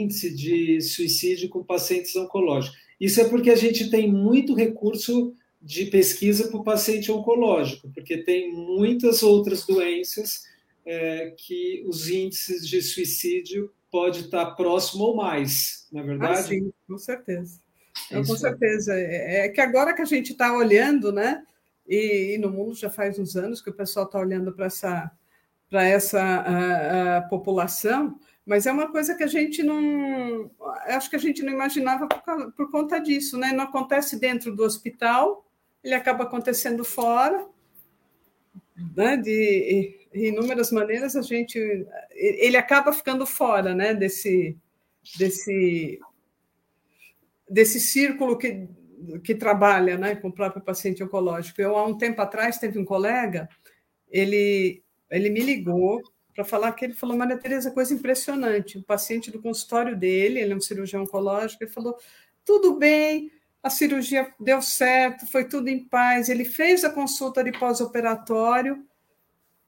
[0.00, 2.78] índice de suicídio com pacientes oncológicos.
[3.00, 8.18] Isso é porque a gente tem muito recurso de pesquisa para o paciente oncológico, porque
[8.18, 10.44] tem muitas outras doenças
[10.84, 16.38] é, que os índices de suicídio pode estar próximo ou mais, na é verdade?
[16.38, 17.60] Ah, sim, com certeza.
[18.10, 18.92] É com certeza.
[18.94, 21.44] É, é, que agora que a gente está olhando, né?
[21.86, 25.10] E, e, no mundo já faz uns anos que o pessoal está olhando para essa,
[25.70, 30.50] para essa a, a população, mas é uma coisa que a gente não.
[30.86, 33.52] Acho que a gente não imaginava por, por conta disso, né?
[33.52, 35.46] Não acontece dentro do hospital,
[35.82, 37.46] ele acaba acontecendo fora,
[38.96, 39.16] né?
[39.16, 41.58] De, inúmeras maneiras a gente
[42.12, 44.56] ele acaba ficando fora né desse
[45.18, 45.98] desse
[47.50, 48.68] desse círculo que
[49.22, 51.60] que trabalha né, com o próprio paciente oncológico.
[51.60, 53.48] Eu, há um tempo atrás, teve um colega,
[54.10, 56.00] ele, ele me ligou
[56.34, 58.78] para falar que ele falou, Maria Tereza, coisa impressionante.
[58.78, 61.96] O paciente do consultório dele, ele é um cirurgião oncológico, ele falou:
[62.44, 63.30] tudo bem,
[63.62, 66.28] a cirurgia deu certo, foi tudo em paz.
[66.28, 68.84] Ele fez a consulta de pós-operatório,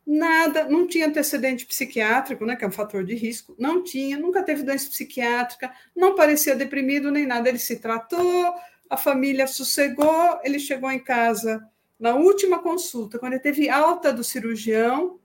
[0.07, 4.43] nada, não tinha antecedente psiquiátrico, né, que é um fator de risco, não tinha, nunca
[4.43, 7.49] teve doença psiquiátrica, não parecia deprimido nem nada.
[7.49, 8.55] Ele se tratou,
[8.91, 11.67] a família sossegou, ele chegou em casa
[11.99, 15.19] na última consulta, quando ele teve alta do cirurgião,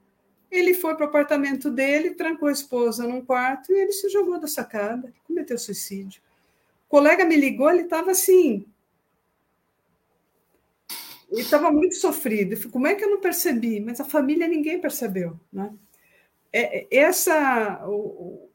[0.52, 4.40] ele foi para o apartamento dele, trancou a esposa num quarto e ele se jogou
[4.40, 6.22] da sacada, cometeu suicídio.
[6.88, 8.66] O colega me ligou, ele estava assim.
[11.32, 12.58] Ele estava muito sofrido.
[12.58, 13.80] Falei, Como é que eu não percebi?
[13.80, 15.40] Mas a família ninguém percebeu.
[15.52, 15.74] Né?
[16.52, 17.82] É, é essa.
[17.88, 18.50] O,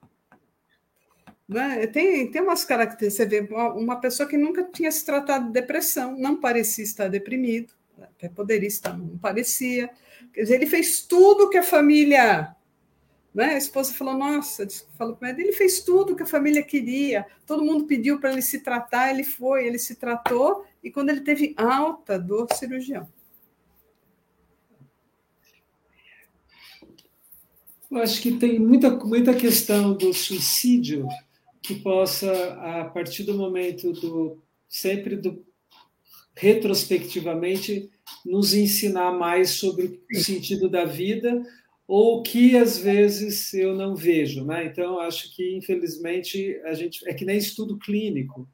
[1.48, 1.86] né?
[1.86, 3.14] Tem, tem umas características.
[3.14, 7.72] Você vê uma pessoa que nunca tinha se tratado de depressão, não parecia estar deprimido,
[8.00, 9.90] até poderia estar, não parecia.
[10.32, 12.54] Quer dizer, ele fez tudo que a família.
[13.34, 13.54] Né?
[13.54, 14.66] A esposa falou: Nossa,
[14.96, 18.60] falou para ele, fez tudo que a família queria, todo mundo pediu para ele se
[18.60, 23.08] tratar, ele foi, ele se tratou, e quando ele teve alta do cirurgião.
[27.90, 31.06] Eu acho que tem muita, muita questão do suicídio
[31.62, 35.44] que possa, a partir do momento do sempre do
[36.36, 37.90] retrospectivamente
[38.24, 41.42] nos ensinar mais sobre o sentido da vida
[41.88, 44.66] ou que às vezes eu não vejo, né?
[44.66, 48.48] Então acho que infelizmente a gente é que nem estudo clínico.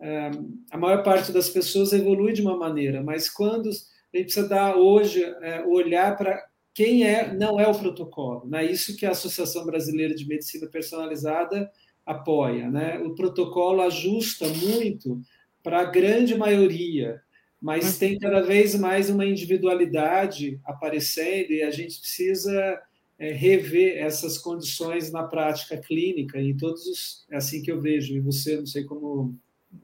[0.00, 0.30] É,
[0.70, 4.76] a maior parte das pessoas evolui de uma maneira, mas quando a gente precisa dar
[4.76, 6.44] hoje é, olhar para
[6.74, 8.64] quem é não é o protocolo, né?
[8.64, 11.70] Isso que a Associação Brasileira de Medicina Personalizada
[12.08, 12.70] apoia.
[12.70, 12.98] Né?
[13.00, 15.20] O protocolo ajusta muito
[15.62, 17.20] para a grande maioria,
[17.60, 22.80] mas tem cada vez mais uma individualidade aparecendo e a gente precisa
[23.18, 28.14] é, rever essas condições na prática clínica e todos os é assim que eu vejo
[28.14, 29.34] e você não sei como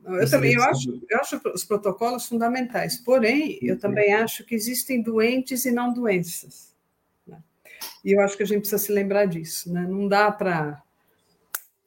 [0.07, 5.03] eu também eu acho, eu acho os protocolos fundamentais porém eu também acho que existem
[5.03, 6.73] doentes e não doenças
[7.27, 7.39] né?
[8.05, 9.85] e eu acho que a gente precisa se lembrar disso né?
[9.87, 10.84] não dá para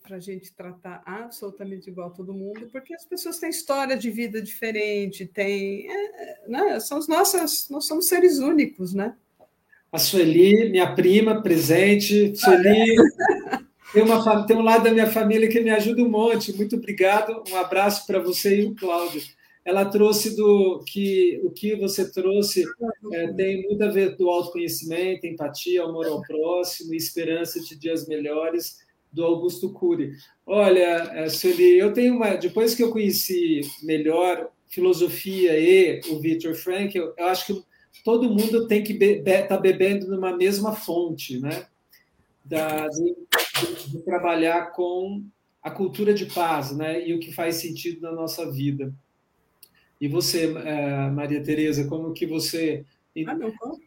[0.07, 4.41] para a gente tratar absolutamente igual todo mundo, porque as pessoas têm história de vida
[4.41, 6.79] diferente, têm, é, né?
[6.79, 9.15] São os nossos, nós somos seres únicos, né?
[9.91, 12.33] A Sueli, minha prima, presente.
[12.37, 12.95] Sueli,
[13.49, 13.91] ah, é?
[13.91, 16.55] tem, uma, tem um lado da minha família que me ajuda um monte.
[16.55, 17.43] Muito obrigado.
[17.51, 19.21] Um abraço para você e o Cláudio.
[19.65, 22.63] Ela trouxe do que o que você trouxe
[23.11, 28.86] é, tem muito a ver do autoconhecimento, empatia, amor ao próximo, esperança de dias melhores
[29.17, 30.15] do Augusto Cury.
[30.45, 32.35] Olha, é, Sueli, eu tenho uma.
[32.35, 37.63] Depois que eu conheci melhor filosofia e o Victor Frank, eu, eu acho que
[38.05, 41.65] todo mundo tem que estar tá bebendo numa mesma fonte, né?
[42.45, 43.15] Da, de,
[43.89, 45.25] de, trabalhar com
[45.61, 47.05] a cultura de paz, né?
[47.05, 48.93] E o que faz sentido na nossa vida.
[49.99, 52.85] E você, é, Maria Tereza, como que você
[53.25, 53.79] ah, não, com,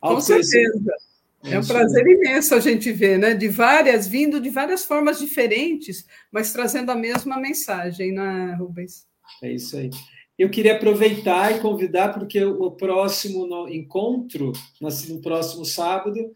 [0.00, 0.92] com certeza.
[1.44, 3.34] É um prazer imenso a gente ver, né?
[3.34, 9.06] De várias, vindo de várias formas diferentes, mas trazendo a mesma mensagem, né, Rubens?
[9.42, 9.90] É isso aí.
[10.38, 16.32] Eu queria aproveitar e convidar, porque o próximo encontro, no próximo sábado,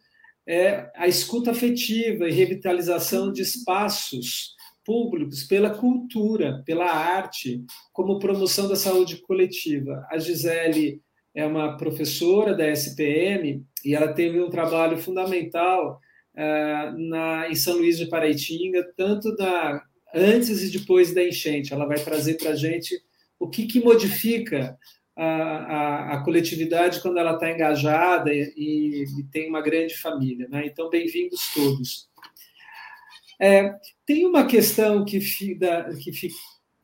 [0.46, 4.54] é a escuta afetiva e revitalização de espaços
[4.84, 7.62] públicos pela cultura, pela arte,
[7.92, 10.06] como promoção da saúde coletiva.
[10.10, 11.02] A Gisele
[11.38, 16.00] é uma professora da SPM e ela teve um trabalho fundamental
[16.34, 19.80] uh, na, em São Luís de Paraitinga, tanto da,
[20.12, 21.72] antes e depois da enchente.
[21.72, 23.00] Ela vai trazer para a gente
[23.38, 24.76] o que, que modifica
[25.16, 30.48] a, a, a, coletividade quando ela está engajada e, e, tem uma grande família.
[30.48, 30.66] Né?
[30.66, 32.08] Então, bem-vindos todos.
[33.40, 33.72] É,
[34.04, 36.30] tem uma questão que, que,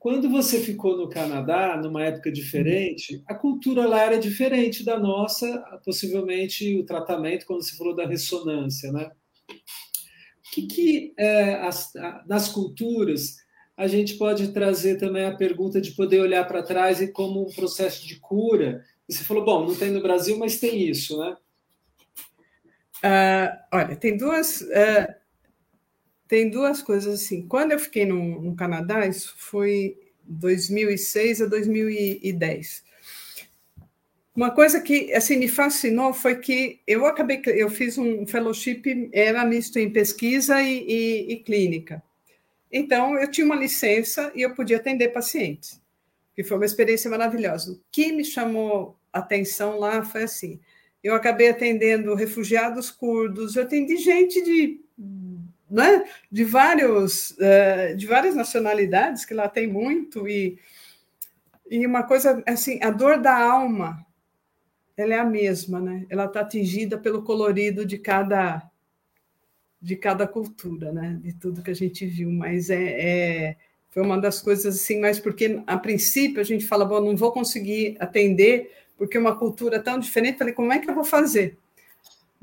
[0.05, 5.59] quando você ficou no Canadá, numa época diferente, a cultura lá era diferente da nossa,
[5.83, 9.11] possivelmente o tratamento, quando você falou da ressonância, né?
[9.49, 11.91] O que, que é, as,
[12.27, 13.37] nas culturas
[13.75, 17.55] a gente pode trazer também a pergunta de poder olhar para trás e como um
[17.55, 18.85] processo de cura?
[19.09, 21.35] Você falou, bom, não tem no Brasil, mas tem isso, né?
[23.03, 24.61] Uh, olha, tem duas.
[24.61, 25.24] Uh
[26.29, 27.47] tem duas coisas assim.
[27.47, 32.85] Quando eu fiquei no, no Canadá, isso foi 2006 a 2010.
[34.35, 39.45] Uma coisa que assim me fascinou foi que eu acabei, eu fiz um fellowship era
[39.45, 42.03] misto em pesquisa e, e, e clínica.
[42.73, 45.81] Então eu tinha uma licença e eu podia atender pacientes.
[46.35, 47.73] que foi uma experiência maravilhosa.
[47.73, 50.61] O que me chamou atenção lá foi assim:
[51.03, 54.81] eu acabei atendendo refugiados curdos, eu atendi gente de,
[55.71, 60.59] né, de, vários, uh, de várias nacionalidades, que lá tem muito, e,
[61.71, 64.05] e uma coisa assim, a dor da alma,
[64.97, 66.07] ela é a mesma, né?
[66.09, 68.71] Ela está atingida pelo colorido de cada
[69.83, 71.19] de cada cultura, né?
[71.23, 73.57] De tudo que a gente viu, mas é, é
[73.91, 77.31] foi uma das coisas assim, mas porque a princípio a gente fala, bom, não vou
[77.31, 81.59] conseguir atender porque uma cultura tão diferente, falei, como é que eu vou fazer?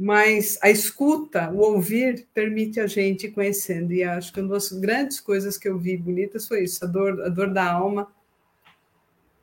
[0.03, 3.94] Mas a escuta, o ouvir, permite a gente ir conhecendo.
[3.94, 7.22] E acho que uma das grandes coisas que eu vi bonitas foi isso, a dor,
[7.22, 8.11] a dor da alma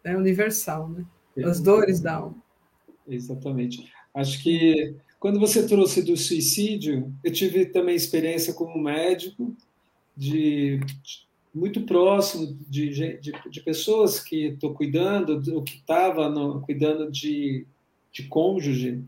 [0.03, 1.07] é universal, né?
[1.45, 2.43] As dores da alma.
[3.07, 3.89] Exatamente.
[4.13, 9.55] Acho que quando você trouxe do suicídio, eu tive também experiência como médico
[10.17, 10.81] de
[11.55, 12.89] muito próximo de,
[13.21, 16.29] de, de pessoas que estou cuidando, ou que estava
[16.63, 17.65] cuidando de,
[18.11, 19.05] de cônjuge,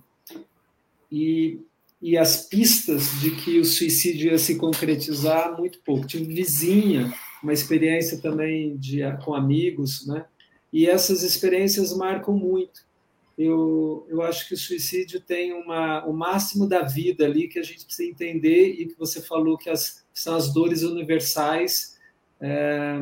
[1.11, 1.61] e,
[2.01, 6.07] e as pistas de que o suicídio ia se concretizar muito pouco.
[6.07, 7.13] Tive vizinha,
[7.43, 10.25] uma experiência também de, com amigos, né?
[10.73, 12.89] e essas experiências marcam muito.
[13.37, 17.63] Eu, eu acho que o suicídio tem uma, o máximo da vida ali que a
[17.63, 21.99] gente precisa entender e que você falou que as, são as dores universais
[22.41, 22.99] é,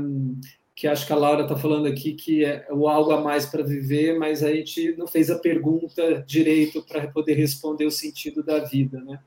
[0.78, 3.64] que acho que a Laura está falando aqui que é o algo a mais para
[3.64, 8.60] viver, mas a gente não fez a pergunta direito para poder responder o sentido da
[8.60, 9.18] vida, né?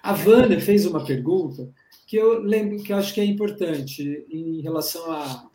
[0.00, 1.68] A Vânia fez uma pergunta
[2.06, 5.50] que eu lembro que eu acho que é importante em relação a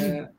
[0.00, 0.30] é,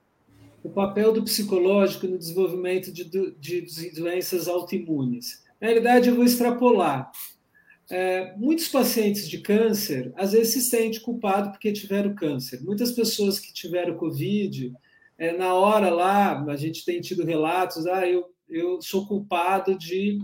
[0.63, 5.43] o papel do psicológico no desenvolvimento de, de, de doenças autoimunes.
[5.59, 7.11] Na realidade, eu vou extrapolar
[7.91, 12.61] é, muitos pacientes de câncer às vezes se sentem culpados porque tiveram câncer.
[12.63, 14.73] Muitas pessoas que tiveram Covid,
[15.17, 20.19] é, na hora lá, a gente tem tido relatos, ah, eu, eu sou culpado de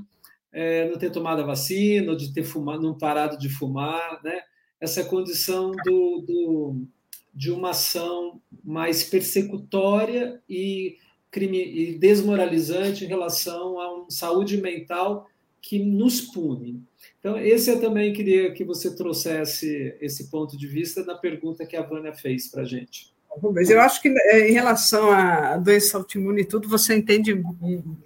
[0.52, 4.40] é, não ter tomado a vacina, de ter fumado, não parado de fumar, né?
[4.80, 6.88] Essa condição do, do
[7.34, 10.98] de uma ação mais persecutória e,
[11.30, 15.30] crime, e desmoralizante em relação a uma saúde mental
[15.62, 16.82] que nos pune.
[17.28, 21.76] Então, esse eu também queria que você trouxesse esse ponto de vista na pergunta que
[21.76, 23.14] a Vânia fez para a gente.
[23.54, 27.34] Mas eu acho que é, em relação à doença autoimune e tudo, você entende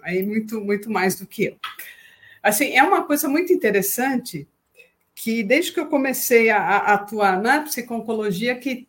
[0.02, 1.56] aí muito, muito mais do que eu.
[2.42, 4.48] Assim, é uma coisa muito interessante
[5.14, 8.88] que desde que eu comecei a, a atuar na psiconcologia, que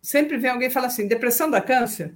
[0.00, 2.14] sempre vem alguém falar assim, depressão da câncer,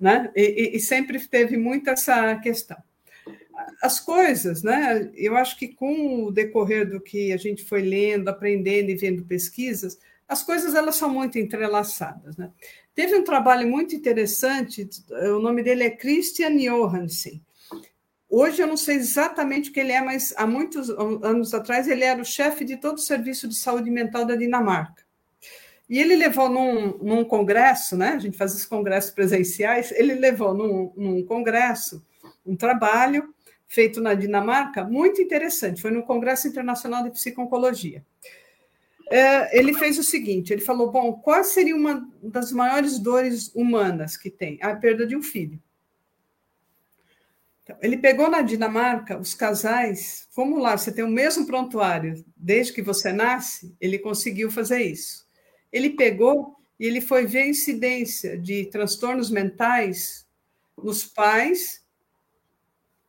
[0.00, 0.32] né?
[0.34, 2.78] E, e, e sempre teve muito essa questão
[3.82, 5.10] as coisas, né?
[5.14, 9.24] Eu acho que com o decorrer do que a gente foi lendo, aprendendo e vendo
[9.24, 9.98] pesquisas,
[10.28, 12.50] as coisas elas são muito entrelaçadas, né?
[12.94, 17.42] Teve um trabalho muito interessante, o nome dele é Christian Johansen.
[18.28, 22.02] Hoje eu não sei exatamente o que ele é, mas há muitos anos atrás ele
[22.02, 25.04] era o chefe de todo o serviço de saúde mental da Dinamarca.
[25.88, 28.08] E ele levou num, num congresso, né?
[28.08, 29.92] A gente faz esses congressos presenciais.
[29.92, 32.04] Ele levou num, num congresso
[32.44, 33.32] um trabalho
[33.66, 38.04] feito na Dinamarca, muito interessante, foi no Congresso Internacional de Psiconcologia.
[39.10, 44.16] É, ele fez o seguinte: ele falou, bom, qual seria uma das maiores dores humanas
[44.16, 44.58] que tem?
[44.60, 45.60] A perda de um filho.
[47.62, 52.72] Então, ele pegou na Dinamarca os casais, como lá você tem o mesmo prontuário desde
[52.72, 55.26] que você nasce, ele conseguiu fazer isso.
[55.72, 60.26] Ele pegou e ele foi ver a incidência de transtornos mentais
[60.76, 61.84] nos pais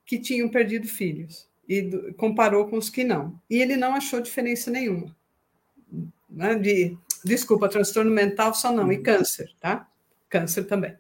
[0.08, 3.40] que tinham perdido filhos e do, comparou com os que não.
[3.50, 5.16] E ele não achou diferença nenhuma.
[6.30, 6.56] Né?
[6.56, 9.88] De, desculpa, transtorno mental só não, e câncer, tá?
[10.30, 10.96] Câncer também.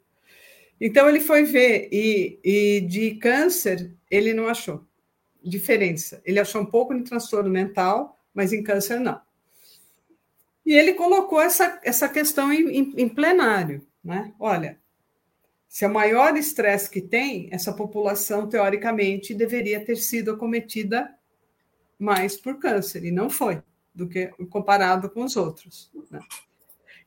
[0.79, 4.85] Então ele foi ver, e, e de câncer ele não achou
[5.41, 6.21] diferença.
[6.25, 9.19] Ele achou um pouco de transtorno mental, mas em câncer não.
[10.65, 13.81] E ele colocou essa, essa questão em, em, em plenário.
[14.03, 14.34] Né?
[14.38, 14.77] Olha,
[15.68, 21.14] se é o maior estresse que tem, essa população, teoricamente, deveria ter sido acometida
[21.99, 23.61] mais por câncer, e não foi,
[23.94, 25.91] do que comparado com os outros.
[26.10, 26.19] Né?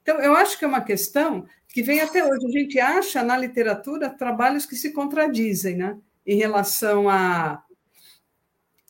[0.03, 2.47] Então, eu acho que é uma questão que vem até hoje.
[2.47, 5.97] A gente acha na literatura trabalhos que se contradizem né,
[6.27, 7.63] em relação a,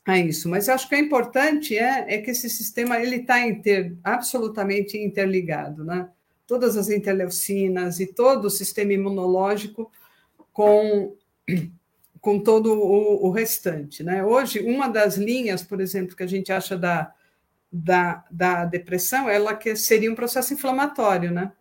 [0.06, 0.48] a isso.
[0.48, 4.96] Mas eu acho que o importante é, é que esse sistema ele está inter, absolutamente
[4.96, 5.84] interligado.
[5.84, 6.08] Né?
[6.50, 9.88] Todas as interleucinas e todo o sistema imunológico
[10.52, 11.14] com,
[12.20, 14.02] com todo o, o restante.
[14.02, 14.24] Né?
[14.24, 17.14] Hoje, uma das linhas, por exemplo, que a gente acha da,
[17.70, 21.52] da, da depressão, ela que seria um processo inflamatório, né?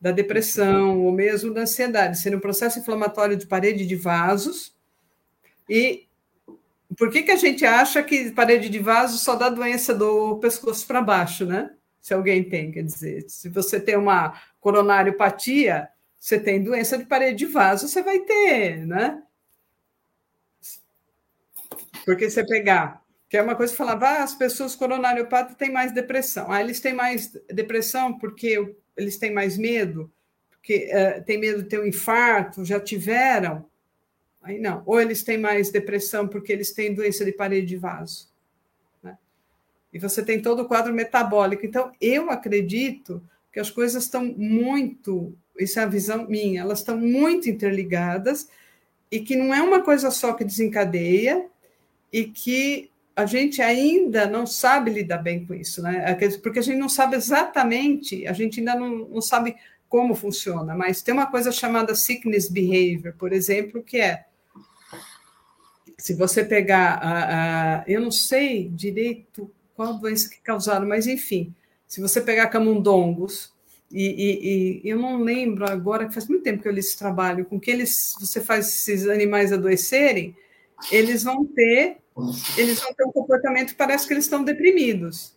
[0.00, 4.74] da depressão ou mesmo da ansiedade, sendo um processo inflamatório de parede de vasos.
[5.70, 6.08] E
[6.98, 10.84] por que, que a gente acha que parede de vaso só dá doença do pescoço
[10.88, 11.70] para baixo, né?
[12.06, 17.38] Se alguém tem, quer dizer, se você tem uma coronariopatia, você tem doença de parede
[17.38, 19.20] de vaso, você vai ter, né?
[22.04, 25.90] Porque você pegar, que é uma coisa que falava, ah, as pessoas coronariopatas têm mais
[25.90, 26.52] depressão.
[26.52, 30.08] Ah, eles têm mais depressão porque eles têm mais medo,
[30.48, 33.68] porque uh, têm medo de ter um infarto, já tiveram.
[34.40, 34.80] Aí não.
[34.86, 38.28] Ou eles têm mais depressão porque eles têm doença de parede de vaso.
[39.92, 41.64] E você tem todo o quadro metabólico.
[41.64, 43.22] Então, eu acredito
[43.52, 48.48] que as coisas estão muito, isso é a visão minha, elas estão muito interligadas
[49.10, 51.46] e que não é uma coisa só que desencadeia
[52.12, 56.14] e que a gente ainda não sabe lidar bem com isso, né?
[56.42, 59.56] Porque a gente não sabe exatamente, a gente ainda não, não sabe
[59.88, 64.26] como funciona, mas tem uma coisa chamada sickness behavior, por exemplo, que é
[65.96, 71.54] se você pegar a, eu não sei direito qual doença que causaram, mas enfim,
[71.86, 73.54] se você pegar camundongos
[73.92, 76.98] e, e, e, eu não lembro agora, que faz muito tempo que eu li esse
[76.98, 80.34] trabalho, com que eles você faz esses animais adoecerem,
[80.90, 81.98] eles vão ter
[82.56, 85.36] eles vão ter um comportamento que parece que eles estão deprimidos.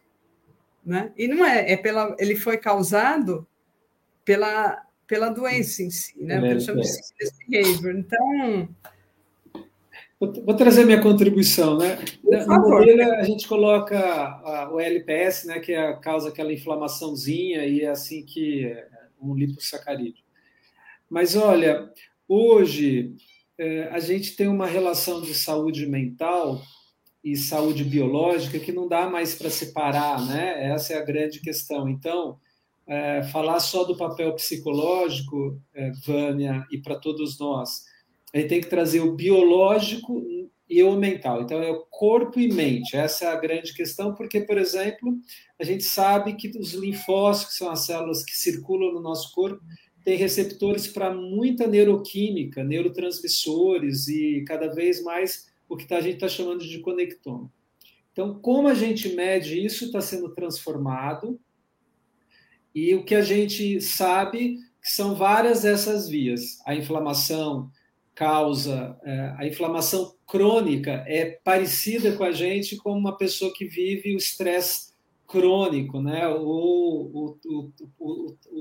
[0.85, 1.11] Né?
[1.17, 3.45] E não é, é pela, ele foi causado
[4.23, 6.55] pela, pela doença em si, né?
[6.55, 6.89] É, chama de
[7.47, 7.95] behavior.
[7.95, 8.69] Então.
[10.19, 11.97] Vou, trazer minha contribuição, né?
[12.23, 17.81] No modelo, a gente coloca a, o LPS, né, que é, causa aquela inflamaçãozinha e
[17.81, 18.87] é assim que é
[19.21, 20.21] um lipossacarídeo.
[21.09, 21.89] Mas olha,
[22.27, 23.15] hoje
[23.57, 26.61] é, a gente tem uma relação de saúde mental
[27.23, 30.69] e saúde biológica que não dá mais para separar, né?
[30.69, 31.87] Essa é a grande questão.
[31.87, 32.37] Então,
[32.85, 37.83] é, falar só do papel psicológico, é, Vânia, e para todos nós,
[38.37, 40.23] gente tem que trazer o biológico
[40.69, 41.41] e o mental.
[41.41, 42.95] Então, é o corpo e mente.
[42.95, 45.17] Essa é a grande questão, porque, por exemplo,
[45.59, 49.63] a gente sabe que os linfócitos, que são as células que circulam no nosso corpo,
[50.03, 56.27] tem receptores para muita neuroquímica, neurotransmissores e cada vez mais o que a gente está
[56.27, 57.51] chamando de conectoma.
[58.11, 61.39] Então, como a gente mede isso está sendo transformado
[62.73, 66.59] e o que a gente sabe que são várias dessas vias.
[66.65, 67.69] A inflamação
[68.19, 74.13] causa, é, a inflamação crônica é parecida com a gente como uma pessoa que vive
[74.13, 74.89] o estresse
[75.25, 76.27] crônico, né?
[76.27, 77.37] o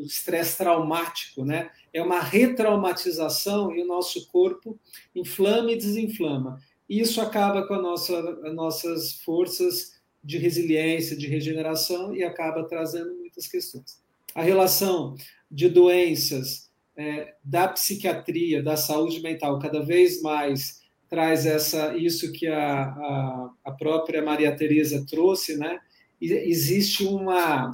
[0.05, 1.71] estresse traumático, né?
[1.93, 4.79] é uma retraumatização e o nosso corpo
[5.13, 6.61] inflama e desinflama.
[6.89, 12.63] E isso acaba com a nossa, as nossas forças de resiliência, de regeneração e acaba
[12.63, 14.01] trazendo muitas questões.
[14.37, 15.17] A relação
[15.51, 16.68] de doenças
[16.99, 23.51] é, da psiquiatria, da saúde mental, cada vez mais traz essa isso que a, a,
[23.65, 25.79] a própria Maria Teresa trouxe, né?
[26.21, 27.71] existe uma,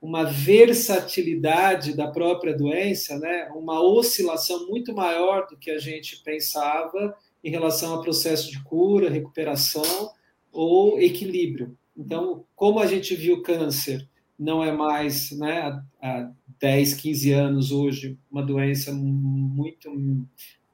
[0.00, 3.50] uma versatilidade da própria doença, né?
[3.54, 9.10] uma oscilação muito maior do que a gente pensava em relação ao processo de cura,
[9.10, 10.10] recuperação
[10.52, 11.76] ou equilíbrio.
[11.96, 14.08] Então, como a gente viu câncer
[14.42, 19.90] não é mais, né, há 10, 15 anos hoje, uma doença muito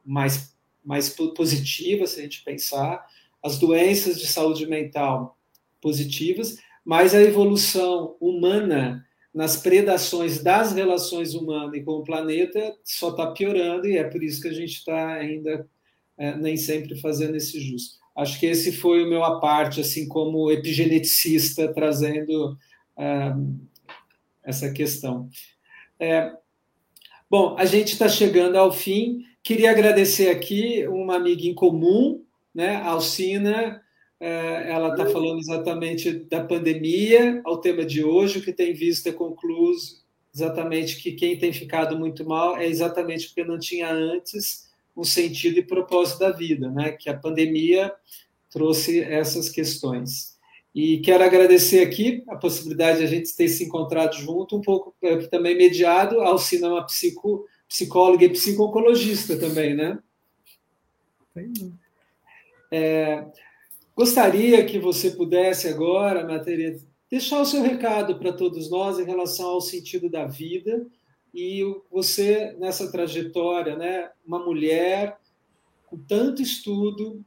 [0.05, 3.07] mais, mais positiva, se a gente pensar,
[3.43, 5.39] as doenças de saúde mental
[5.83, 13.11] positivas, mas a evolução humana nas predações das relações humanas e com o planeta só
[13.11, 15.69] está piorando e é por isso que a gente está ainda
[16.17, 17.99] é, nem sempre fazendo esse justo.
[18.17, 22.57] Acho que esse foi o meu aparte, assim como epigeneticista, trazendo
[24.43, 25.29] essa questão.
[25.99, 26.33] É,
[27.31, 29.25] bom, a gente está chegando ao fim.
[29.43, 33.83] Queria agradecer aqui uma amiga em comum, né, Alcina,
[34.21, 39.07] é, ela está falando exatamente da pandemia, ao tema de hoje, o que tem visto
[39.09, 39.99] é concluso
[40.35, 45.59] exatamente que quem tem ficado muito mal é exatamente porque não tinha antes um sentido
[45.59, 46.93] e propósito da vida, né?
[46.93, 47.93] Que a pandemia
[48.51, 50.38] trouxe essas questões.
[50.79, 54.95] E quero agradecer aqui a possibilidade de a gente ter se encontrado junto, um pouco
[55.03, 59.99] é, também mediado ao cinema psico, psicóloga e psico-oncologista também, né?
[62.71, 63.27] É,
[63.97, 69.49] Gostaria que você pudesse agora, Matheus, deixar o seu recado para todos nós em relação
[69.49, 70.87] ao sentido da vida
[71.35, 75.19] e você nessa trajetória, né, uma mulher
[75.87, 77.25] com tanto estudo,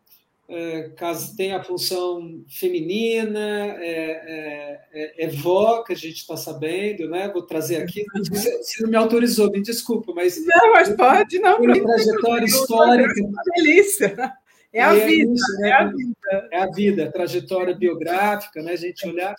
[0.53, 3.39] é, caso tenha a função feminina,
[3.79, 7.29] é, é, é vó, que a gente está sabendo, né?
[7.31, 8.03] Vou trazer aqui.
[8.29, 10.37] Você, você, não me autorizou, me desculpa, mas.
[10.45, 11.57] Não, mas pode, não.
[11.57, 13.19] Uma trajetória histórica.
[13.19, 14.33] É uma delícia.
[14.73, 15.69] É a, vida, isso, né?
[15.69, 16.49] é a vida.
[16.51, 18.73] É a vida, a trajetória biográfica, né?
[18.73, 19.33] A gente olhar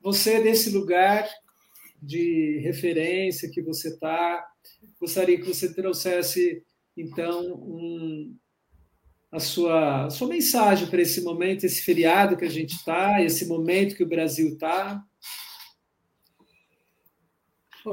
[0.00, 1.28] você nesse lugar
[2.00, 4.46] de referência que você está.
[5.00, 6.62] Gostaria que você trouxesse,
[6.96, 8.36] então, um,
[9.32, 13.46] a sua, a sua mensagem para esse momento, esse feriado que a gente está, esse
[13.46, 15.02] momento que o Brasil está?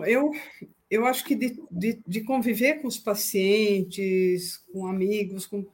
[0.05, 0.31] Eu,
[0.91, 5.65] eu acho que de, de, de, conviver com os pacientes, com amigos, com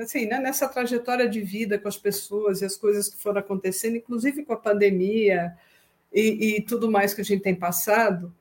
[0.00, 3.96] assim, né, nessa trajetória de vida com as pessoas e as coisas que foram acontecendo,
[3.96, 5.52] inclusive com a pandemia
[6.10, 8.34] e, e tudo mais que a gente tem passado,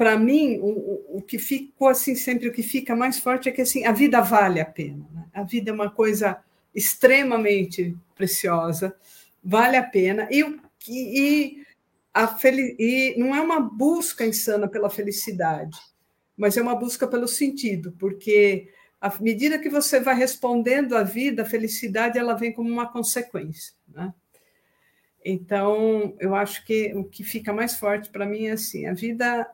[0.00, 3.60] para mim, o, o, que ficou assim sempre, o que fica mais forte é que
[3.60, 5.06] assim, a vida vale a pena.
[5.12, 5.26] Né?
[5.30, 6.42] A vida é uma coisa
[6.74, 8.96] extremamente preciosa,
[9.44, 10.26] vale a pena.
[10.30, 10.42] E,
[10.88, 11.62] e,
[12.14, 12.34] a
[12.78, 15.78] e não é uma busca insana pela felicidade,
[16.34, 21.42] mas é uma busca pelo sentido, porque à medida que você vai respondendo à vida,
[21.42, 23.74] a felicidade ela vem como uma consequência.
[23.86, 24.14] Né?
[25.22, 29.46] Então, eu acho que o que fica mais forte para mim é assim: a vida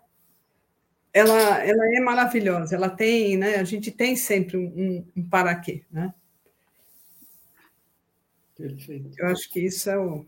[1.17, 3.55] ela, ela é maravilhosa, ela tem, né?
[3.55, 6.13] A gente tem sempre um, um para quê, né?
[8.55, 9.13] Perfeito.
[9.19, 10.27] Eu acho que isso é o.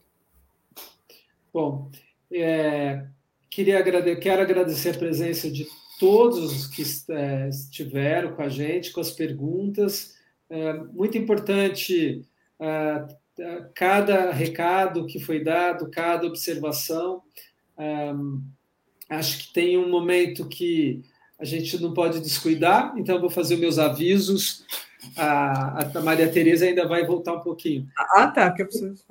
[1.52, 1.90] Bom,
[2.32, 3.05] é,
[3.51, 5.66] queria agradecer, quero agradecer a presença de
[6.01, 6.82] todos que
[7.12, 10.16] é, estiveram com a gente, com as perguntas.
[10.48, 12.24] É, muito importante
[12.59, 13.06] é,
[13.74, 17.23] cada recado que foi dado, cada observação.
[19.09, 21.02] Acho que tem um momento que
[21.39, 24.64] a gente não pode descuidar, então vou fazer meus avisos.
[25.16, 27.89] A, a Maria Tereza ainda vai voltar um pouquinho.
[27.97, 29.05] Ah, tá, que eu preciso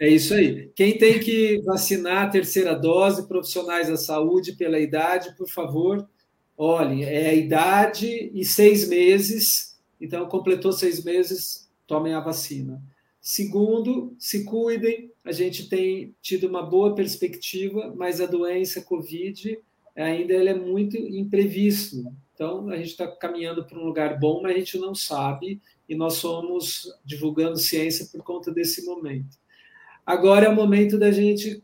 [0.00, 0.70] É isso aí.
[0.74, 6.08] Quem tem que vacinar a terceira dose, profissionais da saúde pela idade, por favor,
[6.56, 12.82] olhem, é a idade e seis meses, então completou seis meses, tomem a vacina.
[13.20, 15.10] Segundo, se cuidem.
[15.26, 19.58] A gente tem tido uma boa perspectiva, mas a doença Covid
[19.96, 22.04] ainda ela é muito imprevisto.
[22.32, 25.96] Então, a gente está caminhando para um lugar bom, mas a gente não sabe, e
[25.96, 29.36] nós somos divulgando ciência por conta desse momento.
[30.04, 31.60] Agora é o momento da gente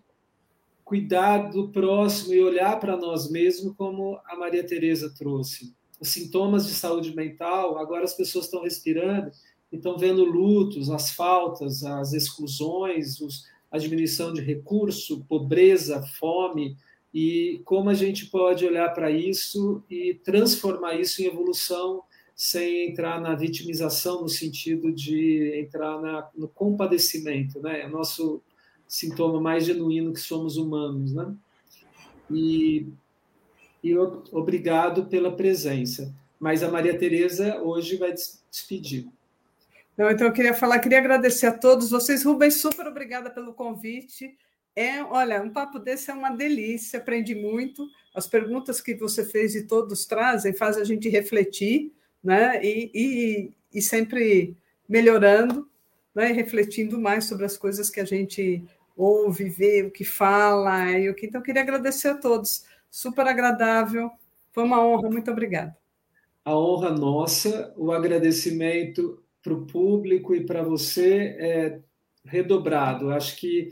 [0.85, 5.73] cuidar do próximo e olhar para nós mesmos, como a Maria Tereza trouxe.
[6.01, 9.31] Os sintomas de saúde mental, agora as pessoas estão respirando
[9.77, 16.77] estão vendo lutos, as faltas, as exclusões, os, a diminuição de recurso, pobreza, fome,
[17.13, 22.03] e como a gente pode olhar para isso e transformar isso em evolução
[22.35, 27.83] sem entrar na vitimização no sentido de entrar na, no compadecimento, né?
[27.83, 28.43] É o nosso
[28.87, 31.35] sintoma mais genuíno que somos humanos, né?
[32.31, 32.87] E,
[33.83, 36.15] e obrigado pela presença.
[36.41, 39.07] Mas a Maria Tereza hoje vai despedir.
[39.95, 42.25] Então eu queria falar, queria agradecer a todos vocês.
[42.25, 44.37] Rubens, super obrigada pelo convite.
[44.75, 47.87] É, olha, um papo desse é uma delícia, aprendi muito.
[48.15, 51.93] As perguntas que você fez e todos trazem faz a gente refletir,
[52.25, 52.59] né?
[52.65, 54.57] E, e, e sempre
[54.89, 55.69] melhorando,
[56.15, 56.31] né?
[56.31, 58.65] E refletindo mais sobre as coisas que a gente
[58.97, 60.91] ouve, vê, o que fala.
[60.93, 61.27] E o que...
[61.27, 62.65] Então, eu queria agradecer a todos.
[62.91, 64.11] Super agradável.
[64.53, 65.11] Foi uma honra.
[65.11, 65.77] Muito obrigada.
[66.45, 71.81] A honra nossa, o agradecimento para o público e para você é
[72.25, 73.11] redobrado.
[73.11, 73.71] Acho que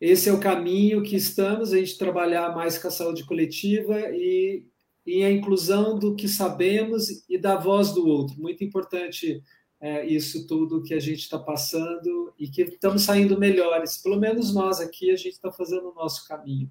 [0.00, 4.64] esse é o caminho que estamos, a gente trabalhar mais com a saúde coletiva e,
[5.06, 8.40] e a inclusão do que sabemos e da voz do outro.
[8.40, 9.40] Muito importante
[9.80, 13.96] é, isso tudo que a gente está passando e que estamos saindo melhores.
[13.96, 16.70] Pelo menos nós aqui, a gente está fazendo o nosso caminho.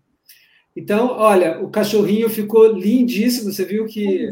[0.76, 3.52] Então, olha, o cachorrinho ficou lindíssimo.
[3.52, 4.30] Você viu que.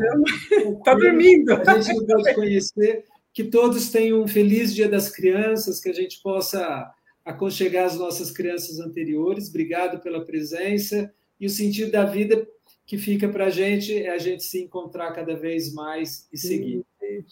[0.77, 1.51] Está dormindo.
[1.51, 5.93] A gente não pode conhecer que todos tenham um feliz Dia das Crianças, que a
[5.93, 6.91] gente possa
[7.23, 9.49] aconchegar as nossas crianças anteriores.
[9.49, 11.13] Obrigado pela presença.
[11.39, 12.47] E o sentido da vida
[12.85, 16.83] que fica para a gente é a gente se encontrar cada vez mais e seguir.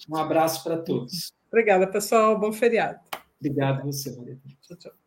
[0.09, 1.33] Um abraço para todos.
[1.47, 2.39] Obrigada, pessoal.
[2.39, 2.99] Bom feriado.
[3.39, 4.37] Obrigado a você, Maria.
[4.61, 5.06] Tchau, tchau.